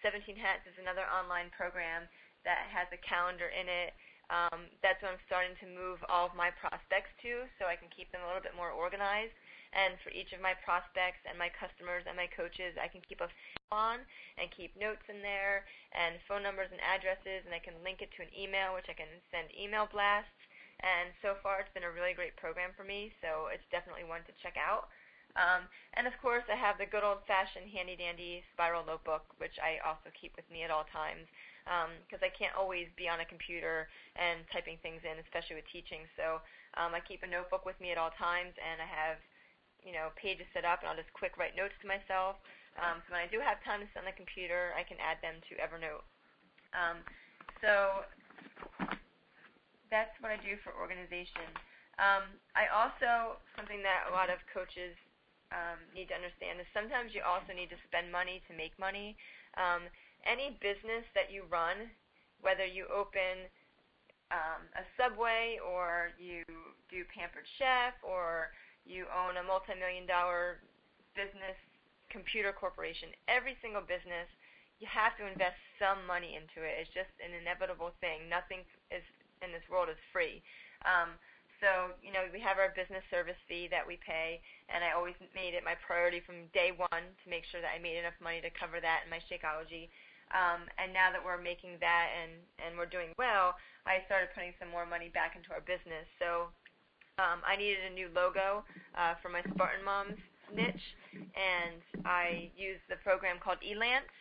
17 0.00 0.34
Hats 0.40 0.64
is 0.64 0.76
another 0.80 1.04
online 1.12 1.52
program 1.52 2.08
that 2.48 2.64
has 2.72 2.88
a 2.92 3.00
calendar 3.04 3.52
in 3.52 3.68
it. 3.68 3.92
Um, 4.32 4.72
that's 4.80 5.04
what 5.04 5.12
I'm 5.12 5.24
starting 5.28 5.52
to 5.60 5.68
move 5.68 6.00
all 6.08 6.32
of 6.32 6.32
my 6.32 6.48
prospects 6.48 7.12
to 7.28 7.44
so 7.60 7.68
I 7.68 7.76
can 7.76 7.92
keep 7.92 8.08
them 8.08 8.24
a 8.24 8.28
little 8.28 8.40
bit 8.40 8.56
more 8.56 8.72
organized. 8.72 9.36
and 9.74 9.98
for 10.06 10.14
each 10.14 10.30
of 10.30 10.38
my 10.38 10.54
prospects 10.62 11.18
and 11.26 11.34
my 11.34 11.50
customers 11.50 12.06
and 12.06 12.14
my 12.14 12.30
coaches, 12.30 12.78
I 12.78 12.86
can 12.86 13.02
keep 13.02 13.18
a 13.18 13.28
on 13.74 13.98
and 14.38 14.46
keep 14.54 14.70
notes 14.78 15.02
in 15.10 15.18
there 15.18 15.66
and 15.98 16.22
phone 16.30 16.46
numbers 16.46 16.70
and 16.70 16.78
addresses, 16.78 17.42
and 17.42 17.50
I 17.50 17.58
can 17.58 17.74
link 17.82 17.98
it 17.98 18.14
to 18.14 18.22
an 18.22 18.30
email, 18.30 18.74
which 18.78 18.86
I 18.86 18.94
can 18.94 19.10
send 19.34 19.50
email 19.50 19.90
blasts. 19.90 20.43
And 20.82 21.14
so 21.22 21.38
far, 21.42 21.60
it's 21.62 21.72
been 21.72 21.86
a 21.86 21.94
really 21.94 22.12
great 22.12 22.36
program 22.36 22.74
for 22.76 22.84
me, 22.84 23.14
so 23.22 23.52
it's 23.52 23.64
definitely 23.70 24.04
one 24.04 24.26
to 24.26 24.34
check 24.42 24.58
out. 24.58 24.90
Um, 25.34 25.66
and 25.98 26.06
of 26.06 26.14
course, 26.22 26.46
I 26.46 26.54
have 26.54 26.78
the 26.78 26.86
good 26.86 27.02
old-fashioned 27.02 27.66
handy-dandy 27.66 28.46
spiral 28.54 28.86
notebook, 28.86 29.26
which 29.42 29.58
I 29.58 29.82
also 29.82 30.10
keep 30.14 30.34
with 30.38 30.46
me 30.50 30.62
at 30.62 30.70
all 30.70 30.86
times 30.94 31.26
because 31.64 32.20
um, 32.20 32.28
I 32.28 32.32
can't 32.36 32.52
always 32.54 32.92
be 32.92 33.08
on 33.08 33.24
a 33.24 33.26
computer 33.26 33.88
and 34.20 34.44
typing 34.52 34.76
things 34.84 35.00
in, 35.02 35.16
especially 35.24 35.56
with 35.56 35.68
teaching. 35.72 36.04
So 36.14 36.44
um, 36.76 36.92
I 36.92 37.00
keep 37.00 37.24
a 37.24 37.30
notebook 37.30 37.64
with 37.64 37.80
me 37.80 37.90
at 37.90 37.98
all 37.98 38.12
times, 38.20 38.52
and 38.60 38.84
I 38.84 38.88
have 38.88 39.16
you 39.80 39.92
know 39.92 40.12
pages 40.14 40.46
set 40.52 40.64
up, 40.64 40.84
and 40.84 40.92
I'll 40.92 40.98
just 40.98 41.12
quick 41.16 41.40
write 41.40 41.56
notes 41.56 41.74
to 41.80 41.88
myself. 41.88 42.36
Um, 42.76 43.00
so 43.06 43.16
when 43.16 43.22
I 43.24 43.30
do 43.30 43.40
have 43.40 43.64
time 43.64 43.80
to 43.80 43.88
sit 43.90 44.02
on 44.02 44.08
the 44.08 44.16
computer, 44.16 44.76
I 44.76 44.84
can 44.84 45.00
add 45.00 45.22
them 45.24 45.40
to 45.48 45.52
Evernote. 45.56 46.04
Um, 46.74 47.00
so 47.62 48.04
that's 49.94 50.18
what 50.18 50.34
I 50.34 50.38
do 50.42 50.58
for 50.66 50.74
organization. 50.74 51.46
Um, 52.02 52.26
I 52.58 52.66
also 52.74 53.38
something 53.54 53.78
that 53.86 54.10
a 54.10 54.12
lot 54.12 54.26
of 54.26 54.42
coaches 54.50 54.98
um, 55.54 55.78
need 55.94 56.10
to 56.10 56.18
understand 56.18 56.58
is 56.58 56.66
sometimes 56.74 57.14
you 57.14 57.22
also 57.22 57.54
need 57.54 57.70
to 57.70 57.78
spend 57.86 58.10
money 58.10 58.42
to 58.50 58.52
make 58.58 58.74
money. 58.74 59.14
Um, 59.54 59.86
any 60.26 60.58
business 60.58 61.06
that 61.14 61.30
you 61.30 61.46
run, 61.46 61.94
whether 62.42 62.66
you 62.66 62.90
open 62.90 63.46
um, 64.34 64.66
a 64.74 64.82
Subway 64.98 65.62
or 65.62 66.10
you 66.18 66.42
do 66.90 67.06
Pampered 67.14 67.46
Chef 67.62 67.94
or 68.02 68.50
you 68.82 69.06
own 69.14 69.38
a 69.38 69.44
multi-million 69.46 70.10
dollar 70.10 70.58
business 71.14 71.54
computer 72.10 72.50
corporation, 72.50 73.14
every 73.30 73.54
single 73.62 73.86
business, 73.86 74.26
you 74.82 74.90
have 74.90 75.14
to 75.22 75.30
invest 75.30 75.60
some 75.78 76.02
money 76.02 76.34
into 76.34 76.66
it. 76.66 76.82
It's 76.82 76.90
just 76.90 77.14
an 77.22 77.30
inevitable 77.30 77.94
thing. 78.02 78.26
Nothing 78.26 78.66
is 78.90 79.06
in 79.44 79.52
this 79.52 79.64
world 79.68 79.92
is 79.92 80.00
free. 80.10 80.40
Um, 80.88 81.20
so, 81.62 81.94
you 82.04 82.12
know, 82.12 82.26
we 82.28 82.40
have 82.44 82.60
our 82.60 82.74
business 82.76 83.04
service 83.08 83.38
fee 83.48 83.68
that 83.72 83.86
we 83.86 83.96
pay, 84.02 84.42
and 84.68 84.84
I 84.84 84.92
always 84.92 85.16
made 85.32 85.54
it 85.56 85.64
my 85.64 85.78
priority 85.80 86.20
from 86.20 86.50
day 86.52 86.72
one 86.76 87.04
to 87.04 87.26
make 87.30 87.46
sure 87.48 87.60
that 87.64 87.72
I 87.72 87.80
made 87.80 87.96
enough 87.96 88.16
money 88.20 88.42
to 88.44 88.52
cover 88.52 88.84
that 88.84 89.06
in 89.06 89.08
my 89.08 89.22
Shakeology. 89.28 89.88
Um, 90.32 90.66
and 90.76 90.90
now 90.90 91.12
that 91.14 91.22
we're 91.22 91.40
making 91.40 91.78
that 91.78 92.10
and, 92.12 92.36
and 92.58 92.76
we're 92.76 92.90
doing 92.90 93.12
well, 93.16 93.54
I 93.86 94.02
started 94.08 94.32
putting 94.34 94.56
some 94.58 94.72
more 94.72 94.84
money 94.84 95.12
back 95.12 95.36
into 95.36 95.52
our 95.52 95.62
business. 95.64 96.08
So 96.18 96.50
um, 97.22 97.44
I 97.46 97.54
needed 97.54 97.86
a 97.86 97.92
new 97.94 98.10
logo 98.10 98.66
uh, 98.98 99.14
for 99.22 99.30
my 99.30 99.44
Spartan 99.54 99.84
Moms 99.84 100.18
niche, 100.52 100.88
and 101.14 101.80
I 102.04 102.50
used 102.56 102.84
the 102.90 103.00
program 103.00 103.38
called 103.38 103.62
Elance. 103.62 104.12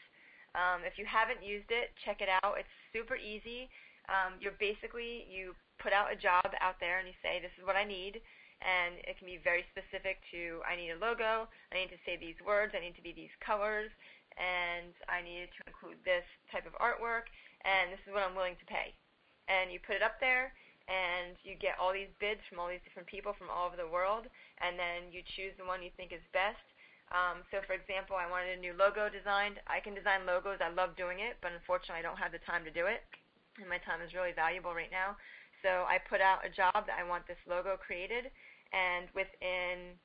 Um, 0.54 0.86
if 0.86 1.02
you 1.02 1.06
haven't 1.10 1.42
used 1.42 1.74
it, 1.74 1.92
check 2.06 2.22
it 2.22 2.30
out. 2.30 2.62
It's 2.62 2.70
super 2.94 3.18
easy. 3.18 3.68
Um, 4.12 4.36
you're 4.40 4.58
basically 4.60 5.26
you 5.32 5.56
put 5.80 5.94
out 5.94 6.12
a 6.12 6.18
job 6.20 6.48
out 6.60 6.80
there 6.80 7.00
and 7.00 7.08
you 7.08 7.16
say 7.24 7.40
this 7.40 7.56
is 7.60 7.66
what 7.66 7.80
I 7.80 7.84
need, 7.88 8.20
and 8.64 9.00
it 9.04 9.20
can 9.20 9.28
be 9.28 9.40
very 9.40 9.64
specific 9.72 10.20
to 10.32 10.64
I 10.64 10.76
need 10.76 10.96
a 10.96 11.00
logo, 11.00 11.48
I 11.72 11.74
need 11.76 11.92
to 11.92 12.02
say 12.08 12.16
these 12.16 12.40
words, 12.44 12.76
I 12.76 12.84
need 12.84 12.96
to 12.96 13.06
be 13.06 13.16
these 13.16 13.34
colors, 13.44 13.92
and 14.36 14.96
I 15.08 15.24
needed 15.24 15.52
to 15.56 15.62
include 15.68 16.00
this 16.04 16.26
type 16.52 16.68
of 16.68 16.76
artwork, 16.80 17.32
and 17.64 17.92
this 17.92 18.02
is 18.08 18.12
what 18.12 18.24
I'm 18.24 18.36
willing 18.36 18.60
to 18.60 18.68
pay. 18.68 18.96
And 19.52 19.72
you 19.72 19.80
put 19.84 20.00
it 20.00 20.06
up 20.06 20.20
there, 20.24 20.56
and 20.88 21.36
you 21.44 21.56
get 21.56 21.80
all 21.80 21.92
these 21.92 22.12
bids 22.20 22.44
from 22.48 22.60
all 22.60 22.68
these 22.68 22.84
different 22.84 23.08
people 23.08 23.36
from 23.36 23.52
all 23.52 23.68
over 23.68 23.80
the 23.80 23.88
world, 23.88 24.28
and 24.60 24.76
then 24.80 25.12
you 25.12 25.24
choose 25.36 25.56
the 25.56 25.68
one 25.68 25.84
you 25.84 25.92
think 25.96 26.12
is 26.12 26.24
best. 26.36 26.64
Um, 27.12 27.44
so, 27.52 27.60
for 27.68 27.76
example, 27.76 28.16
I 28.16 28.28
wanted 28.28 28.58
a 28.58 28.64
new 28.64 28.74
logo 28.74 29.12
designed. 29.12 29.60
I 29.68 29.84
can 29.84 29.94
design 29.94 30.26
logos. 30.26 30.64
I 30.64 30.72
love 30.74 30.96
doing 30.96 31.20
it, 31.20 31.38
but 31.44 31.54
unfortunately, 31.54 32.00
I 32.00 32.08
don't 32.08 32.20
have 32.20 32.32
the 32.34 32.42
time 32.48 32.64
to 32.64 32.74
do 32.74 32.88
it, 32.88 33.04
and 33.60 33.70
my 33.70 33.78
time 33.82 34.02
is 34.02 34.14
really 34.14 34.34
valuable 34.34 34.74
right 34.74 34.92
now. 34.92 35.18
So 35.62 35.88
I 35.88 35.98
put 35.98 36.20
out 36.20 36.44
a 36.46 36.52
job 36.52 36.86
that 36.88 37.00
I 37.00 37.08
want 37.08 37.28
this 37.28 37.40
logo 37.48 37.80
created, 37.80 38.28
and 38.76 39.08
within 39.16 39.96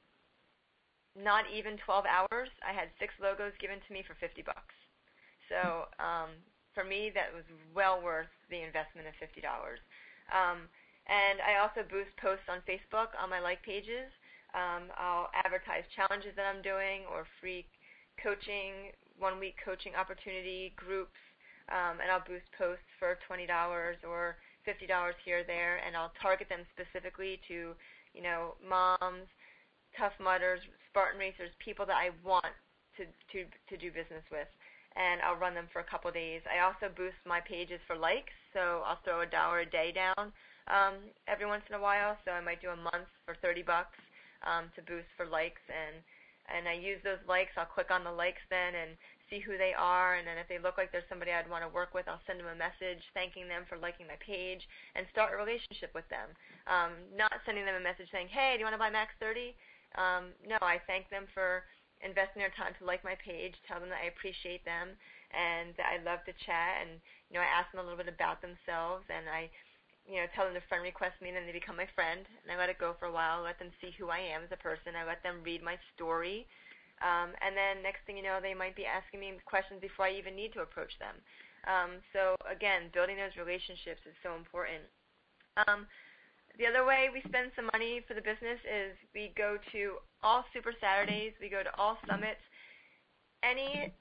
not 1.19 1.51
even 1.51 1.81
12 1.83 2.07
hours, 2.07 2.49
I 2.63 2.71
had 2.71 2.95
six 3.03 3.11
logos 3.19 3.57
given 3.59 3.83
to 3.83 3.91
me 3.91 4.07
for 4.07 4.15
50 4.23 4.43
bucks. 4.47 4.77
So 5.51 5.91
um, 5.99 6.39
for 6.79 6.85
me, 6.87 7.11
that 7.17 7.35
was 7.35 7.43
well 7.75 7.99
worth 7.99 8.31
the 8.53 8.63
investment 8.63 9.11
of 9.11 9.15
$50. 9.19 9.43
Um, 10.31 10.71
and 11.09 11.41
I 11.41 11.59
also 11.59 11.83
boost 11.89 12.13
posts 12.21 12.47
on 12.47 12.63
Facebook 12.69 13.17
on 13.17 13.33
my 13.33 13.41
like 13.41 13.65
pages. 13.65 14.13
Um, 14.55 14.93
I'll 14.95 15.33
advertise 15.35 15.89
challenges 15.97 16.37
that 16.37 16.47
I'm 16.47 16.63
doing 16.63 17.09
or 17.11 17.27
free 17.41 17.67
coaching, 18.23 18.93
one 19.19 19.41
week 19.41 19.57
coaching 19.65 19.97
opportunity 19.97 20.73
groups, 20.77 21.19
and 21.71 22.11
I'll 22.11 22.25
boost 22.25 22.47
posts 22.57 22.89
for 22.99 23.19
$20 23.29 23.49
or 24.09 24.37
$50 24.67 24.89
here 25.25 25.41
or 25.41 25.45
there, 25.45 25.81
and 25.85 25.97
I'll 25.97 26.13
target 26.21 26.49
them 26.49 26.65
specifically 26.73 27.41
to, 27.49 27.75
you 28.15 28.23
know, 28.23 28.55
moms, 28.65 29.29
tough 29.97 30.13
mudders, 30.21 30.61
Spartan 30.91 31.21
racers, 31.21 31.51
people 31.59 31.87
that 31.87 31.97
I 31.97 32.11
want 32.25 32.53
to, 32.97 33.05
to, 33.05 33.45
to 33.45 33.77
do 33.77 33.93
business 33.93 34.25
with 34.31 34.49
and 34.99 35.23
I'll 35.23 35.39
run 35.39 35.55
them 35.55 35.71
for 35.73 35.81
a 35.81 35.87
couple 35.87 36.11
days. 36.11 36.43
I 36.51 36.67
also 36.67 36.91
boost 36.91 37.19
my 37.27 37.41
pages 37.41 37.79
for 37.87 37.95
likes, 37.95 38.35
so 38.53 38.83
I'll 38.87 38.99
throw 39.05 39.23
a 39.23 39.27
dollar 39.27 39.61
a 39.61 39.67
day 39.67 39.95
down 39.95 40.33
um, 40.67 40.99
every 41.31 41.47
once 41.47 41.63
in 41.71 41.79
a 41.79 41.81
while. 41.81 42.19
So 42.25 42.33
I 42.33 42.41
might 42.41 42.61
do 42.61 42.71
a 42.71 42.77
month 42.77 43.07
for 43.25 43.39
30 43.41 43.63
bucks 43.63 43.99
um, 44.43 44.67
to 44.75 44.83
boost 44.83 45.09
for 45.17 45.27
likes, 45.27 45.63
and 45.71 46.03
and 46.49 46.67
I 46.67 46.73
use 46.73 46.99
those 47.05 47.21
likes. 47.29 47.53
I'll 47.57 47.69
click 47.69 47.93
on 47.93 48.05
the 48.05 48.13
likes 48.13 48.41
then 48.49 48.75
and 48.75 48.97
see 49.31 49.41
who 49.41 49.57
they 49.57 49.73
are, 49.77 50.17
and 50.17 50.27
then 50.27 50.37
if 50.37 50.49
they 50.49 50.59
look 50.59 50.77
like 50.77 50.93
there's 50.93 51.09
somebody 51.09 51.31
I'd 51.31 51.49
want 51.49 51.65
to 51.65 51.71
work 51.71 51.93
with, 51.93 52.09
I'll 52.09 52.23
send 52.27 52.41
them 52.41 52.51
a 52.51 52.57
message 52.57 53.05
thanking 53.13 53.49
them 53.49 53.65
for 53.69 53.77
liking 53.79 54.09
my 54.09 54.19
page 54.21 54.65
and 54.97 55.07
start 55.13 55.33
a 55.33 55.39
relationship 55.39 55.93
with 55.95 56.09
them. 56.09 56.33
Um, 56.67 56.97
not 57.17 57.33
sending 57.45 57.65
them 57.65 57.77
a 57.77 57.85
message 57.85 58.09
saying, 58.11 58.29
"Hey, 58.29 58.55
do 58.55 58.61
you 58.61 58.67
want 58.67 58.75
to 58.75 58.83
buy 58.83 58.91
Max 58.91 59.13
30?" 59.21 59.55
Um, 59.97 60.37
no, 60.45 60.59
I 60.61 60.81
thank 60.87 61.09
them 61.09 61.27
for 61.33 61.65
investing 62.03 62.41
their 62.41 62.55
time 62.55 62.75
to 62.79 62.85
like 62.85 63.03
my 63.03 63.17
page, 63.19 63.55
tell 63.67 63.81
them 63.81 63.91
that 63.91 64.03
I 64.05 64.13
appreciate 64.13 64.65
them 64.65 64.95
and 65.35 65.75
that 65.77 65.91
I 65.93 65.97
love 66.07 66.25
to 66.25 66.35
chat 66.47 66.81
and 66.81 67.03
you 67.29 67.37
know 67.37 67.45
I 67.45 67.51
ask 67.51 67.69
them 67.73 67.83
a 67.83 67.85
little 67.85 68.01
bit 68.01 68.09
about 68.09 68.41
themselves 68.41 69.05
and 69.13 69.29
I 69.29 69.51
you 70.09 70.23
know 70.23 70.29
tell 70.33 70.49
them 70.49 70.57
to 70.57 70.65
friend 70.71 70.81
request 70.81 71.21
me 71.21 71.29
and 71.29 71.37
then 71.37 71.45
they 71.45 71.53
become 71.53 71.77
my 71.77 71.91
friend 71.93 72.25
and 72.25 72.49
I 72.49 72.57
let 72.57 72.73
it 72.73 72.81
go 72.81 72.97
for 72.97 73.11
a 73.11 73.15
while, 73.15 73.43
let 73.43 73.59
them 73.59 73.75
see 73.83 73.93
who 73.99 74.09
I 74.09 74.23
am 74.23 74.47
as 74.47 74.53
a 74.55 74.61
person, 74.61 74.97
I 74.97 75.05
let 75.05 75.23
them 75.23 75.45
read 75.45 75.61
my 75.61 75.77
story. 75.95 76.47
Um, 77.01 77.35
and 77.41 77.55
then 77.55 77.83
next 77.83 78.03
thing 78.07 78.17
you 78.17 78.27
know, 78.27 78.39
they 78.43 78.55
might 78.55 78.75
be 78.75 78.87
asking 78.87 79.21
me 79.21 79.33
questions 79.47 79.81
before 79.81 80.07
I 80.07 80.19
even 80.19 80.35
need 80.35 80.53
to 80.55 80.67
approach 80.67 80.93
them. 80.99 81.15
Um, 81.67 82.03
so 82.13 82.35
again, 82.47 82.91
building 82.95 83.17
those 83.17 83.37
relationships 83.39 84.03
is 84.07 84.15
so 84.23 84.35
important. 84.35 84.83
Um, 85.67 85.87
the 86.59 86.67
other 86.67 86.85
way 86.85 87.07
we 87.13 87.23
spend 87.23 87.55
some 87.55 87.71
money 87.73 88.03
for 88.07 88.15
the 88.15 88.23
business 88.25 88.59
is 88.67 88.99
we 89.15 89.31
go 89.39 89.59
to 89.71 90.03
all 90.23 90.45
Super 90.53 90.75
Saturdays, 90.81 91.33
we 91.41 91.49
go 91.49 91.63
to 91.63 91.71
all 91.79 91.99
summits. 92.07 92.43
Any 93.43 93.95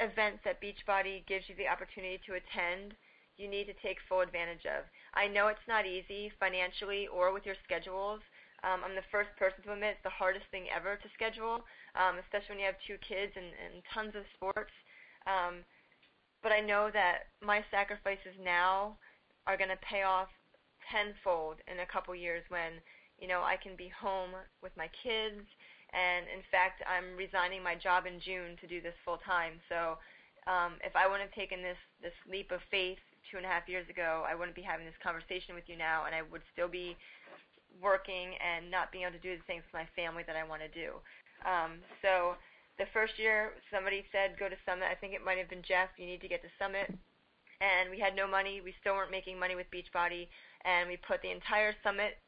events 0.00 0.44
that 0.44 0.60
Beachbody 0.60 1.24
gives 1.26 1.48
you 1.48 1.56
the 1.56 1.68
opportunity 1.68 2.20
to 2.28 2.36
attend, 2.36 2.92
you 3.36 3.48
need 3.48 3.64
to 3.72 3.76
take 3.80 3.96
full 4.08 4.20
advantage 4.20 4.68
of. 4.68 4.84
I 5.14 5.28
know 5.28 5.48
it's 5.48 5.68
not 5.68 5.86
easy 5.86 6.30
financially 6.38 7.08
or 7.08 7.32
with 7.32 7.46
your 7.46 7.56
schedules. 7.64 8.20
Um, 8.64 8.80
I'm 8.84 8.96
the 8.96 9.08
first 9.12 9.32
person 9.36 9.64
to 9.64 9.72
admit 9.72 9.96
it's 9.96 10.04
the 10.04 10.12
hardest 10.12 10.44
thing 10.50 10.68
ever 10.74 10.96
to 10.96 11.08
schedule, 11.12 11.64
um, 11.94 12.18
especially 12.18 12.58
when 12.58 12.62
you 12.62 12.66
have 12.66 12.80
two 12.86 12.98
kids 12.98 13.32
and, 13.36 13.50
and 13.62 13.82
tons 13.92 14.14
of 14.14 14.26
sports. 14.34 14.74
Um, 15.26 15.64
but 16.42 16.52
I 16.52 16.60
know 16.60 16.90
that 16.92 17.32
my 17.40 17.64
sacrifices 17.70 18.36
now 18.42 18.98
are 19.46 19.56
going 19.56 19.72
to 19.72 19.80
pay 19.80 20.02
off 20.02 20.28
tenfold 20.90 21.56
in 21.70 21.80
a 21.80 21.88
couple 21.88 22.14
years 22.14 22.44
when 22.48 22.82
you 23.18 23.28
know 23.28 23.40
I 23.40 23.56
can 23.56 23.76
be 23.76 23.88
home 23.88 24.36
with 24.62 24.76
my 24.76 24.90
kids. 25.02 25.40
And 25.94 26.26
in 26.26 26.42
fact 26.50 26.82
I'm 26.84 27.16
resigning 27.16 27.62
my 27.62 27.78
job 27.78 28.04
in 28.04 28.18
June 28.20 28.58
to 28.60 28.66
do 28.66 28.82
this 28.82 28.98
full 29.04 29.22
time 29.22 29.62
so 29.70 29.96
um, 30.50 30.76
if 30.84 30.92
I 30.98 31.06
wouldn't 31.06 31.30
have 31.30 31.38
taken 31.38 31.62
this 31.62 31.78
this 32.02 32.16
leap 32.28 32.50
of 32.50 32.60
faith 32.68 32.98
two 33.30 33.38
and 33.38 33.46
a 33.46 33.48
half 33.48 33.70
years 33.70 33.88
ago 33.88 34.26
I 34.26 34.34
wouldn't 34.34 34.58
be 34.58 34.66
having 34.66 34.84
this 34.84 34.98
conversation 35.00 35.54
with 35.54 35.70
you 35.70 35.78
now 35.78 36.04
and 36.04 36.12
I 36.12 36.26
would 36.26 36.42
still 36.52 36.66
be 36.66 36.98
working 37.80 38.34
and 38.42 38.70
not 38.70 38.90
being 38.90 39.06
able 39.06 39.14
to 39.14 39.22
do 39.22 39.38
the 39.38 39.46
things 39.46 39.62
with 39.64 39.78
my 39.78 39.86
family 39.94 40.26
that 40.26 40.36
I 40.36 40.42
want 40.42 40.66
to 40.66 40.70
do 40.74 40.98
um, 41.44 41.78
so 42.02 42.34
the 42.78 42.86
first 42.92 43.18
year 43.18 43.52
somebody 43.72 44.04
said 44.10 44.38
go 44.38 44.48
to 44.48 44.56
summit 44.66 44.88
I 44.90 44.94
think 44.94 45.14
it 45.14 45.24
might 45.24 45.38
have 45.38 45.48
been 45.48 45.62
Jeff 45.62 45.88
you 45.96 46.06
need 46.06 46.20
to 46.20 46.28
get 46.28 46.42
to 46.42 46.48
summit 46.58 46.92
and 47.60 47.90
we 47.90 47.98
had 47.98 48.16
no 48.16 48.26
money. 48.26 48.60
We 48.60 48.74
still 48.80 48.94
weren't 48.94 49.10
making 49.10 49.38
money 49.38 49.54
with 49.54 49.70
Beachbody, 49.70 50.28
and 50.64 50.88
we 50.88 50.96
put 50.96 51.22
the 51.22 51.30
entire 51.30 51.74
summit 51.82 52.18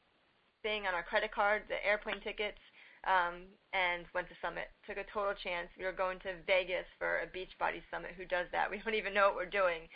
thing 0.62 0.86
on 0.86 0.94
our 0.94 1.02
credit 1.02 1.32
card, 1.32 1.62
the 1.68 1.82
airplane 1.84 2.20
tickets, 2.20 2.60
um, 3.04 3.46
and 3.72 4.06
went 4.14 4.28
to 4.28 4.38
Summit. 4.42 4.72
Took 4.86 4.98
a 4.98 5.06
total 5.12 5.34
chance. 5.34 5.68
We 5.78 5.84
were 5.84 5.94
going 5.94 6.18
to 6.26 6.42
Vegas 6.46 6.86
for 6.98 7.22
a 7.22 7.30
Beachbody 7.30 7.82
Summit. 7.90 8.16
Who 8.16 8.24
does 8.24 8.46
that? 8.52 8.70
We 8.72 8.80
don't 8.82 8.98
even 8.98 9.14
know 9.14 9.30
what 9.30 9.36
we're 9.36 9.50
doing. 9.50 9.86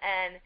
And 0.00 0.38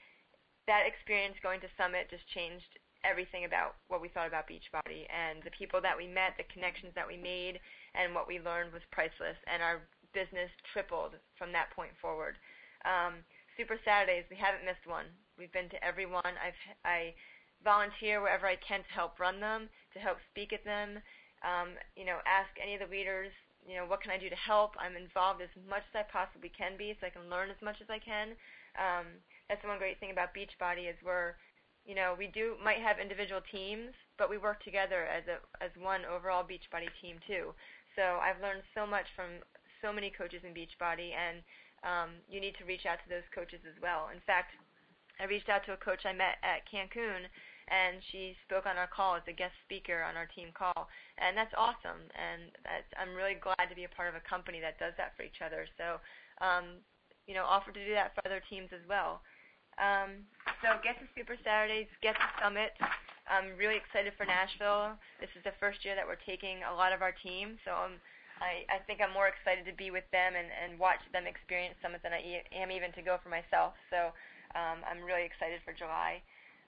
that 0.66 0.88
experience 0.88 1.36
going 1.42 1.60
to 1.60 1.76
Summit 1.76 2.08
just 2.08 2.26
changed 2.32 2.80
everything 3.04 3.44
about 3.44 3.76
what 3.88 4.00
we 4.00 4.08
thought 4.08 4.26
about 4.26 4.48
Beachbody. 4.48 5.06
And 5.12 5.44
the 5.44 5.54
people 5.54 5.80
that 5.80 5.96
we 5.96 6.08
met, 6.08 6.34
the 6.36 6.48
connections 6.52 6.92
that 6.96 7.06
we 7.06 7.16
made, 7.16 7.60
and 7.94 8.14
what 8.14 8.26
we 8.26 8.40
learned 8.40 8.72
was 8.72 8.82
priceless. 8.90 9.36
And 9.46 9.62
our 9.62 9.84
business 10.12 10.50
tripled 10.72 11.14
from 11.38 11.52
that 11.52 11.70
point 11.70 11.92
forward. 12.00 12.36
Um, 12.84 13.22
Super 13.56 13.78
Saturdays, 13.84 14.24
we 14.30 14.36
haven't 14.36 14.64
missed 14.64 14.86
one. 14.86 15.06
We've 15.38 15.52
been 15.52 15.68
to 15.70 15.84
every 15.84 16.06
one. 16.06 16.26
I've 16.26 16.58
I 16.84 17.14
volunteer 17.62 18.20
wherever 18.20 18.46
I 18.46 18.56
can 18.56 18.84
to 18.84 18.92
help 18.92 19.18
run 19.18 19.40
them, 19.40 19.68
to 19.94 19.98
help 19.98 20.18
speak 20.30 20.52
at 20.52 20.64
them. 20.64 21.00
Um, 21.40 21.76
you 21.96 22.04
know, 22.04 22.20
ask 22.28 22.50
any 22.60 22.74
of 22.74 22.80
the 22.80 22.92
leaders, 22.92 23.32
you 23.66 23.76
know, 23.76 23.88
what 23.88 24.00
can 24.04 24.12
I 24.12 24.20
do 24.20 24.28
to 24.28 24.36
help? 24.36 24.76
I'm 24.76 24.96
involved 24.96 25.40
as 25.40 25.52
much 25.68 25.84
as 25.92 26.04
I 26.04 26.12
possibly 26.12 26.52
can 26.52 26.76
be, 26.76 26.96
so 27.00 27.06
I 27.08 27.10
can 27.10 27.28
learn 27.32 27.48
as 27.48 27.60
much 27.64 27.80
as 27.80 27.88
I 27.88 27.98
can. 27.98 28.36
Um, 28.76 29.20
that's 29.48 29.64
one 29.64 29.80
great 29.80 30.00
thing 30.00 30.12
about 30.12 30.36
Beachbody 30.36 30.88
is 30.88 30.96
we're, 31.04 31.36
you 31.84 31.94
know, 31.94 32.14
we 32.16 32.28
do 32.28 32.56
might 32.64 32.80
have 32.80 32.98
individual 32.98 33.40
teams, 33.52 33.92
but 34.16 34.30
we 34.30 34.38
work 34.38 34.62
together 34.64 35.04
as 35.04 35.24
a 35.28 35.38
as 35.62 35.70
one 35.76 36.02
overall 36.04 36.42
Beachbody 36.42 36.88
team 37.00 37.20
too. 37.26 37.52
So 37.96 38.18
I've 38.20 38.40
learned 38.40 38.62
so 38.74 38.86
much 38.86 39.06
from 39.14 39.44
so 39.82 39.92
many 39.92 40.10
coaches 40.10 40.42
in 40.42 40.56
Beachbody, 40.56 41.12
and 41.12 41.44
um, 41.84 42.10
you 42.28 42.40
need 42.40 42.56
to 42.58 42.64
reach 42.64 42.86
out 42.86 42.98
to 43.04 43.08
those 43.08 43.28
coaches 43.34 43.60
as 43.68 43.76
well. 43.80 44.08
In 44.08 44.20
fact, 44.26 44.56
I 45.20 45.24
reached 45.28 45.48
out 45.48 45.64
to 45.66 45.76
a 45.76 45.84
coach 45.84 46.02
I 46.08 46.12
met 46.16 46.40
at 46.42 46.66
Cancun, 46.66 47.28
and 47.68 48.00
she 48.10 48.34
spoke 48.48 48.66
on 48.66 48.80
our 48.80 48.88
call 48.88 49.14
as 49.14 49.22
a 49.28 49.36
guest 49.36 49.54
speaker 49.64 50.02
on 50.02 50.16
our 50.16 50.26
team 50.26 50.48
call, 50.56 50.88
and 51.20 51.36
that's 51.36 51.54
awesome. 51.56 52.08
And 52.16 52.50
that's, 52.64 52.88
I'm 52.98 53.14
really 53.14 53.38
glad 53.38 53.68
to 53.68 53.76
be 53.76 53.84
a 53.84 53.92
part 53.92 54.08
of 54.08 54.16
a 54.16 54.24
company 54.24 54.58
that 54.60 54.80
does 54.80 54.96
that 54.96 55.12
for 55.16 55.22
each 55.22 55.44
other. 55.44 55.68
So, 55.78 56.00
um, 56.40 56.82
you 57.28 57.34
know, 57.36 57.44
offer 57.44 57.70
to 57.70 57.84
do 57.84 57.94
that 57.94 58.16
for 58.16 58.24
other 58.26 58.42
teams 58.50 58.72
as 58.72 58.82
well. 58.88 59.22
Um, 59.78 60.24
so 60.62 60.78
get 60.82 60.98
to 61.02 61.06
Super 61.16 61.36
Saturdays, 61.42 61.88
get 62.02 62.14
to 62.16 62.28
Summit. 62.42 62.72
I'm 63.26 63.56
really 63.56 63.76
excited 63.76 64.12
for 64.16 64.28
Nashville. 64.28 64.94
This 65.18 65.32
is 65.36 65.42
the 65.42 65.56
first 65.58 65.84
year 65.84 65.96
that 65.96 66.06
we're 66.06 66.20
taking 66.20 66.60
a 66.62 66.74
lot 66.74 66.92
of 66.92 67.00
our 67.00 67.12
team, 67.12 67.56
so 67.64 67.72
I'm 67.72 67.98
I, 68.42 68.66
I 68.66 68.78
think 68.82 68.98
I'm 68.98 69.14
more 69.14 69.30
excited 69.30 69.62
to 69.70 69.74
be 69.78 69.94
with 69.94 70.04
them 70.10 70.34
and, 70.34 70.50
and 70.50 70.74
watch 70.74 70.98
them 71.14 71.22
experience 71.22 71.78
Summit 71.78 72.02
than 72.02 72.10
I 72.10 72.42
am 72.50 72.74
even 72.74 72.90
to 72.98 73.02
go 73.02 73.22
for 73.22 73.30
myself. 73.30 73.78
So 73.94 74.10
um, 74.58 74.82
I'm 74.82 75.06
really 75.06 75.22
excited 75.22 75.62
for 75.62 75.70
July. 75.70 76.18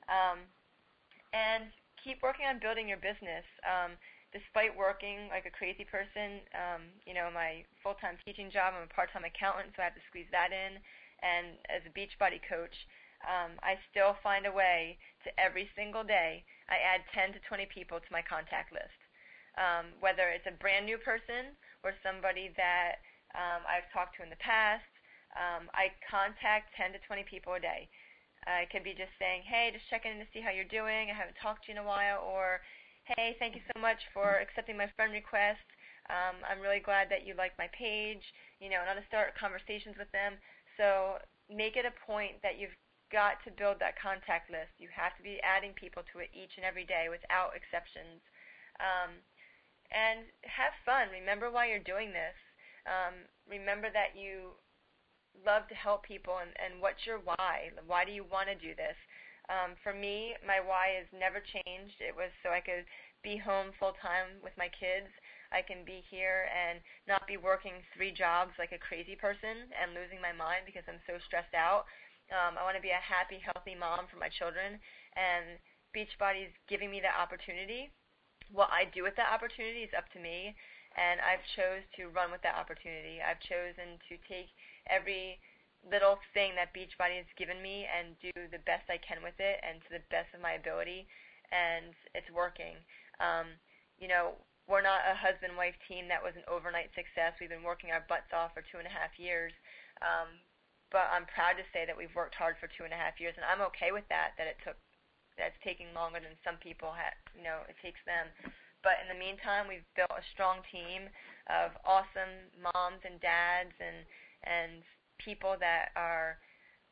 Um, 0.06 0.46
and 1.34 1.74
keep 1.98 2.22
working 2.22 2.46
on 2.46 2.62
building 2.62 2.86
your 2.86 3.02
business. 3.02 3.42
Um, 3.66 3.98
despite 4.30 4.74
working 4.74 5.26
like 5.30 5.46
a 5.46 5.54
crazy 5.54 5.82
person, 5.82 6.44
um, 6.54 6.86
you 7.02 7.14
know, 7.14 7.30
my 7.34 7.66
full-time 7.82 8.14
teaching 8.22 8.50
job, 8.50 8.74
I'm 8.76 8.86
a 8.86 8.92
part-time 8.92 9.26
accountant, 9.26 9.74
so 9.74 9.82
I 9.82 9.90
have 9.90 9.98
to 9.98 10.06
squeeze 10.06 10.30
that 10.30 10.54
in. 10.54 10.78
And 11.22 11.58
as 11.68 11.82
a 11.86 11.92
Beachbody 11.92 12.40
coach, 12.44 12.74
um, 13.24 13.56
I 13.62 13.80
still 13.90 14.16
find 14.22 14.46
a 14.46 14.52
way 14.52 14.98
to 15.24 15.32
every 15.40 15.68
single 15.74 16.04
day, 16.04 16.44
I 16.68 16.76
add 16.76 17.00
10 17.14 17.32
to 17.32 17.40
20 17.48 17.66
people 17.72 17.98
to 17.98 18.10
my 18.12 18.22
contact 18.22 18.72
list 18.72 19.00
um, 19.56 19.92
whether 20.00 20.28
it's 20.28 20.46
a 20.46 20.56
brand 20.60 20.84
new 20.84 21.00
person 21.00 21.56
or 21.80 21.96
somebody 22.04 22.52
that 22.56 23.00
um, 23.32 23.64
I've 23.64 23.88
talked 23.92 24.16
to 24.20 24.24
in 24.24 24.30
the 24.30 24.40
past. 24.40 24.88
Um, 25.36 25.68
I 25.76 25.92
contact 26.04 26.72
10 26.76 26.96
to 26.96 27.00
20 27.04 27.24
people 27.28 27.56
a 27.56 27.60
day. 27.60 27.88
Uh, 28.46 28.62
it 28.62 28.70
could 28.70 28.84
be 28.84 28.94
just 28.94 29.12
saying, 29.18 29.42
hey, 29.42 29.74
just 29.74 29.88
checking 29.90 30.12
in 30.14 30.22
to 30.22 30.28
see 30.30 30.40
how 30.40 30.54
you're 30.54 30.68
doing. 30.70 31.10
I 31.10 31.16
haven't 31.16 31.36
talked 31.40 31.66
to 31.66 31.72
you 31.72 31.80
in 31.80 31.82
a 31.82 31.88
while. 31.88 32.22
Or, 32.22 32.62
hey, 33.16 33.34
thank 33.40 33.58
you 33.58 33.64
so 33.74 33.80
much 33.80 33.98
for 34.14 34.38
accepting 34.38 34.78
my 34.78 34.88
friend 34.94 35.10
request. 35.10 35.66
Um, 36.06 36.38
I'm 36.46 36.62
really 36.62 36.78
glad 36.78 37.10
that 37.10 37.26
you 37.26 37.34
like 37.34 37.58
my 37.58 37.66
page. 37.74 38.22
You 38.62 38.70
know, 38.70 38.78
and 38.80 38.86
I'll 38.86 39.10
start 39.10 39.34
conversations 39.34 39.98
with 39.98 40.08
them. 40.14 40.38
So 40.76 41.18
make 41.48 41.76
it 41.76 41.84
a 41.84 41.94
point 42.04 42.40
that 42.42 42.58
you've 42.58 42.76
got 43.12 43.38
to 43.44 43.54
build 43.54 43.78
that 43.78 43.98
contact 44.00 44.50
list. 44.50 44.74
You 44.78 44.88
have 44.92 45.16
to 45.16 45.22
be 45.22 45.38
adding 45.42 45.72
people 45.72 46.02
to 46.12 46.18
it 46.20 46.30
each 46.34 46.56
and 46.56 46.64
every 46.66 46.84
day 46.84 47.06
without 47.08 47.54
exceptions. 47.54 48.20
Um, 48.82 49.22
and 49.94 50.26
have 50.42 50.74
fun. 50.84 51.08
Remember 51.14 51.50
why 51.50 51.70
you're 51.70 51.86
doing 51.86 52.10
this. 52.10 52.34
Um, 52.86 53.26
remember 53.46 53.90
that 53.90 54.18
you 54.18 54.58
love 55.44 55.68
to 55.68 55.76
help 55.76 56.02
people 56.02 56.38
and, 56.42 56.50
and 56.58 56.80
what's 56.80 57.06
your 57.06 57.18
why? 57.18 57.70
Why 57.86 58.04
do 58.04 58.12
you 58.12 58.24
want 58.24 58.48
to 58.48 58.58
do 58.58 58.74
this? 58.74 58.96
Um, 59.46 59.78
for 59.82 59.94
me, 59.94 60.34
my 60.42 60.58
why 60.58 60.98
has 60.98 61.06
never 61.14 61.38
changed. 61.38 62.02
It 62.02 62.14
was 62.14 62.34
so 62.42 62.50
I 62.50 62.58
could 62.58 62.86
be 63.22 63.38
home 63.38 63.70
full 63.78 63.94
time 64.02 64.42
with 64.42 64.54
my 64.58 64.66
kids. 64.74 65.10
I 65.52 65.62
can 65.62 65.84
be 65.84 66.02
here 66.10 66.50
and 66.50 66.80
not 67.06 67.26
be 67.26 67.36
working 67.36 67.84
three 67.94 68.10
jobs 68.10 68.52
like 68.58 68.72
a 68.72 68.82
crazy 68.82 69.14
person 69.14 69.70
and 69.74 69.94
losing 69.94 70.20
my 70.20 70.32
mind 70.32 70.66
because 70.66 70.84
I'm 70.86 71.02
so 71.06 71.18
stressed 71.26 71.54
out. 71.54 71.86
Um, 72.34 72.58
I 72.58 72.66
want 72.66 72.74
to 72.74 72.82
be 72.82 72.90
a 72.90 72.98
happy, 72.98 73.38
healthy 73.38 73.78
mom 73.78 74.10
for 74.10 74.18
my 74.18 74.26
children, 74.26 74.82
and 75.14 75.62
Beachbody 75.94 76.50
is 76.50 76.54
giving 76.66 76.90
me 76.90 76.98
that 77.06 77.14
opportunity 77.14 77.94
what 78.52 78.70
I 78.70 78.86
do 78.86 79.02
with 79.02 79.16
that 79.16 79.32
opportunity 79.32 79.82
is 79.82 79.94
up 79.96 80.06
to 80.14 80.20
me, 80.20 80.54
and 80.94 81.20
I've 81.20 81.42
chose 81.58 81.82
to 81.98 82.12
run 82.14 82.30
with 82.30 82.42
that 82.42 82.54
opportunity. 82.54 83.18
I've 83.18 83.40
chosen 83.42 83.98
to 84.08 84.14
take 84.30 84.50
every 84.86 85.38
little 85.86 86.18
thing 86.34 86.54
that 86.58 86.74
Beachbody 86.74 87.18
has 87.18 87.30
given 87.38 87.62
me 87.62 87.86
and 87.86 88.18
do 88.18 88.32
the 88.50 88.62
best 88.66 88.90
I 88.90 88.98
can 88.98 89.22
with 89.22 89.38
it 89.38 89.62
and 89.62 89.82
to 89.86 89.98
the 89.98 90.04
best 90.10 90.30
of 90.34 90.42
my 90.42 90.58
ability, 90.58 91.06
and 91.50 91.94
it's 92.14 92.30
working. 92.30 92.78
Um, 93.18 93.58
you 93.98 94.08
know, 94.08 94.38
we're 94.66 94.82
not 94.82 95.06
a 95.06 95.14
husband-wife 95.14 95.78
team 95.86 96.10
that 96.10 96.22
was 96.22 96.34
an 96.34 96.46
overnight 96.50 96.90
success. 96.98 97.38
We've 97.38 97.50
been 97.50 97.66
working 97.66 97.94
our 97.94 98.02
butts 98.10 98.34
off 98.34 98.50
for 98.50 98.66
two 98.66 98.82
and 98.82 98.86
a 98.86 98.92
half 98.92 99.14
years, 99.16 99.54
um, 100.02 100.42
but 100.90 101.06
I'm 101.10 101.26
proud 101.30 101.54
to 101.58 101.66
say 101.70 101.86
that 101.86 101.94
we've 101.94 102.14
worked 102.18 102.34
hard 102.34 102.58
for 102.58 102.66
two 102.66 102.82
and 102.82 102.94
a 102.94 102.98
half 102.98 103.22
years, 103.22 103.38
and 103.38 103.46
I'm 103.46 103.62
okay 103.74 103.94
with 103.94 104.06
that. 104.10 104.34
That 104.38 104.50
it 104.50 104.58
took 104.66 104.78
that's 105.38 105.56
taking 105.62 105.92
longer 105.92 106.18
than 106.18 106.32
some 106.42 106.56
people 106.58 106.90
have, 106.96 107.14
you 107.36 107.44
know, 107.44 107.60
it 107.68 107.76
takes 107.84 108.00
them. 108.08 108.32
But 108.80 109.04
in 109.04 109.08
the 109.12 109.18
meantime, 109.18 109.68
we've 109.68 109.86
built 109.92 110.12
a 110.14 110.24
strong 110.32 110.64
team 110.72 111.12
of 111.52 111.76
awesome 111.84 112.50
moms 112.58 113.04
and 113.04 113.20
dads 113.20 113.74
and 113.78 114.02
and 114.46 114.82
people 115.18 115.56
that 115.58 115.90
are 115.96 116.38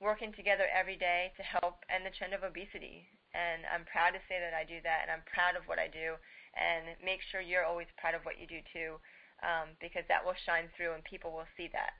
working 0.04 0.36
together 0.36 0.68
every 0.68 1.00
day 1.00 1.32
to 1.40 1.42
help 1.42 1.80
end 1.88 2.04
the 2.04 2.12
trend 2.12 2.36
of 2.36 2.44
obesity. 2.44 3.08
And 3.32 3.64
I'm 3.66 3.88
proud 3.88 4.12
to 4.12 4.22
say 4.28 4.36
that 4.38 4.52
I 4.52 4.62
do 4.62 4.78
that, 4.84 5.02
and 5.02 5.10
I'm 5.10 5.24
proud 5.24 5.56
of 5.56 5.64
what 5.64 5.80
I 5.80 5.88
do. 5.88 6.20
And 6.54 6.94
make 7.00 7.24
sure 7.32 7.40
you're 7.40 7.66
always 7.66 7.88
proud 7.98 8.14
of 8.14 8.22
what 8.22 8.38
you 8.38 8.46
do 8.46 8.62
too, 8.70 9.00
um, 9.42 9.74
because 9.80 10.06
that 10.06 10.22
will 10.22 10.38
shine 10.46 10.70
through, 10.76 10.94
and 10.94 11.02
people 11.02 11.32
will 11.32 11.48
see 11.56 11.66
that. 11.72 11.98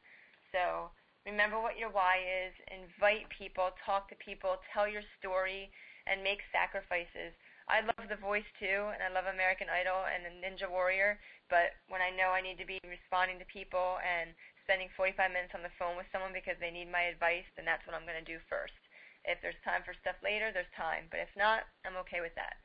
So 0.54 0.94
remember 1.26 1.58
what 1.58 1.80
your 1.80 1.90
why 1.90 2.22
is. 2.22 2.54
Invite 2.70 3.26
people, 3.32 3.74
talk 3.82 4.06
to 4.12 4.16
people, 4.22 4.62
tell 4.70 4.86
your 4.86 5.02
story 5.18 5.72
and 6.06 6.22
make 6.22 6.44
sacrifices. 6.52 7.34
I 7.66 7.80
love 7.80 8.12
The 8.12 8.20
Voice 8.20 8.46
too, 8.60 8.92
and 8.92 9.00
I 9.00 9.08
love 9.08 9.24
American 9.24 9.72
Idol 9.72 10.04
and 10.04 10.28
Ninja 10.44 10.68
Warrior, 10.68 11.16
but 11.48 11.72
when 11.88 12.04
I 12.04 12.12
know 12.12 12.28
I 12.28 12.44
need 12.44 12.60
to 12.60 12.68
be 12.68 12.76
responding 12.84 13.40
to 13.40 13.48
people 13.48 13.96
and 14.04 14.36
spending 14.64 14.88
45 14.96 15.16
minutes 15.30 15.54
on 15.54 15.62
the 15.62 15.76
phone 15.76 15.94
with 15.94 16.08
someone 16.10 16.32
because 16.32 16.58
they 16.58 16.72
need 16.72 16.88
my 16.88 17.06
advice, 17.12 17.46
then 17.54 17.68
that's 17.68 17.84
what 17.84 17.94
I'm 17.94 18.08
going 18.08 18.18
to 18.18 18.26
do 18.26 18.40
first. 18.48 18.76
If 19.24 19.40
there's 19.40 19.56
time 19.64 19.84
for 19.84 19.96
stuff 20.00 20.16
later, 20.20 20.52
there's 20.52 20.68
time, 20.76 21.08
but 21.08 21.20
if 21.20 21.32
not, 21.36 21.68
I'm 21.84 21.96
okay 22.04 22.20
with 22.20 22.36
that. 22.36 22.60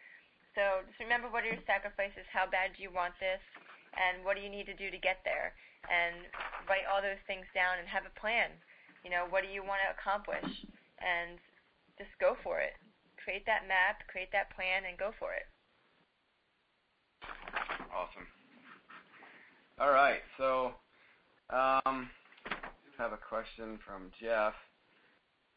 So 0.58 0.84
just 0.88 1.00
remember 1.00 1.32
what 1.32 1.48
are 1.48 1.52
your 1.54 1.64
sacrifices, 1.64 2.28
how 2.32 2.50
bad 2.50 2.76
do 2.76 2.84
you 2.84 2.92
want 2.92 3.16
this, 3.20 3.40
and 3.96 4.26
what 4.28 4.36
do 4.36 4.44
you 4.44 4.52
need 4.52 4.68
to 4.68 4.76
do 4.76 4.92
to 4.92 5.00
get 5.00 5.24
there, 5.24 5.56
and 5.88 6.28
write 6.68 6.88
all 6.90 7.00
those 7.00 7.22
things 7.28 7.48
down 7.56 7.80
and 7.80 7.88
have 7.88 8.04
a 8.04 8.20
plan. 8.20 8.52
You 9.08 9.12
know, 9.14 9.30
what 9.32 9.48
do 9.48 9.52
you 9.52 9.64
want 9.64 9.80
to 9.88 9.96
accomplish, 9.96 10.52
and 11.00 11.40
just 11.96 12.12
go 12.20 12.36
for 12.44 12.60
it 12.60 12.76
create 13.30 13.46
that 13.46 13.68
map, 13.68 14.02
create 14.08 14.32
that 14.32 14.50
plan, 14.56 14.90
and 14.90 14.98
go 14.98 15.12
for 15.20 15.34
it. 15.34 15.46
Awesome. 17.94 18.26
All 19.80 19.92
right, 19.92 20.26
so 20.38 20.74
have 22.98 23.14
a 23.14 23.18
question 23.18 23.80
from 23.86 24.12
Jeff. 24.22 24.54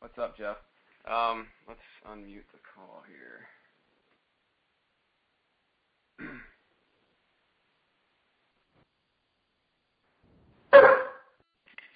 What's 0.00 0.18
up, 0.18 0.36
Jeff? 0.36 0.56
Um, 1.06 1.46
let's 1.68 1.80
unmute 2.08 2.46
the 2.52 2.60
call 2.74 3.02
here. 3.08 3.46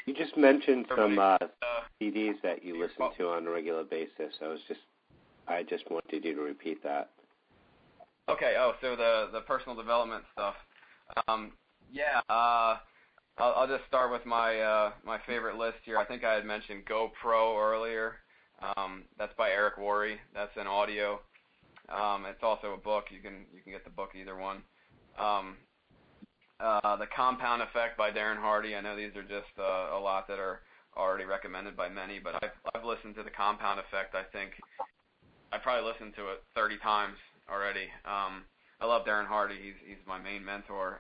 You 0.07 0.15
just 0.15 0.37
mentioned 0.37 0.87
some 0.95 1.19
uh, 1.19 1.39
CDs 2.01 2.35
that 2.43 2.65
you 2.65 2.79
listen 2.81 3.11
to 3.19 3.29
on 3.29 3.47
a 3.47 3.51
regular 3.51 3.83
basis. 3.83 4.35
I 4.41 4.47
was 4.49 4.61
just 4.69 4.81
I 5.49 5.63
just 5.65 5.91
wanted 5.91 6.25
you 6.25 6.35
to 6.35 6.41
repeat 6.43 6.83
that. 6.85 7.11
Okay. 8.29 8.55
Oh, 8.59 8.75
so 8.81 8.95
the 8.95 9.31
the 9.33 9.41
personal 9.41 9.75
development 9.75 10.25
stuff. 10.33 10.55
Um, 11.27 11.53
yeah. 11.93 12.21
I'll, 13.39 13.69
just 13.69 13.85
start 13.87 14.11
with 14.11 14.25
my 14.25 14.59
uh, 14.59 14.93
my 15.05 15.19
favorite 15.27 15.59
list 15.59 15.77
here. 15.85 15.99
I 15.99 16.05
think 16.05 16.25
I 16.25 16.35
had 16.35 16.47
mentioned 16.47 16.85
GoPro 16.87 17.59
earlier. 17.61 18.17
Um, 18.77 19.05
that's 19.19 19.35
by 19.37 19.51
Eric 19.51 19.77
Worre. 19.77 20.17
That's 20.35 20.57
an 20.57 20.67
audio. 20.67 21.21
Um, 21.91 22.25
it's 22.25 22.43
also 22.43 22.73
a 22.73 22.79
book. 22.79 23.05
You 23.11 23.21
can 23.21 23.45
you 23.55 23.61
can 23.63 23.73
get 23.73 23.85
the 23.85 23.91
book 23.91 24.11
either 24.19 24.37
one. 24.37 24.63
Um, 25.19 25.57
uh, 26.61 26.97
the 26.97 27.07
Compound 27.15 27.61
Effect 27.61 27.99
by 27.99 28.11
Darren 28.11 28.41
Hardy. 28.41 28.75
I 28.75 28.81
know 28.81 28.97
these 28.97 29.15
are 29.17 29.23
just 29.23 29.53
uh, 29.59 29.95
a 29.95 30.01
lot 30.01 30.27
that 30.29 30.39
are 30.39 30.61
already 30.97 31.25
recommended 31.25 31.77
by 31.77 31.91
many, 31.91 32.19
but 32.19 32.43
I've 32.43 32.85
listened 32.85 33.17
to 33.17 33.23
the 33.23 33.31
Compound 33.31 33.79
Effect. 33.81 34.15
I 34.15 34.25
think 34.33 34.53
I 35.53 35.59
probably 35.59 35.91
listened 35.93 36.15
to 36.17 36.33
it 36.33 36.43
30 36.55 36.79
times 36.79 37.19
already. 37.53 37.89
I 38.07 38.87
love 38.87 39.07
Darren 39.07 39.27
Hardy. 39.27 39.57
He's 39.63 39.77
he's 39.87 40.07
my 40.07 40.19
main 40.19 40.43
mentor. 40.43 40.99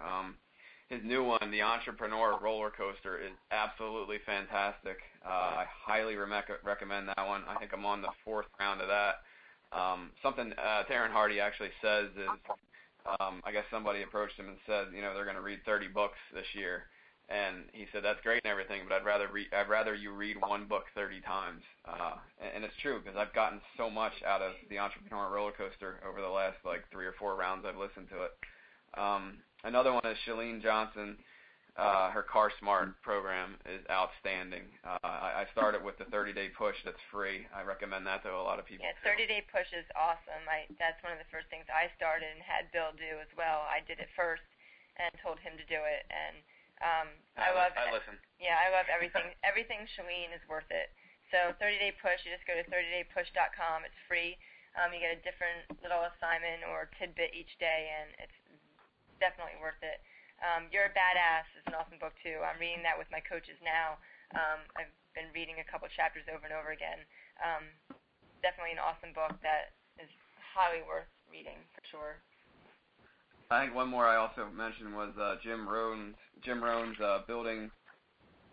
His 0.88 1.02
new 1.02 1.24
one, 1.24 1.50
the 1.50 1.62
Entrepreneur 1.62 2.38
Roller 2.40 2.70
Coaster, 2.70 3.18
is 3.18 3.32
absolutely 3.50 4.18
fantastic. 4.24 4.98
Uh, 5.24 5.62
I 5.62 5.66
highly 5.68 6.14
re- 6.14 6.42
recommend 6.62 7.08
that 7.08 7.26
one. 7.26 7.42
I 7.48 7.56
think 7.56 7.72
I'm 7.74 7.84
on 7.84 8.02
the 8.02 8.14
fourth 8.24 8.46
round 8.60 8.80
of 8.80 8.86
that. 8.86 9.16
Um, 9.72 10.12
something 10.22 10.52
uh, 10.52 10.84
Darren 10.88 11.10
Hardy 11.10 11.40
actually 11.40 11.74
says 11.82 12.06
is, 12.16 12.30
um, 13.18 13.42
I 13.44 13.50
guess 13.50 13.64
somebody 13.68 14.02
approached 14.02 14.38
him 14.38 14.46
and 14.46 14.58
said, 14.64 14.94
you 14.94 15.02
know, 15.02 15.12
they're 15.12 15.24
going 15.24 15.36
to 15.36 15.42
read 15.42 15.58
30 15.66 15.88
books 15.88 16.18
this 16.32 16.46
year, 16.54 16.84
and 17.28 17.64
he 17.72 17.86
said 17.92 18.04
that's 18.04 18.22
great 18.22 18.42
and 18.44 18.50
everything, 18.50 18.82
but 18.88 18.94
I'd 18.94 19.04
rather 19.04 19.26
read, 19.26 19.48
I'd 19.52 19.68
rather 19.68 19.92
you 19.92 20.12
read 20.12 20.36
one 20.38 20.66
book 20.66 20.84
30 20.94 21.20
times, 21.22 21.62
uh, 21.84 22.14
and, 22.40 22.62
and 22.62 22.64
it's 22.64 22.78
true 22.80 23.00
because 23.02 23.18
I've 23.18 23.34
gotten 23.34 23.60
so 23.76 23.90
much 23.90 24.14
out 24.24 24.40
of 24.40 24.52
the 24.70 24.78
Entrepreneur 24.78 25.34
Roller 25.34 25.50
Coaster 25.50 25.98
over 26.08 26.20
the 26.20 26.30
last 26.30 26.58
like 26.64 26.84
three 26.92 27.06
or 27.06 27.14
four 27.18 27.34
rounds 27.34 27.66
I've 27.66 27.76
listened 27.76 28.06
to 28.10 28.22
it. 28.22 28.32
Um, 28.94 29.42
another 29.66 29.92
one 29.92 30.06
is 30.06 30.16
Chalene 30.24 30.62
Johnson. 30.62 31.18
Uh, 31.76 32.08
her 32.08 32.24
Car 32.24 32.48
Smart 32.56 32.96
program 33.04 33.60
is 33.68 33.84
outstanding. 33.92 34.64
Uh, 34.80 34.96
I, 35.04 35.44
I 35.44 35.52
started 35.52 35.84
with 35.84 36.00
the 36.00 36.08
30-day 36.08 36.56
push 36.56 36.72
that's 36.88 37.02
free. 37.12 37.44
I 37.52 37.68
recommend 37.68 38.08
that 38.08 38.24
to 38.24 38.32
a 38.32 38.40
lot 38.40 38.56
of 38.56 38.64
people. 38.64 38.88
Yeah, 38.88 38.96
30-day 39.04 39.44
push 39.52 39.68
is 39.76 39.84
awesome. 39.92 40.40
I 40.48 40.64
that's 40.80 40.96
one 41.04 41.12
of 41.12 41.20
the 41.20 41.28
first 41.28 41.52
things 41.52 41.68
I 41.68 41.92
started 41.92 42.32
and 42.32 42.40
had 42.40 42.72
Bill 42.72 42.96
do 42.96 43.20
as 43.20 43.28
well. 43.36 43.68
I 43.68 43.84
did 43.84 44.00
it 44.00 44.08
first 44.16 44.48
and 44.96 45.12
told 45.20 45.36
him 45.44 45.52
to 45.60 45.66
do 45.68 45.76
it, 45.76 46.08
and 46.08 46.40
um, 46.80 47.08
I, 47.36 47.52
I 47.52 47.56
love. 47.56 47.72
I 47.76 47.92
listen. 47.92 48.16
Yeah, 48.40 48.56
I 48.56 48.72
love 48.72 48.88
everything. 48.88 49.36
everything 49.50 49.84
Chalene 49.92 50.32
is 50.32 50.40
worth 50.48 50.72
it. 50.72 50.88
So 51.28 51.52
30-day 51.60 52.00
push. 52.00 52.24
You 52.24 52.32
just 52.32 52.48
go 52.48 52.56
to 52.56 52.64
30daypush.com. 52.72 53.84
It's 53.84 54.00
free. 54.08 54.40
Um, 54.80 54.96
you 54.96 55.00
get 55.04 55.12
a 55.12 55.20
different 55.24 55.68
little 55.84 56.04
assignment 56.08 56.64
or 56.68 56.88
tidbit 56.96 57.36
each 57.36 57.52
day, 57.60 57.92
and 58.00 58.12
it's 58.20 58.38
definitely 59.18 59.56
worth 59.60 59.80
it. 59.82 60.00
Um, 60.44 60.68
You're 60.68 60.92
a 60.92 60.94
Badass 60.94 61.48
is 61.56 61.64
an 61.64 61.74
awesome 61.74 61.96
book 61.96 62.12
too. 62.20 62.44
I'm 62.44 62.60
reading 62.60 62.84
that 62.84 62.96
with 63.00 63.08
my 63.08 63.24
coaches 63.24 63.56
now. 63.64 63.96
Um, 64.36 64.60
I've 64.76 64.92
been 65.16 65.32
reading 65.32 65.64
a 65.64 65.66
couple 65.66 65.88
chapters 65.88 66.28
over 66.28 66.44
and 66.44 66.52
over 66.52 66.76
again. 66.76 67.00
Um, 67.40 67.64
definitely 68.44 68.76
an 68.76 68.82
awesome 68.82 69.16
book 69.16 69.32
that 69.40 69.72
is 69.96 70.12
highly 70.52 70.84
worth 70.84 71.08
reading 71.32 71.56
for 71.72 71.80
sure. 71.88 72.12
I 73.48 73.64
think 73.64 73.74
one 73.74 73.88
more 73.88 74.04
I 74.04 74.16
also 74.16 74.50
mentioned 74.52 74.92
was 74.92 75.14
uh, 75.16 75.36
Jim 75.40 75.68
Rohn's 75.68 76.18
Jim 76.42 76.62
Rohn's 76.62 76.98
uh, 77.00 77.24
building. 77.26 77.70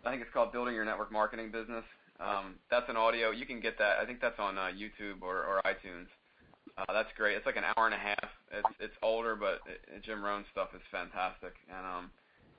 I 0.04 0.10
think 0.10 0.22
it's 0.22 0.32
called 0.32 0.52
Building 0.52 0.74
Your 0.74 0.84
Network 0.84 1.10
Marketing 1.10 1.50
Business. 1.50 1.84
Um, 2.20 2.56
that's 2.70 2.88
an 2.88 2.96
audio. 2.96 3.30
You 3.30 3.44
can 3.46 3.60
get 3.60 3.78
that. 3.78 3.98
I 4.00 4.06
think 4.06 4.20
that's 4.20 4.38
on 4.38 4.56
uh, 4.56 4.70
YouTube 4.70 5.22
or, 5.22 5.42
or 5.42 5.60
iTunes. 5.66 6.06
Uh, 6.76 6.92
that's 6.92 7.10
great. 7.16 7.36
It's 7.36 7.46
like 7.46 7.56
an 7.56 7.64
hour 7.64 7.86
and 7.86 7.94
a 7.94 7.98
half. 7.98 8.30
It's 8.50 8.74
it's 8.80 8.98
older, 9.02 9.36
but 9.36 9.60
it, 9.66 10.02
Jim 10.02 10.24
Rohn 10.24 10.44
stuff 10.50 10.70
is 10.74 10.82
fantastic, 10.90 11.54
and 11.70 11.86
um, 11.86 12.10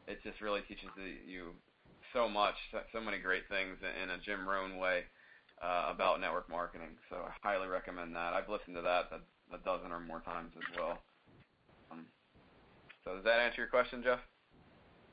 it 0.08 0.24
just 0.24 0.40
really 0.40 0.62
teaches 0.62 0.88
the, 0.96 1.20
you 1.28 1.52
so 2.14 2.30
much, 2.30 2.56
so, 2.72 2.80
so 2.94 3.02
many 3.02 3.20
great 3.20 3.44
things 3.50 3.76
in, 3.84 4.04
in 4.04 4.10
a 4.16 4.18
Jim 4.24 4.48
Rohn 4.48 4.78
way 4.78 5.04
uh, 5.62 5.92
about 5.92 6.22
network 6.22 6.50
marketing. 6.50 6.96
So 7.10 7.18
I 7.28 7.32
highly 7.44 7.68
recommend 7.68 8.16
that. 8.16 8.32
I've 8.34 8.48
listened 8.48 8.76
to 8.78 8.82
that 8.84 9.12
a, 9.12 9.20
a 9.56 9.60
dozen 9.66 9.92
or 9.92 10.00
more 10.00 10.22
times 10.22 10.52
as 10.56 10.80
well. 10.80 11.04
Um, 11.92 12.06
so 13.04 13.16
does 13.16 13.24
that 13.26 13.40
answer 13.40 13.62
your 13.62 13.68
question, 13.68 14.02
Jeff? 14.02 14.20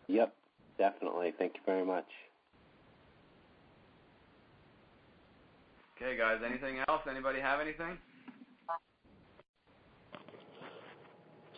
Yep, 0.07 0.33
definitely. 0.79 1.35
Thank 1.39 1.55
you 1.55 1.61
very 1.67 1.85
much. 1.85 2.07
Okay, 5.97 6.17
guys. 6.17 6.39
Anything 6.45 6.79
else? 6.89 7.03
Anybody 7.11 7.41
have 7.41 7.61
anything? 7.61 7.99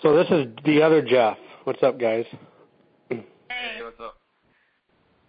So 0.05 0.15
this 0.15 0.27
is 0.29 0.49
the 0.67 0.83
other 0.83 1.01
Jeff. 1.01 1.39
What's 1.65 1.83
up, 1.83 1.99
guys? 1.99 2.27
Hey, 3.09 3.25
what's 3.81 3.99
up? 3.99 4.19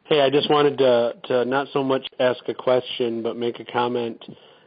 Hey, 0.04 0.20
I 0.20 0.30
just 0.30 0.50
wanted 0.50 0.78
to 0.80 1.14
to 1.30 1.46
not 1.46 1.68
so 1.72 1.82
much 1.82 2.06
ask 2.20 2.42
a 2.50 2.54
question, 2.54 3.24
but 3.24 3.38
make 3.38 3.62
a 3.62 3.64
comment. 3.64 4.22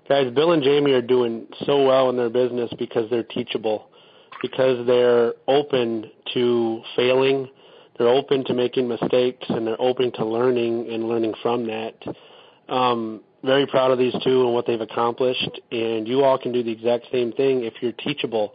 Guys, 0.09 0.33
Bill 0.35 0.53
and 0.53 0.65
Jaime 0.65 0.93
are 0.93 1.03
doing 1.03 1.47
so 1.67 1.85
well 1.85 2.09
in 2.09 2.17
their 2.17 2.31
business 2.31 2.71
because 2.79 3.11
they're 3.11 3.23
teachable, 3.23 3.91
because 4.41 4.87
they're 4.87 5.35
open 5.47 6.11
to 6.33 6.81
failing, 6.97 7.47
they're 7.99 8.09
open 8.09 8.47
to 8.47 8.55
making 8.55 8.89
mistakes, 8.89 9.45
and 9.51 9.67
they're 9.67 9.81
open 9.81 10.11
to 10.13 10.25
learning 10.25 10.89
and 10.91 11.07
learning 11.07 11.35
from 11.43 11.67
that. 11.67 12.03
Um, 12.71 13.21
very 13.45 13.67
proud 13.67 13.91
of 13.91 13.99
these 13.99 14.15
two 14.25 14.45
and 14.47 14.55
what 14.55 14.67
they've 14.67 14.81
accomplished, 14.81 15.61
and 15.71 16.09
you 16.09 16.25
all 16.25 16.39
can 16.39 16.51
do 16.51 16.63
the 16.63 16.73
exact 16.73 17.09
same 17.13 17.31
thing 17.33 17.65
if 17.65 17.75
you're 17.83 17.93
teachable 17.93 18.55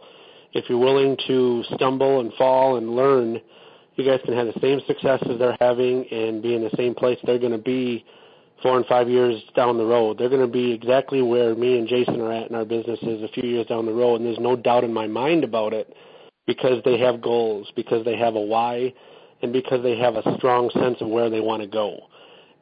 if 0.54 0.68
you're 0.68 0.78
willing 0.78 1.16
to 1.26 1.64
stumble 1.74 2.20
and 2.20 2.32
fall 2.34 2.76
and 2.76 2.94
learn, 2.94 3.40
you 3.96 4.04
guys 4.04 4.20
can 4.24 4.34
have 4.34 4.46
the 4.46 4.60
same 4.60 4.80
successes 4.86 5.38
they're 5.38 5.56
having 5.60 6.06
and 6.10 6.42
be 6.42 6.54
in 6.54 6.62
the 6.62 6.70
same 6.76 6.94
place 6.94 7.18
they're 7.24 7.38
going 7.38 7.52
to 7.52 7.58
be 7.58 8.04
four 8.62 8.76
and 8.76 8.86
five 8.86 9.08
years 9.08 9.42
down 9.54 9.76
the 9.76 9.84
road. 9.84 10.16
They're 10.16 10.28
going 10.28 10.40
to 10.40 10.46
be 10.46 10.72
exactly 10.72 11.22
where 11.22 11.54
me 11.54 11.78
and 11.78 11.86
Jason 11.86 12.20
are 12.20 12.32
at 12.32 12.48
in 12.48 12.54
our 12.54 12.64
businesses 12.64 13.22
a 13.22 13.28
few 13.28 13.48
years 13.48 13.66
down 13.66 13.84
the 13.84 13.92
road, 13.92 14.16
and 14.16 14.26
there's 14.26 14.38
no 14.38 14.56
doubt 14.56 14.84
in 14.84 14.92
my 14.92 15.06
mind 15.06 15.44
about 15.44 15.72
it 15.72 15.92
because 16.46 16.82
they 16.84 16.98
have 16.98 17.20
goals, 17.20 17.70
because 17.76 18.04
they 18.04 18.16
have 18.16 18.36
a 18.36 18.40
why, 18.40 18.94
and 19.42 19.52
because 19.52 19.82
they 19.82 19.98
have 19.98 20.14
a 20.14 20.36
strong 20.36 20.70
sense 20.70 20.98
of 21.00 21.08
where 21.08 21.30
they 21.30 21.40
want 21.40 21.62
to 21.62 21.68
go. 21.68 21.98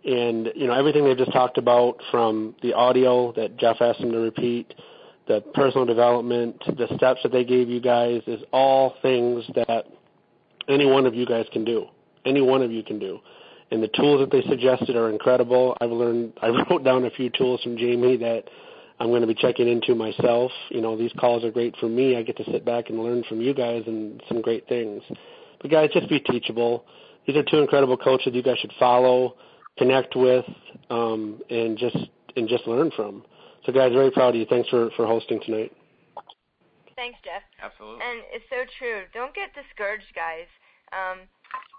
And 0.05 0.51
you 0.57 0.67
know 0.67 0.73
everything 0.73 1.05
they've 1.05 1.17
just 1.17 1.33
talked 1.33 1.59
about, 1.59 1.99
from 2.11 2.57
the 2.63 2.73
audio 2.73 3.33
that 3.33 3.57
Jeff 3.57 3.77
asked 3.81 4.01
them 4.01 4.11
to 4.13 4.19
repeat 4.19 4.75
the 5.29 5.41
personal 5.55 5.87
development, 5.87 6.63
the 6.67 6.89
steps 6.97 7.21
that 7.23 7.33
they 7.33 7.45
gave 7.45 7.69
you 7.69 7.81
guys 7.81 8.23
is 8.27 8.43
all 8.53 8.95
things 9.03 9.45
that 9.55 9.87
any 10.69 10.87
one 10.87 11.07
of 11.07 11.15
you 11.15 11.27
guys 11.27 11.47
can 11.53 11.65
do. 11.65 11.87
Any 12.25 12.41
one 12.41 12.63
of 12.63 12.71
you 12.71 12.83
can 12.83 12.99
do. 12.99 13.21
And 13.71 13.83
the 13.83 13.89
tools 13.89 14.21
that 14.21 14.31
they 14.31 14.47
suggested 14.49 14.97
are 14.97 15.09
incredible. 15.09 15.77
I've 15.81 15.91
learned, 15.91 16.35
I 16.43 16.49
wrote 16.49 16.85
down 16.85 17.05
a 17.05 17.11
few 17.11 17.31
tools 17.31 17.63
from 17.63 17.77
Jaime 17.77 18.17
that 18.19 18.45
I'm 19.01 19.09
going 19.09 19.23
to 19.23 19.27
be 19.27 19.35
checking 19.35 19.69
into 19.69 19.95
myself. 19.95 20.53
You 20.71 20.81
know, 20.81 20.97
these 20.97 21.13
calls 21.19 21.45
are 21.45 21.51
great 21.51 21.75
for 21.79 21.89
me. 21.89 22.17
I 22.17 22.23
get 22.23 22.37
to 22.37 22.45
sit 22.51 22.65
back 22.65 22.91
and 22.91 23.03
learn 23.03 23.25
from 23.29 23.41
you 23.41 23.55
guys 23.55 23.83
and 23.87 24.23
some 24.29 24.43
great 24.43 24.69
things. 24.69 25.03
But 25.61 25.71
guys, 25.71 25.91
just 25.93 26.09
be 26.09 26.21
teachable. 26.21 26.85
These 27.27 27.37
are 27.37 27.45
two 27.45 27.59
incredible 27.59 27.97
coaches 27.97 28.35
you 28.35 28.43
guys 28.43 28.59
should 28.59 28.73
follow, 28.79 29.37
connect 29.79 30.17
with, 30.17 30.45
um, 30.91 31.41
and 31.51 31.79
just 31.79 31.97
and 32.37 32.49
just 32.49 32.67
learn 32.67 32.91
from. 32.95 33.25
So, 33.65 33.73
guys, 33.73 33.93
very 33.93 34.11
proud 34.11 34.35
of 34.35 34.41
you. 34.41 34.47
Thanks 34.47 34.69
for 34.69 34.91
for 34.97 35.07
hosting 35.07 35.41
tonight. 35.41 35.73
Thanks, 36.97 37.19
Jeff. 37.25 37.43
Absolutely. 37.63 38.03
And 38.05 38.23
it's 38.31 38.47
so 38.51 38.67
true. 38.79 39.07
Don't 39.15 39.35
get 39.35 39.55
discouraged, 39.55 40.11
guys. 40.15 40.51
Um, 40.93 41.25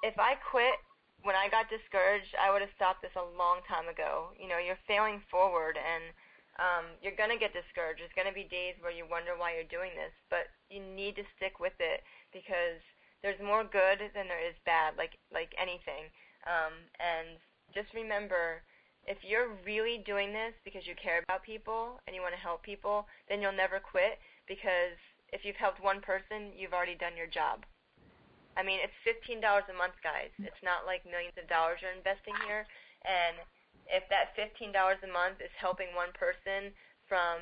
if 0.01 0.17
I 0.17 0.35
quit 0.39 0.79
when 1.23 1.35
I 1.35 1.47
got 1.47 1.71
discouraged, 1.71 2.35
I 2.35 2.51
would 2.51 2.59
have 2.59 2.73
stopped 2.75 3.03
this 3.03 3.15
a 3.15 3.23
long 3.39 3.63
time 3.67 3.87
ago. 3.87 4.35
You 4.35 4.47
know, 4.47 4.59
you're 4.59 4.79
failing 4.87 5.23
forward, 5.31 5.79
and 5.79 6.11
um, 6.59 6.85
you're 6.99 7.15
gonna 7.15 7.39
get 7.39 7.55
discouraged. 7.55 7.99
There's 7.99 8.15
gonna 8.15 8.35
be 8.35 8.47
days 8.47 8.75
where 8.79 8.91
you 8.91 9.07
wonder 9.07 9.35
why 9.35 9.55
you're 9.55 9.71
doing 9.71 9.95
this, 9.95 10.11
but 10.31 10.51
you 10.71 10.79
need 10.79 11.15
to 11.19 11.25
stick 11.35 11.59
with 11.59 11.75
it 11.79 12.03
because 12.31 12.79
there's 13.23 13.39
more 13.39 13.63
good 13.63 14.03
than 14.15 14.27
there 14.27 14.43
is 14.43 14.55
bad, 14.67 14.95
like 14.95 15.15
like 15.31 15.55
anything. 15.59 16.11
Um, 16.47 16.75
and 16.99 17.39
just 17.71 17.91
remember 17.95 18.63
if 19.05 19.17
you're 19.23 19.51
really 19.65 20.01
doing 20.05 20.31
this 20.31 20.53
because 20.63 20.87
you 20.87 20.95
care 20.95 21.21
about 21.27 21.43
people 21.43 21.99
and 22.07 22.15
you 22.15 22.21
want 22.21 22.33
to 22.33 22.39
help 22.39 22.63
people, 22.63 23.05
then 23.27 23.41
you'll 23.41 23.55
never 23.55 23.79
quit 23.79 24.19
because 24.47 24.95
if 25.35 25.43
you've 25.43 25.59
helped 25.59 25.83
one 25.83 25.99
person, 25.99 26.55
you've 26.55 26.73
already 26.73 26.95
done 26.95 27.17
your 27.17 27.27
job. 27.27 27.65
I 28.55 28.61
mean, 28.61 28.79
it's 28.79 28.93
$15 29.01 29.41
a 29.41 29.73
month, 29.73 29.97
guys. 30.05 30.29
It's 30.37 30.61
not 30.61 30.85
like 30.85 31.03
millions 31.09 31.33
of 31.41 31.49
dollars 31.49 31.81
you're 31.81 31.95
investing 31.95 32.37
here. 32.45 32.69
And 33.01 33.41
if 33.89 34.05
that 34.13 34.37
$15 34.37 34.69
a 34.71 35.09
month 35.09 35.41
is 35.41 35.51
helping 35.57 35.91
one 35.97 36.13
person 36.13 36.71
from 37.09 37.41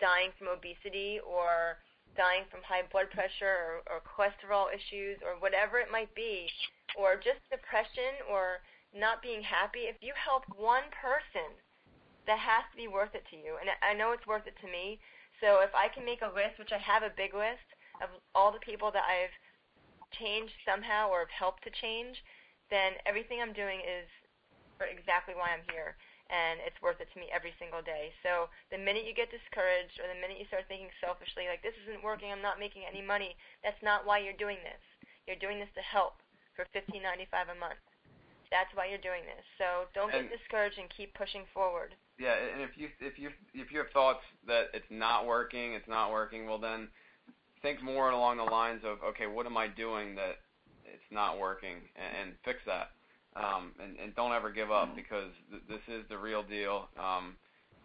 dying 0.00 0.32
from 0.40 0.48
obesity 0.48 1.20
or 1.20 1.76
dying 2.16 2.48
from 2.48 2.64
high 2.64 2.88
blood 2.88 3.12
pressure 3.12 3.84
or, 3.84 4.00
or 4.00 4.00
cholesterol 4.00 4.72
issues 4.72 5.20
or 5.20 5.36
whatever 5.38 5.76
it 5.76 5.92
might 5.92 6.10
be, 6.16 6.48
or 6.96 7.20
just 7.20 7.44
depression 7.52 8.24
or 8.32 8.64
not 8.96 9.22
being 9.22 9.42
happy, 9.42 9.86
if 9.86 9.96
you 10.00 10.12
help 10.16 10.44
one 10.56 10.88
person, 10.90 11.52
that 12.26 12.42
has 12.42 12.66
to 12.72 12.76
be 12.76 12.88
worth 12.90 13.14
it 13.14 13.24
to 13.30 13.36
you. 13.38 13.60
And 13.60 13.70
I 13.82 13.94
know 13.94 14.10
it's 14.10 14.26
worth 14.26 14.46
it 14.46 14.58
to 14.60 14.68
me. 14.68 14.98
So 15.38 15.62
if 15.62 15.70
I 15.76 15.86
can 15.88 16.04
make 16.04 16.22
a 16.22 16.32
list, 16.32 16.58
which 16.58 16.74
I 16.74 16.80
have 16.82 17.04
a 17.04 17.14
big 17.14 17.36
list 17.36 17.66
of 18.02 18.10
all 18.34 18.50
the 18.50 18.62
people 18.62 18.90
that 18.92 19.06
I've 19.06 19.34
changed 20.10 20.56
somehow 20.64 21.08
or 21.08 21.22
have 21.22 21.32
helped 21.32 21.62
to 21.64 21.70
change, 21.70 22.24
then 22.72 22.98
everything 23.06 23.38
I'm 23.38 23.54
doing 23.54 23.78
is 23.84 24.08
for 24.76 24.90
exactly 24.90 25.38
why 25.38 25.54
I'm 25.54 25.64
here. 25.70 25.94
And 26.26 26.58
it's 26.66 26.82
worth 26.82 26.98
it 26.98 27.06
to 27.14 27.20
me 27.22 27.30
every 27.30 27.54
single 27.62 27.86
day. 27.86 28.10
So 28.26 28.50
the 28.74 28.82
minute 28.82 29.06
you 29.06 29.14
get 29.14 29.30
discouraged 29.30 30.02
or 30.02 30.10
the 30.10 30.18
minute 30.18 30.42
you 30.42 30.50
start 30.50 30.66
thinking 30.66 30.90
selfishly, 30.98 31.46
like, 31.46 31.62
this 31.62 31.78
isn't 31.86 32.02
working, 32.02 32.34
I'm 32.34 32.42
not 32.42 32.58
making 32.58 32.82
any 32.82 32.98
money, 32.98 33.38
that's 33.62 33.78
not 33.78 34.02
why 34.02 34.18
you're 34.18 34.34
doing 34.34 34.58
this. 34.66 34.82
You're 35.30 35.38
doing 35.38 35.62
this 35.62 35.70
to 35.78 35.86
help 35.86 36.18
for 36.58 36.66
$15.95 36.74 37.54
a 37.54 37.54
month. 37.54 37.85
That's 38.56 38.72
why 38.72 38.88
you're 38.88 39.04
doing 39.04 39.20
this. 39.28 39.44
So 39.60 39.84
don't 39.92 40.08
get 40.08 40.32
discouraged 40.32 40.78
and 40.80 40.88
keep 40.88 41.12
pushing 41.12 41.44
forward. 41.52 41.92
Yeah, 42.18 42.32
and 42.32 42.62
if 42.62 42.70
you 42.80 42.88
if 43.00 43.18
you 43.18 43.28
if 43.52 43.70
you 43.70 43.76
have 43.78 43.92
thoughts 43.92 44.24
that 44.46 44.72
it's 44.72 44.88
not 44.88 45.26
working, 45.26 45.74
it's 45.74 45.88
not 45.88 46.10
working, 46.10 46.46
well 46.46 46.58
then 46.58 46.88
think 47.60 47.82
more 47.82 48.10
along 48.10 48.38
the 48.38 48.48
lines 48.48 48.80
of 48.82 48.96
okay, 49.04 49.26
what 49.26 49.44
am 49.44 49.58
I 49.58 49.68
doing 49.68 50.14
that 50.14 50.40
it's 50.86 51.10
not 51.10 51.38
working, 51.38 51.76
and, 51.96 52.30
and 52.30 52.36
fix 52.44 52.60
that. 52.64 52.92
Um, 53.36 53.72
and, 53.82 53.98
and 53.98 54.16
don't 54.16 54.32
ever 54.32 54.50
give 54.50 54.70
up 54.70 54.96
because 54.96 55.28
th- 55.50 55.62
this 55.68 55.84
is 55.94 56.04
the 56.08 56.16
real 56.16 56.42
deal. 56.42 56.88
Um, 56.98 57.36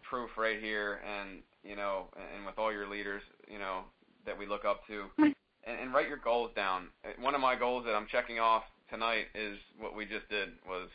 proof 0.09 0.29
right 0.37 0.61
here, 0.61 1.01
and 1.03 1.39
you 1.63 1.75
know, 1.75 2.07
and 2.15 2.45
with 2.45 2.57
all 2.57 2.71
your 2.71 2.87
leaders, 2.87 3.21
you 3.51 3.59
know, 3.59 3.81
that 4.25 4.37
we 4.37 4.45
look 4.45 4.63
up 4.63 4.87
to, 4.87 5.03
and, 5.17 5.35
and 5.67 5.93
write 5.93 6.07
your 6.07 6.21
goals 6.23 6.51
down. 6.55 6.87
Uh, 7.03 7.09
One 7.19 7.35
of 7.35 7.41
my 7.41 7.57
goals 7.57 7.83
that 7.85 7.93
I'm 7.93 8.07
checking 8.09 8.39
off 8.39 8.63
tonight 8.91 9.25
is 9.33 9.57
what 9.79 9.95
we 9.95 10.05
just 10.05 10.27
did 10.29 10.49
was 10.67 10.89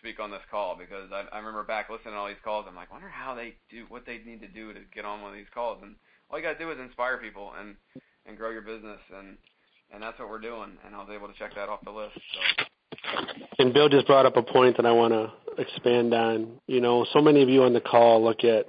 speak 0.00 0.18
on 0.18 0.30
this 0.30 0.42
call 0.50 0.76
because 0.76 1.10
I, 1.12 1.24
I 1.32 1.38
remember 1.38 1.62
back 1.62 1.88
listening 1.90 2.14
to 2.14 2.18
all 2.18 2.28
these 2.28 2.42
calls. 2.42 2.64
I'm 2.68 2.74
like, 2.74 2.90
wonder 2.90 3.08
how 3.08 3.34
they 3.34 3.54
do 3.70 3.84
what 3.88 4.06
they 4.06 4.20
need 4.24 4.40
to 4.40 4.48
do 4.48 4.72
to 4.72 4.80
get 4.94 5.04
on 5.04 5.20
one 5.20 5.30
of 5.30 5.36
these 5.36 5.52
calls, 5.54 5.78
and 5.82 5.94
all 6.30 6.38
you 6.38 6.44
gotta 6.44 6.58
do 6.58 6.70
is 6.70 6.78
inspire 6.80 7.18
people 7.18 7.52
and 7.60 7.76
and 8.26 8.36
grow 8.36 8.50
your 8.50 8.62
business, 8.62 9.00
and 9.16 9.36
and 9.92 10.02
that's 10.02 10.18
what 10.18 10.28
we're 10.28 10.40
doing. 10.40 10.72
And 10.84 10.94
I 10.94 10.98
was 10.98 11.08
able 11.14 11.28
to 11.28 11.34
check 11.38 11.54
that 11.54 11.68
off 11.68 11.80
the 11.84 11.90
list. 11.90 12.14
So 12.14 12.64
And 13.58 13.72
Bill 13.72 13.88
just 13.88 14.06
brought 14.06 14.26
up 14.26 14.36
a 14.36 14.42
point 14.42 14.76
that 14.76 14.86
I 14.86 14.92
want 14.92 15.12
to 15.12 15.32
expand 15.60 16.12
on. 16.12 16.60
You 16.66 16.80
know, 16.80 17.06
so 17.12 17.20
many 17.20 17.42
of 17.42 17.48
you 17.48 17.62
on 17.62 17.72
the 17.72 17.80
call 17.80 18.22
look 18.22 18.44
at 18.44 18.66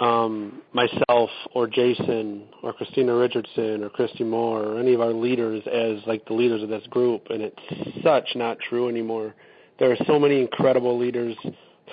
um, 0.00 0.62
myself 0.72 1.30
or 1.54 1.66
Jason 1.66 2.44
or 2.62 2.72
Christina 2.72 3.14
Richardson 3.14 3.84
or 3.84 3.90
Christy 3.90 4.24
Moore 4.24 4.62
or 4.62 4.78
any 4.78 4.94
of 4.94 5.00
our 5.00 5.12
leaders 5.12 5.62
as 5.66 6.04
like 6.06 6.24
the 6.26 6.34
leaders 6.34 6.62
of 6.62 6.68
this 6.68 6.86
group, 6.88 7.28
and 7.30 7.42
it's 7.42 8.02
such 8.02 8.28
not 8.34 8.58
true 8.68 8.88
anymore. 8.88 9.34
There 9.78 9.90
are 9.90 9.96
so 10.06 10.18
many 10.18 10.40
incredible 10.40 10.98
leaders 10.98 11.36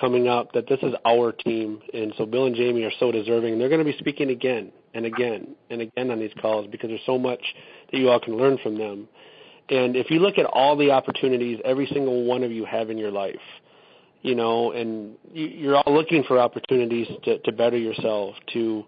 coming 0.00 0.28
up 0.28 0.52
that 0.52 0.68
this 0.68 0.78
is 0.82 0.94
our 1.04 1.32
team, 1.32 1.80
and 1.92 2.12
so 2.16 2.26
Bill 2.26 2.46
and 2.46 2.56
Jaime 2.56 2.84
are 2.84 2.92
so 2.98 3.12
deserving. 3.12 3.58
They're 3.58 3.68
going 3.68 3.84
to 3.84 3.90
be 3.90 3.96
speaking 3.98 4.30
again 4.30 4.72
and 4.94 5.06
again 5.06 5.54
and 5.70 5.80
again 5.80 6.10
on 6.10 6.18
these 6.18 6.32
calls 6.40 6.66
because 6.70 6.88
there's 6.88 7.00
so 7.06 7.18
much 7.18 7.40
that 7.90 7.98
you 7.98 8.08
all 8.08 8.20
can 8.20 8.36
learn 8.36 8.58
from 8.62 8.78
them. 8.78 9.08
And 9.68 9.96
if 9.96 10.10
you 10.10 10.18
look 10.18 10.38
at 10.38 10.46
all 10.46 10.76
the 10.76 10.90
opportunities 10.90 11.60
every 11.64 11.86
single 11.86 12.24
one 12.24 12.42
of 12.42 12.50
you 12.50 12.64
have 12.64 12.90
in 12.90 12.98
your 12.98 13.10
life, 13.10 13.36
you 14.22 14.34
know, 14.34 14.72
and 14.72 15.16
you- 15.32 15.46
you're 15.48 15.76
all 15.76 15.92
looking 15.92 16.22
for 16.24 16.38
opportunities 16.38 17.08
to, 17.24 17.38
to 17.38 17.52
better 17.52 17.76
yourself, 17.76 18.36
to 18.52 18.84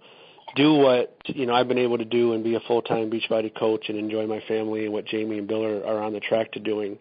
do 0.57 0.75
what, 0.75 1.17
you 1.27 1.47
know, 1.47 1.55
I've 1.55 1.69
been 1.69 1.79
able 1.79 1.99
to 1.99 2.05
do 2.05 2.33
and 2.33 2.45
be 2.45 2.55
a 2.55 2.61
full-time 2.61 3.11
Beachbody 3.11 3.53
coach 3.55 3.89
and 3.89 3.99
enjoy 3.99 4.27
my 4.27 4.41
family 4.41 4.85
and 4.85 4.93
what 4.93 5.09
Jaime 5.09 5.39
and 5.39 5.49
Bill 5.49 5.65
are, 5.65 5.85
are 5.85 6.03
on 6.03 6.13
the 6.13 6.21
track 6.21 6.53
to 6.53 6.61
doing. 6.61 6.93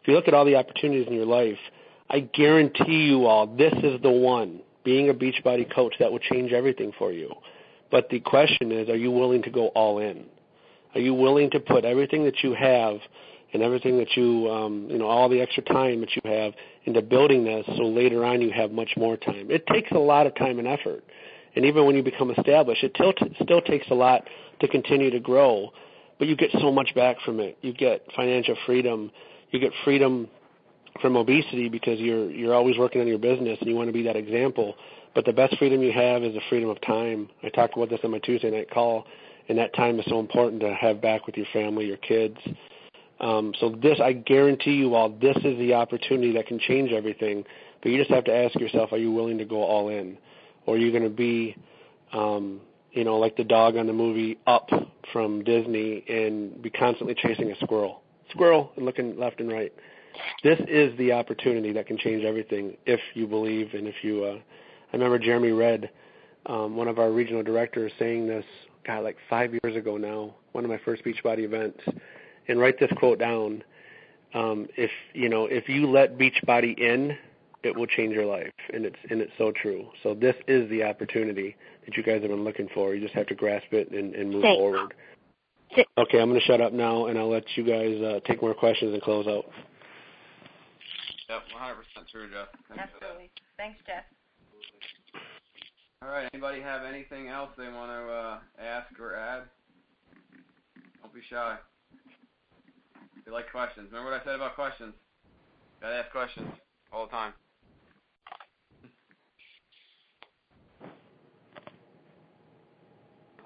If 0.00 0.08
you 0.08 0.14
look 0.14 0.28
at 0.28 0.34
all 0.34 0.44
the 0.44 0.56
opportunities 0.56 1.08
in 1.08 1.14
your 1.14 1.26
life, 1.26 1.58
I 2.08 2.20
guarantee 2.20 3.06
you 3.06 3.26
all 3.26 3.46
this 3.46 3.74
is 3.82 4.00
the 4.02 4.10
one, 4.10 4.60
being 4.84 5.08
a 5.08 5.14
Beachbody 5.14 5.72
coach, 5.72 5.94
that 5.98 6.10
will 6.10 6.20
change 6.20 6.52
everything 6.52 6.92
for 6.98 7.12
you. 7.12 7.34
But 7.90 8.08
the 8.08 8.20
question 8.20 8.70
is, 8.70 8.88
are 8.88 8.96
you 8.96 9.10
willing 9.10 9.42
to 9.42 9.50
go 9.50 9.68
all 9.68 9.98
in? 9.98 10.24
Are 10.94 11.00
you 11.00 11.14
willing 11.14 11.50
to 11.50 11.60
put 11.60 11.84
everything 11.84 12.24
that 12.24 12.42
you 12.42 12.54
have 12.54 12.98
and 13.52 13.62
everything 13.62 13.98
that 13.98 14.16
you, 14.16 14.48
um, 14.50 14.86
you 14.88 14.98
know, 14.98 15.06
all 15.06 15.28
the 15.28 15.40
extra 15.40 15.62
time 15.64 16.00
that 16.00 16.10
you 16.14 16.22
have 16.30 16.52
into 16.84 17.02
building 17.02 17.44
this 17.44 17.66
so 17.76 17.84
later 17.84 18.24
on 18.24 18.40
you 18.40 18.50
have 18.50 18.72
much 18.72 18.90
more 18.96 19.16
time? 19.16 19.50
It 19.50 19.66
takes 19.66 19.90
a 19.92 19.98
lot 19.98 20.26
of 20.26 20.34
time 20.34 20.58
and 20.58 20.66
effort. 20.66 21.04
And 21.56 21.64
even 21.64 21.84
when 21.84 21.96
you 21.96 22.02
become 22.02 22.30
established, 22.30 22.84
it 22.84 22.92
still, 22.94 23.12
still 23.42 23.60
takes 23.60 23.88
a 23.90 23.94
lot 23.94 24.22
to 24.60 24.68
continue 24.68 25.10
to 25.10 25.20
grow. 25.20 25.70
But 26.18 26.28
you 26.28 26.36
get 26.36 26.50
so 26.60 26.70
much 26.70 26.94
back 26.94 27.16
from 27.24 27.40
it. 27.40 27.58
You 27.62 27.72
get 27.72 28.06
financial 28.14 28.56
freedom. 28.66 29.10
You 29.50 29.58
get 29.58 29.72
freedom 29.84 30.28
from 31.00 31.16
obesity 31.16 31.68
because 31.68 31.98
you're 31.98 32.30
you're 32.30 32.54
always 32.54 32.76
working 32.76 33.00
on 33.00 33.06
your 33.06 33.18
business 33.18 33.58
and 33.60 33.68
you 33.68 33.74
want 33.74 33.88
to 33.88 33.92
be 33.92 34.02
that 34.02 34.16
example. 34.16 34.74
But 35.14 35.24
the 35.24 35.32
best 35.32 35.56
freedom 35.58 35.82
you 35.82 35.92
have 35.92 36.22
is 36.22 36.34
the 36.34 36.40
freedom 36.48 36.68
of 36.68 36.80
time. 36.82 37.28
I 37.42 37.48
talked 37.48 37.76
about 37.76 37.90
this 37.90 38.00
on 38.04 38.12
my 38.12 38.18
Tuesday 38.18 38.50
night 38.50 38.70
call, 38.70 39.06
and 39.48 39.58
that 39.58 39.74
time 39.74 39.98
is 39.98 40.06
so 40.08 40.20
important 40.20 40.60
to 40.62 40.74
have 40.74 41.00
back 41.00 41.26
with 41.26 41.36
your 41.36 41.46
family, 41.52 41.86
your 41.86 41.96
kids. 41.96 42.36
Um, 43.20 43.52
so 43.60 43.70
this, 43.70 44.00
I 44.00 44.14
guarantee 44.14 44.72
you 44.72 44.94
all, 44.94 45.10
this 45.10 45.36
is 45.36 45.58
the 45.58 45.74
opportunity 45.74 46.32
that 46.32 46.46
can 46.46 46.58
change 46.58 46.90
everything. 46.92 47.44
But 47.82 47.92
you 47.92 47.98
just 47.98 48.10
have 48.10 48.24
to 48.24 48.34
ask 48.34 48.58
yourself, 48.58 48.92
are 48.92 48.98
you 48.98 49.12
willing 49.12 49.38
to 49.38 49.44
go 49.44 49.62
all 49.62 49.88
in, 49.88 50.18
or 50.66 50.74
are 50.74 50.78
you 50.78 50.90
going 50.90 51.04
to 51.04 51.10
be, 51.10 51.56
um, 52.12 52.60
you 52.92 53.04
know, 53.04 53.18
like 53.18 53.36
the 53.36 53.44
dog 53.44 53.76
on 53.76 53.86
the 53.86 53.92
movie 53.92 54.38
Up 54.46 54.68
from 55.12 55.44
Disney 55.44 56.04
and 56.08 56.60
be 56.62 56.70
constantly 56.70 57.14
chasing 57.14 57.50
a 57.50 57.56
squirrel, 57.56 58.02
squirrel, 58.30 58.72
and 58.76 58.84
looking 58.84 59.18
left 59.18 59.40
and 59.40 59.50
right. 59.50 59.72
This 60.42 60.58
is 60.68 60.96
the 60.98 61.12
opportunity 61.12 61.72
that 61.72 61.86
can 61.86 61.96
change 61.98 62.24
everything 62.24 62.76
if 62.86 63.00
you 63.14 63.26
believe 63.26 63.74
and 63.74 63.86
if 63.86 63.94
you. 64.02 64.24
Uh, 64.24 64.38
I 64.92 64.96
remember 64.96 65.18
Jeremy 65.18 65.52
Red, 65.52 65.90
um, 66.46 66.76
one 66.76 66.88
of 66.88 66.98
our 66.98 67.10
regional 67.10 67.42
directors, 67.42 67.92
saying 67.98 68.26
this, 68.26 68.44
God, 68.86 69.04
like 69.04 69.16
five 69.28 69.52
years 69.52 69.76
ago 69.76 69.96
now, 69.96 70.34
one 70.52 70.64
of 70.64 70.70
my 70.70 70.80
first 70.84 71.04
Beachbody 71.04 71.44
events, 71.44 71.80
and 72.50 72.60
write 72.60 72.78
this 72.78 72.90
quote 72.98 73.18
down. 73.18 73.62
Um, 74.34 74.66
if 74.76 74.90
you 75.14 75.28
know, 75.28 75.46
if 75.46 75.68
you 75.68 75.90
let 75.90 76.18
Beachbody 76.18 76.78
in, 76.78 77.16
it 77.62 77.76
will 77.76 77.86
change 77.86 78.14
your 78.14 78.26
life, 78.26 78.52
and 78.72 78.84
it's 78.84 78.96
and 79.10 79.20
it's 79.20 79.32
so 79.38 79.52
true. 79.52 79.86
So 80.02 80.14
this 80.14 80.34
is 80.48 80.68
the 80.70 80.82
opportunity 80.84 81.56
that 81.86 81.96
you 81.96 82.02
guys 82.02 82.20
have 82.22 82.30
been 82.30 82.44
looking 82.44 82.68
for. 82.74 82.94
You 82.94 83.00
just 83.00 83.14
have 83.14 83.26
to 83.28 83.34
grasp 83.34 83.72
it 83.72 83.90
and, 83.90 84.14
and 84.14 84.30
move 84.30 84.42
Thanks. 84.42 84.58
forward. 84.58 84.94
Okay, 85.96 86.20
I'm 86.20 86.28
going 86.28 86.40
to 86.40 86.46
shut 86.46 86.60
up 86.60 86.72
now, 86.72 87.06
and 87.06 87.16
I'll 87.16 87.30
let 87.30 87.44
you 87.54 87.64
guys 87.64 88.00
uh, 88.02 88.18
take 88.26 88.42
more 88.42 88.54
questions 88.54 88.92
and 88.92 89.00
close 89.00 89.28
out. 89.28 89.44
yep, 91.28 91.42
100% 91.56 92.08
true, 92.10 92.28
Jeff. 92.28 92.48
Thanks 92.68 92.92
for 92.92 92.98
that. 92.98 93.06
Absolutely. 93.06 93.30
Thanks, 93.56 93.78
Jeff. 93.86 94.02
All 96.02 96.08
right. 96.08 96.28
Anybody 96.34 96.60
have 96.60 96.84
anything 96.84 97.28
else 97.28 97.50
they 97.56 97.68
want 97.68 97.92
to 97.92 98.12
uh, 98.12 98.38
ask 98.60 98.98
or 98.98 99.14
add? 99.14 99.44
Don't 101.02 101.14
be 101.14 101.20
shy. 101.30 101.56
Like 103.32 103.50
questions, 103.52 103.88
remember 103.92 104.10
what 104.10 104.20
I 104.20 104.24
said 104.24 104.34
about 104.34 104.56
questions. 104.56 104.92
Gotta 105.80 105.94
ask 105.94 106.10
questions 106.10 106.50
all 106.92 107.06
the 107.06 107.12
time. 107.12 107.32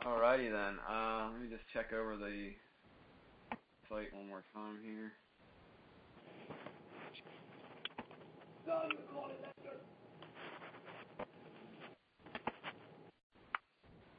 Alrighty 0.06 0.50
then. 0.50 0.78
Uh, 0.90 1.28
let 1.32 1.40
me 1.40 1.48
just 1.50 1.64
check 1.72 1.92
over 1.92 2.16
the 2.16 2.52
site 3.88 4.12
one 4.14 4.26
more 4.26 4.42
time 4.54 4.78
here. 4.82 5.12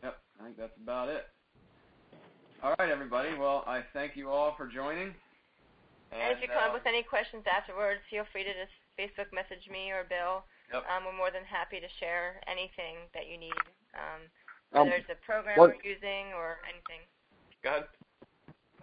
Yep, 0.03 0.18
I 0.39 0.43
think 0.43 0.57
that's 0.57 0.78
about 0.82 1.09
it. 1.09 1.26
All 2.63 2.76
right, 2.78 2.89
everybody. 2.89 3.30
Well, 3.38 3.63
I 3.66 3.82
thank 3.93 4.16
you 4.16 4.30
all 4.30 4.53
for 4.55 4.68
joining. 4.68 5.13
And 6.12 6.32
if 6.32 6.41
you 6.41 6.47
come 6.47 6.64
uh, 6.64 6.68
up 6.70 6.74
with 6.74 6.86
any 6.86 7.03
questions 7.03 7.43
afterwards, 7.49 7.99
feel 8.10 8.24
free 8.32 8.43
to 8.43 8.53
just 8.53 8.72
Facebook 8.95 9.34
message 9.34 9.68
me 9.72 9.91
or 9.91 10.03
Bill. 10.08 10.43
Yep. 10.74 10.84
Um, 10.89 11.06
we're 11.06 11.18
more 11.18 11.32
than 11.32 11.43
happy 11.45 11.80
to 11.80 11.88
share 11.99 12.41
anything 12.47 12.95
that 13.14 13.28
you 13.28 13.38
need, 13.38 13.53
um, 13.93 14.22
Um, 14.74 14.88
whether 14.88 14.95
it's 15.01 15.10
a 15.10 15.16
program 15.26 15.58
what- 15.60 15.76
we're 15.78 15.84
using 15.91 16.34
or 16.34 16.60
anything. 16.70 17.01
Go 17.62 17.70
ahead. 17.70 17.88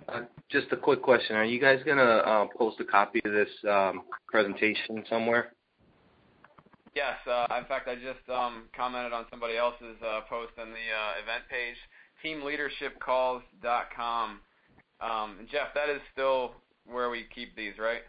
Uh, 0.09 0.23
just 0.49 0.73
a 0.73 0.77
quick 0.77 1.01
question. 1.03 1.37
Are 1.37 1.45
you 1.45 1.61
guys 1.61 1.83
going 1.85 1.99
to 1.99 2.27
uh, 2.27 2.47
post 2.59 2.81
a 2.81 2.85
copy 2.85 3.21
of 3.25 3.33
this 3.33 3.49
um, 3.65 4.05
presentation 4.27 5.05
somewhere? 5.09 5.53
Yes. 6.95 7.17
Uh, 7.27 7.47
in 7.59 7.65
fact, 7.67 7.89
I 7.89 7.95
just 7.95 8.29
um, 8.29 8.65
commented 8.77 9.13
on 9.13 9.27
somebody 9.31 9.57
else's 9.57 9.97
uh, 10.05 10.23
post 10.29 10.53
on 10.59 10.71
the 10.71 10.75
uh, 10.75 11.23
event 11.23 11.45
page, 11.49 11.77
teamleadershipcalls.com. 12.25 14.41
Um, 15.01 15.49
Jeff, 15.51 15.73
that 15.75 15.89
is 15.89 16.01
still 16.13 16.55
where 16.87 17.11
we 17.11 17.27
keep 17.35 17.55
these, 17.57 17.75
right? 17.79 18.03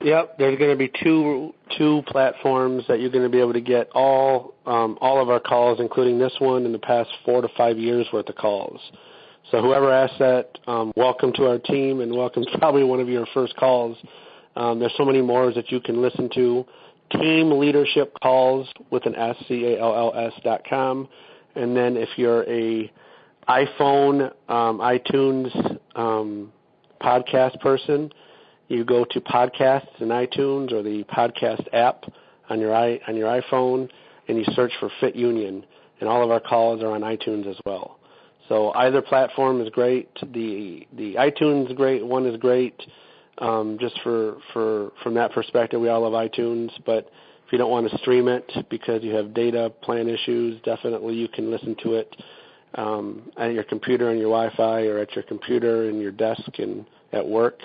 Yep, 0.00 0.38
there's 0.38 0.58
going 0.58 0.70
to 0.70 0.76
be 0.76 0.90
two 1.02 1.54
two 1.78 2.02
platforms 2.08 2.84
that 2.88 3.00
you're 3.00 3.10
going 3.10 3.24
to 3.24 3.30
be 3.30 3.40
able 3.40 3.54
to 3.54 3.60
get 3.60 3.88
all 3.94 4.54
um, 4.66 4.98
all 5.00 5.22
of 5.22 5.30
our 5.30 5.40
calls, 5.40 5.80
including 5.80 6.18
this 6.18 6.34
one, 6.40 6.66
in 6.66 6.72
the 6.72 6.78
past 6.78 7.08
four 7.24 7.40
to 7.40 7.48
five 7.56 7.78
years 7.78 8.06
worth 8.12 8.28
of 8.28 8.36
calls. 8.36 8.80
So 9.50 9.62
whoever 9.62 9.92
asked 9.92 10.18
that, 10.18 10.58
um, 10.66 10.92
welcome 10.96 11.32
to 11.34 11.46
our 11.46 11.58
team, 11.58 12.00
and 12.00 12.14
welcome 12.14 12.44
to 12.52 12.58
probably 12.58 12.84
one 12.84 13.00
of 13.00 13.08
your 13.08 13.26
first 13.32 13.56
calls. 13.56 13.96
Um, 14.56 14.78
there's 14.78 14.94
so 14.96 15.04
many 15.04 15.22
more 15.22 15.52
that 15.52 15.70
you 15.70 15.80
can 15.80 16.02
listen 16.02 16.28
to. 16.34 16.66
Team 17.12 17.58
Leadership 17.58 18.16
Calls 18.22 18.68
with 18.90 19.06
an 19.06 19.14
S 19.14 19.36
C 19.48 19.64
A 19.66 19.80
L 19.80 19.94
L 19.94 20.12
S 20.14 20.32
dot 20.42 20.62
com, 20.68 21.08
and 21.54 21.76
then 21.76 21.96
if 21.96 22.08
you're 22.16 22.42
a 22.42 22.92
iPhone, 23.48 24.32
um, 24.48 24.78
iTunes 24.78 25.78
um, 25.94 26.52
podcast 27.04 27.54
person, 27.60 28.00
you 28.68 28.84
go 28.84 29.04
to 29.14 29.20
podcasts 29.20 30.00
in 30.00 30.08
iTunes 30.08 30.72
or 30.72 30.82
the 30.82 31.04
podcast 31.16 31.64
app 31.72 31.98
on 32.50 32.56
your 32.60 32.74
i 32.74 32.98
on 33.08 33.14
your 33.16 33.28
iPhone, 33.40 33.88
and 34.28 34.38
you 34.38 34.44
search 34.58 34.72
for 34.80 34.88
Fit 35.00 35.14
Union, 35.16 35.64
and 36.00 36.08
all 36.08 36.22
of 36.24 36.30
our 36.30 36.40
calls 36.40 36.82
are 36.82 36.92
on 36.96 37.02
iTunes 37.02 37.46
as 37.46 37.58
well. 37.66 37.98
So 38.48 38.72
either 38.84 39.00
platform 39.02 39.56
is 39.64 39.68
great. 39.70 40.08
The 40.38 40.86
the 41.00 41.14
iTunes 41.14 41.74
great. 41.82 42.04
One 42.16 42.26
is 42.26 42.36
great. 42.48 42.76
um, 43.38 43.78
just 43.80 43.98
for 44.02 44.36
for 44.52 44.92
from 45.02 45.14
that 45.14 45.32
perspective. 45.32 45.80
We 45.80 45.88
all 45.88 46.02
love 46.08 46.12
iTunes, 46.12 46.70
but 46.86 47.10
if 47.46 47.52
you 47.52 47.58
don't 47.58 47.70
want 47.70 47.90
to 47.90 47.98
stream 47.98 48.28
it 48.28 48.50
because 48.70 49.02
you 49.02 49.14
have 49.14 49.34
data 49.34 49.72
plan 49.82 50.08
issues, 50.08 50.60
definitely 50.62 51.14
you 51.14 51.28
can 51.28 51.50
listen 51.50 51.76
to 51.82 51.94
it 51.94 52.14
um, 52.76 53.30
at 53.36 53.52
your 53.52 53.64
computer 53.64 54.10
and 54.10 54.18
your 54.18 54.30
Wi-Fi, 54.30 54.82
or 54.86 54.98
at 54.98 55.14
your 55.14 55.24
computer 55.24 55.88
and 55.88 56.00
your 56.00 56.12
desk 56.12 56.58
and 56.58 56.84
at 57.12 57.26
work 57.26 57.58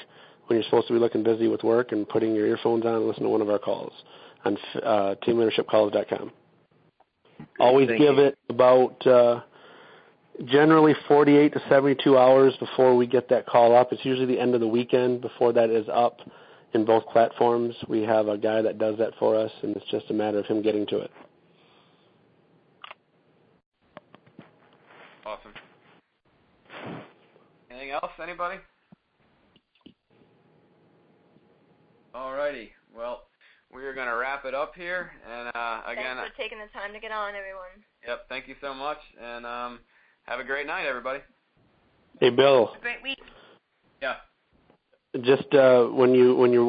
when 0.48 0.58
you're 0.58 0.64
supposed 0.64 0.88
to 0.88 0.94
be 0.94 1.00
looking 1.00 1.24
busy 1.24 1.48
with 1.48 1.64
work 1.64 1.92
and 1.92 2.08
putting 2.10 2.34
your 2.34 2.48
earphones 2.48 2.86
on 2.86 2.96
and 2.96 3.08
listen 3.08 3.24
to 3.24 3.30
one 3.30 3.42
of 3.42 3.50
our 3.50 3.60
calls 3.60 3.94
on 4.46 4.58
uh, 4.84 5.16
teamleadershipcalls.com. 5.26 6.32
Always 7.60 7.88
Thank 7.88 8.00
give 8.00 8.16
you. 8.16 8.24
it 8.24 8.38
about 8.50 9.06
uh, 9.08 9.42
generally 10.46 10.94
48 11.08 11.54
to 11.54 11.62
72 11.70 12.18
hours 12.18 12.56
before 12.60 12.96
we 12.96 13.06
get 13.08 13.30
that 13.30 13.46
call 13.46 13.76
up. 13.76 13.92
It's 13.92 14.04
usually 14.04 14.26
the 14.26 14.40
end 14.40 14.56
of 14.56 14.62
the 14.62 14.68
weekend 14.68 15.22
before 15.22 15.54
that 15.54 15.70
is 15.70 15.88
up 15.92 16.20
in 16.74 16.86
both 16.86 17.06
platforms. 17.08 17.76
We 17.88 18.04
have 18.04 18.28
a 18.28 18.38
guy 18.38 18.62
that 18.62 18.78
does 18.78 18.98
that 18.98 19.14
for 19.20 19.36
us, 19.36 19.52
and 19.62 19.76
it's 19.76 19.86
just 19.90 20.10
a 20.10 20.14
matter 20.14 20.40
of 20.40 20.46
him 20.46 20.62
getting 20.62 20.86
to 20.88 21.00
it. 21.00 21.12
Awesome. 25.26 25.54
Anything 27.70 27.89
else, 28.02 28.12
anybody? 28.22 28.58
Alrighty. 32.16 32.70
Well, 32.96 33.24
we 33.74 33.84
are 33.86 33.94
going 33.94 34.08
to 34.08 34.16
wrap 34.16 34.46
it 34.46 34.54
up 34.54 34.74
here. 34.76 35.12
And 35.30 35.50
uh, 35.56 35.82
again, 35.88 36.18
Thanks 36.18 36.32
for 36.36 36.42
taking 36.42 36.58
the 36.60 36.68
time 36.74 36.94
to 36.94 37.00
get 37.00 37.12
on, 37.12 37.30
everyone. 37.36 37.84
yep, 38.08 38.26
thank 38.30 38.48
you 38.48 38.56
so 38.62 38.74
much. 38.74 38.98
And 39.22 39.46
um, 39.46 39.80
have 40.24 40.40
a 40.40 40.44
great 40.44 40.66
night, 40.68 40.86
everybody. 40.88 41.20
Hey, 42.20 42.30
Bill, 42.30 42.68
Have 42.68 42.78
a 42.78 42.82
great 42.82 43.04
week. 43.04 43.20
Yeah. 44.02 44.16
just 45.24 45.54
uh, 45.54 45.86
when 45.86 46.14
you 46.14 46.36
when 46.36 46.52
you 46.52 46.66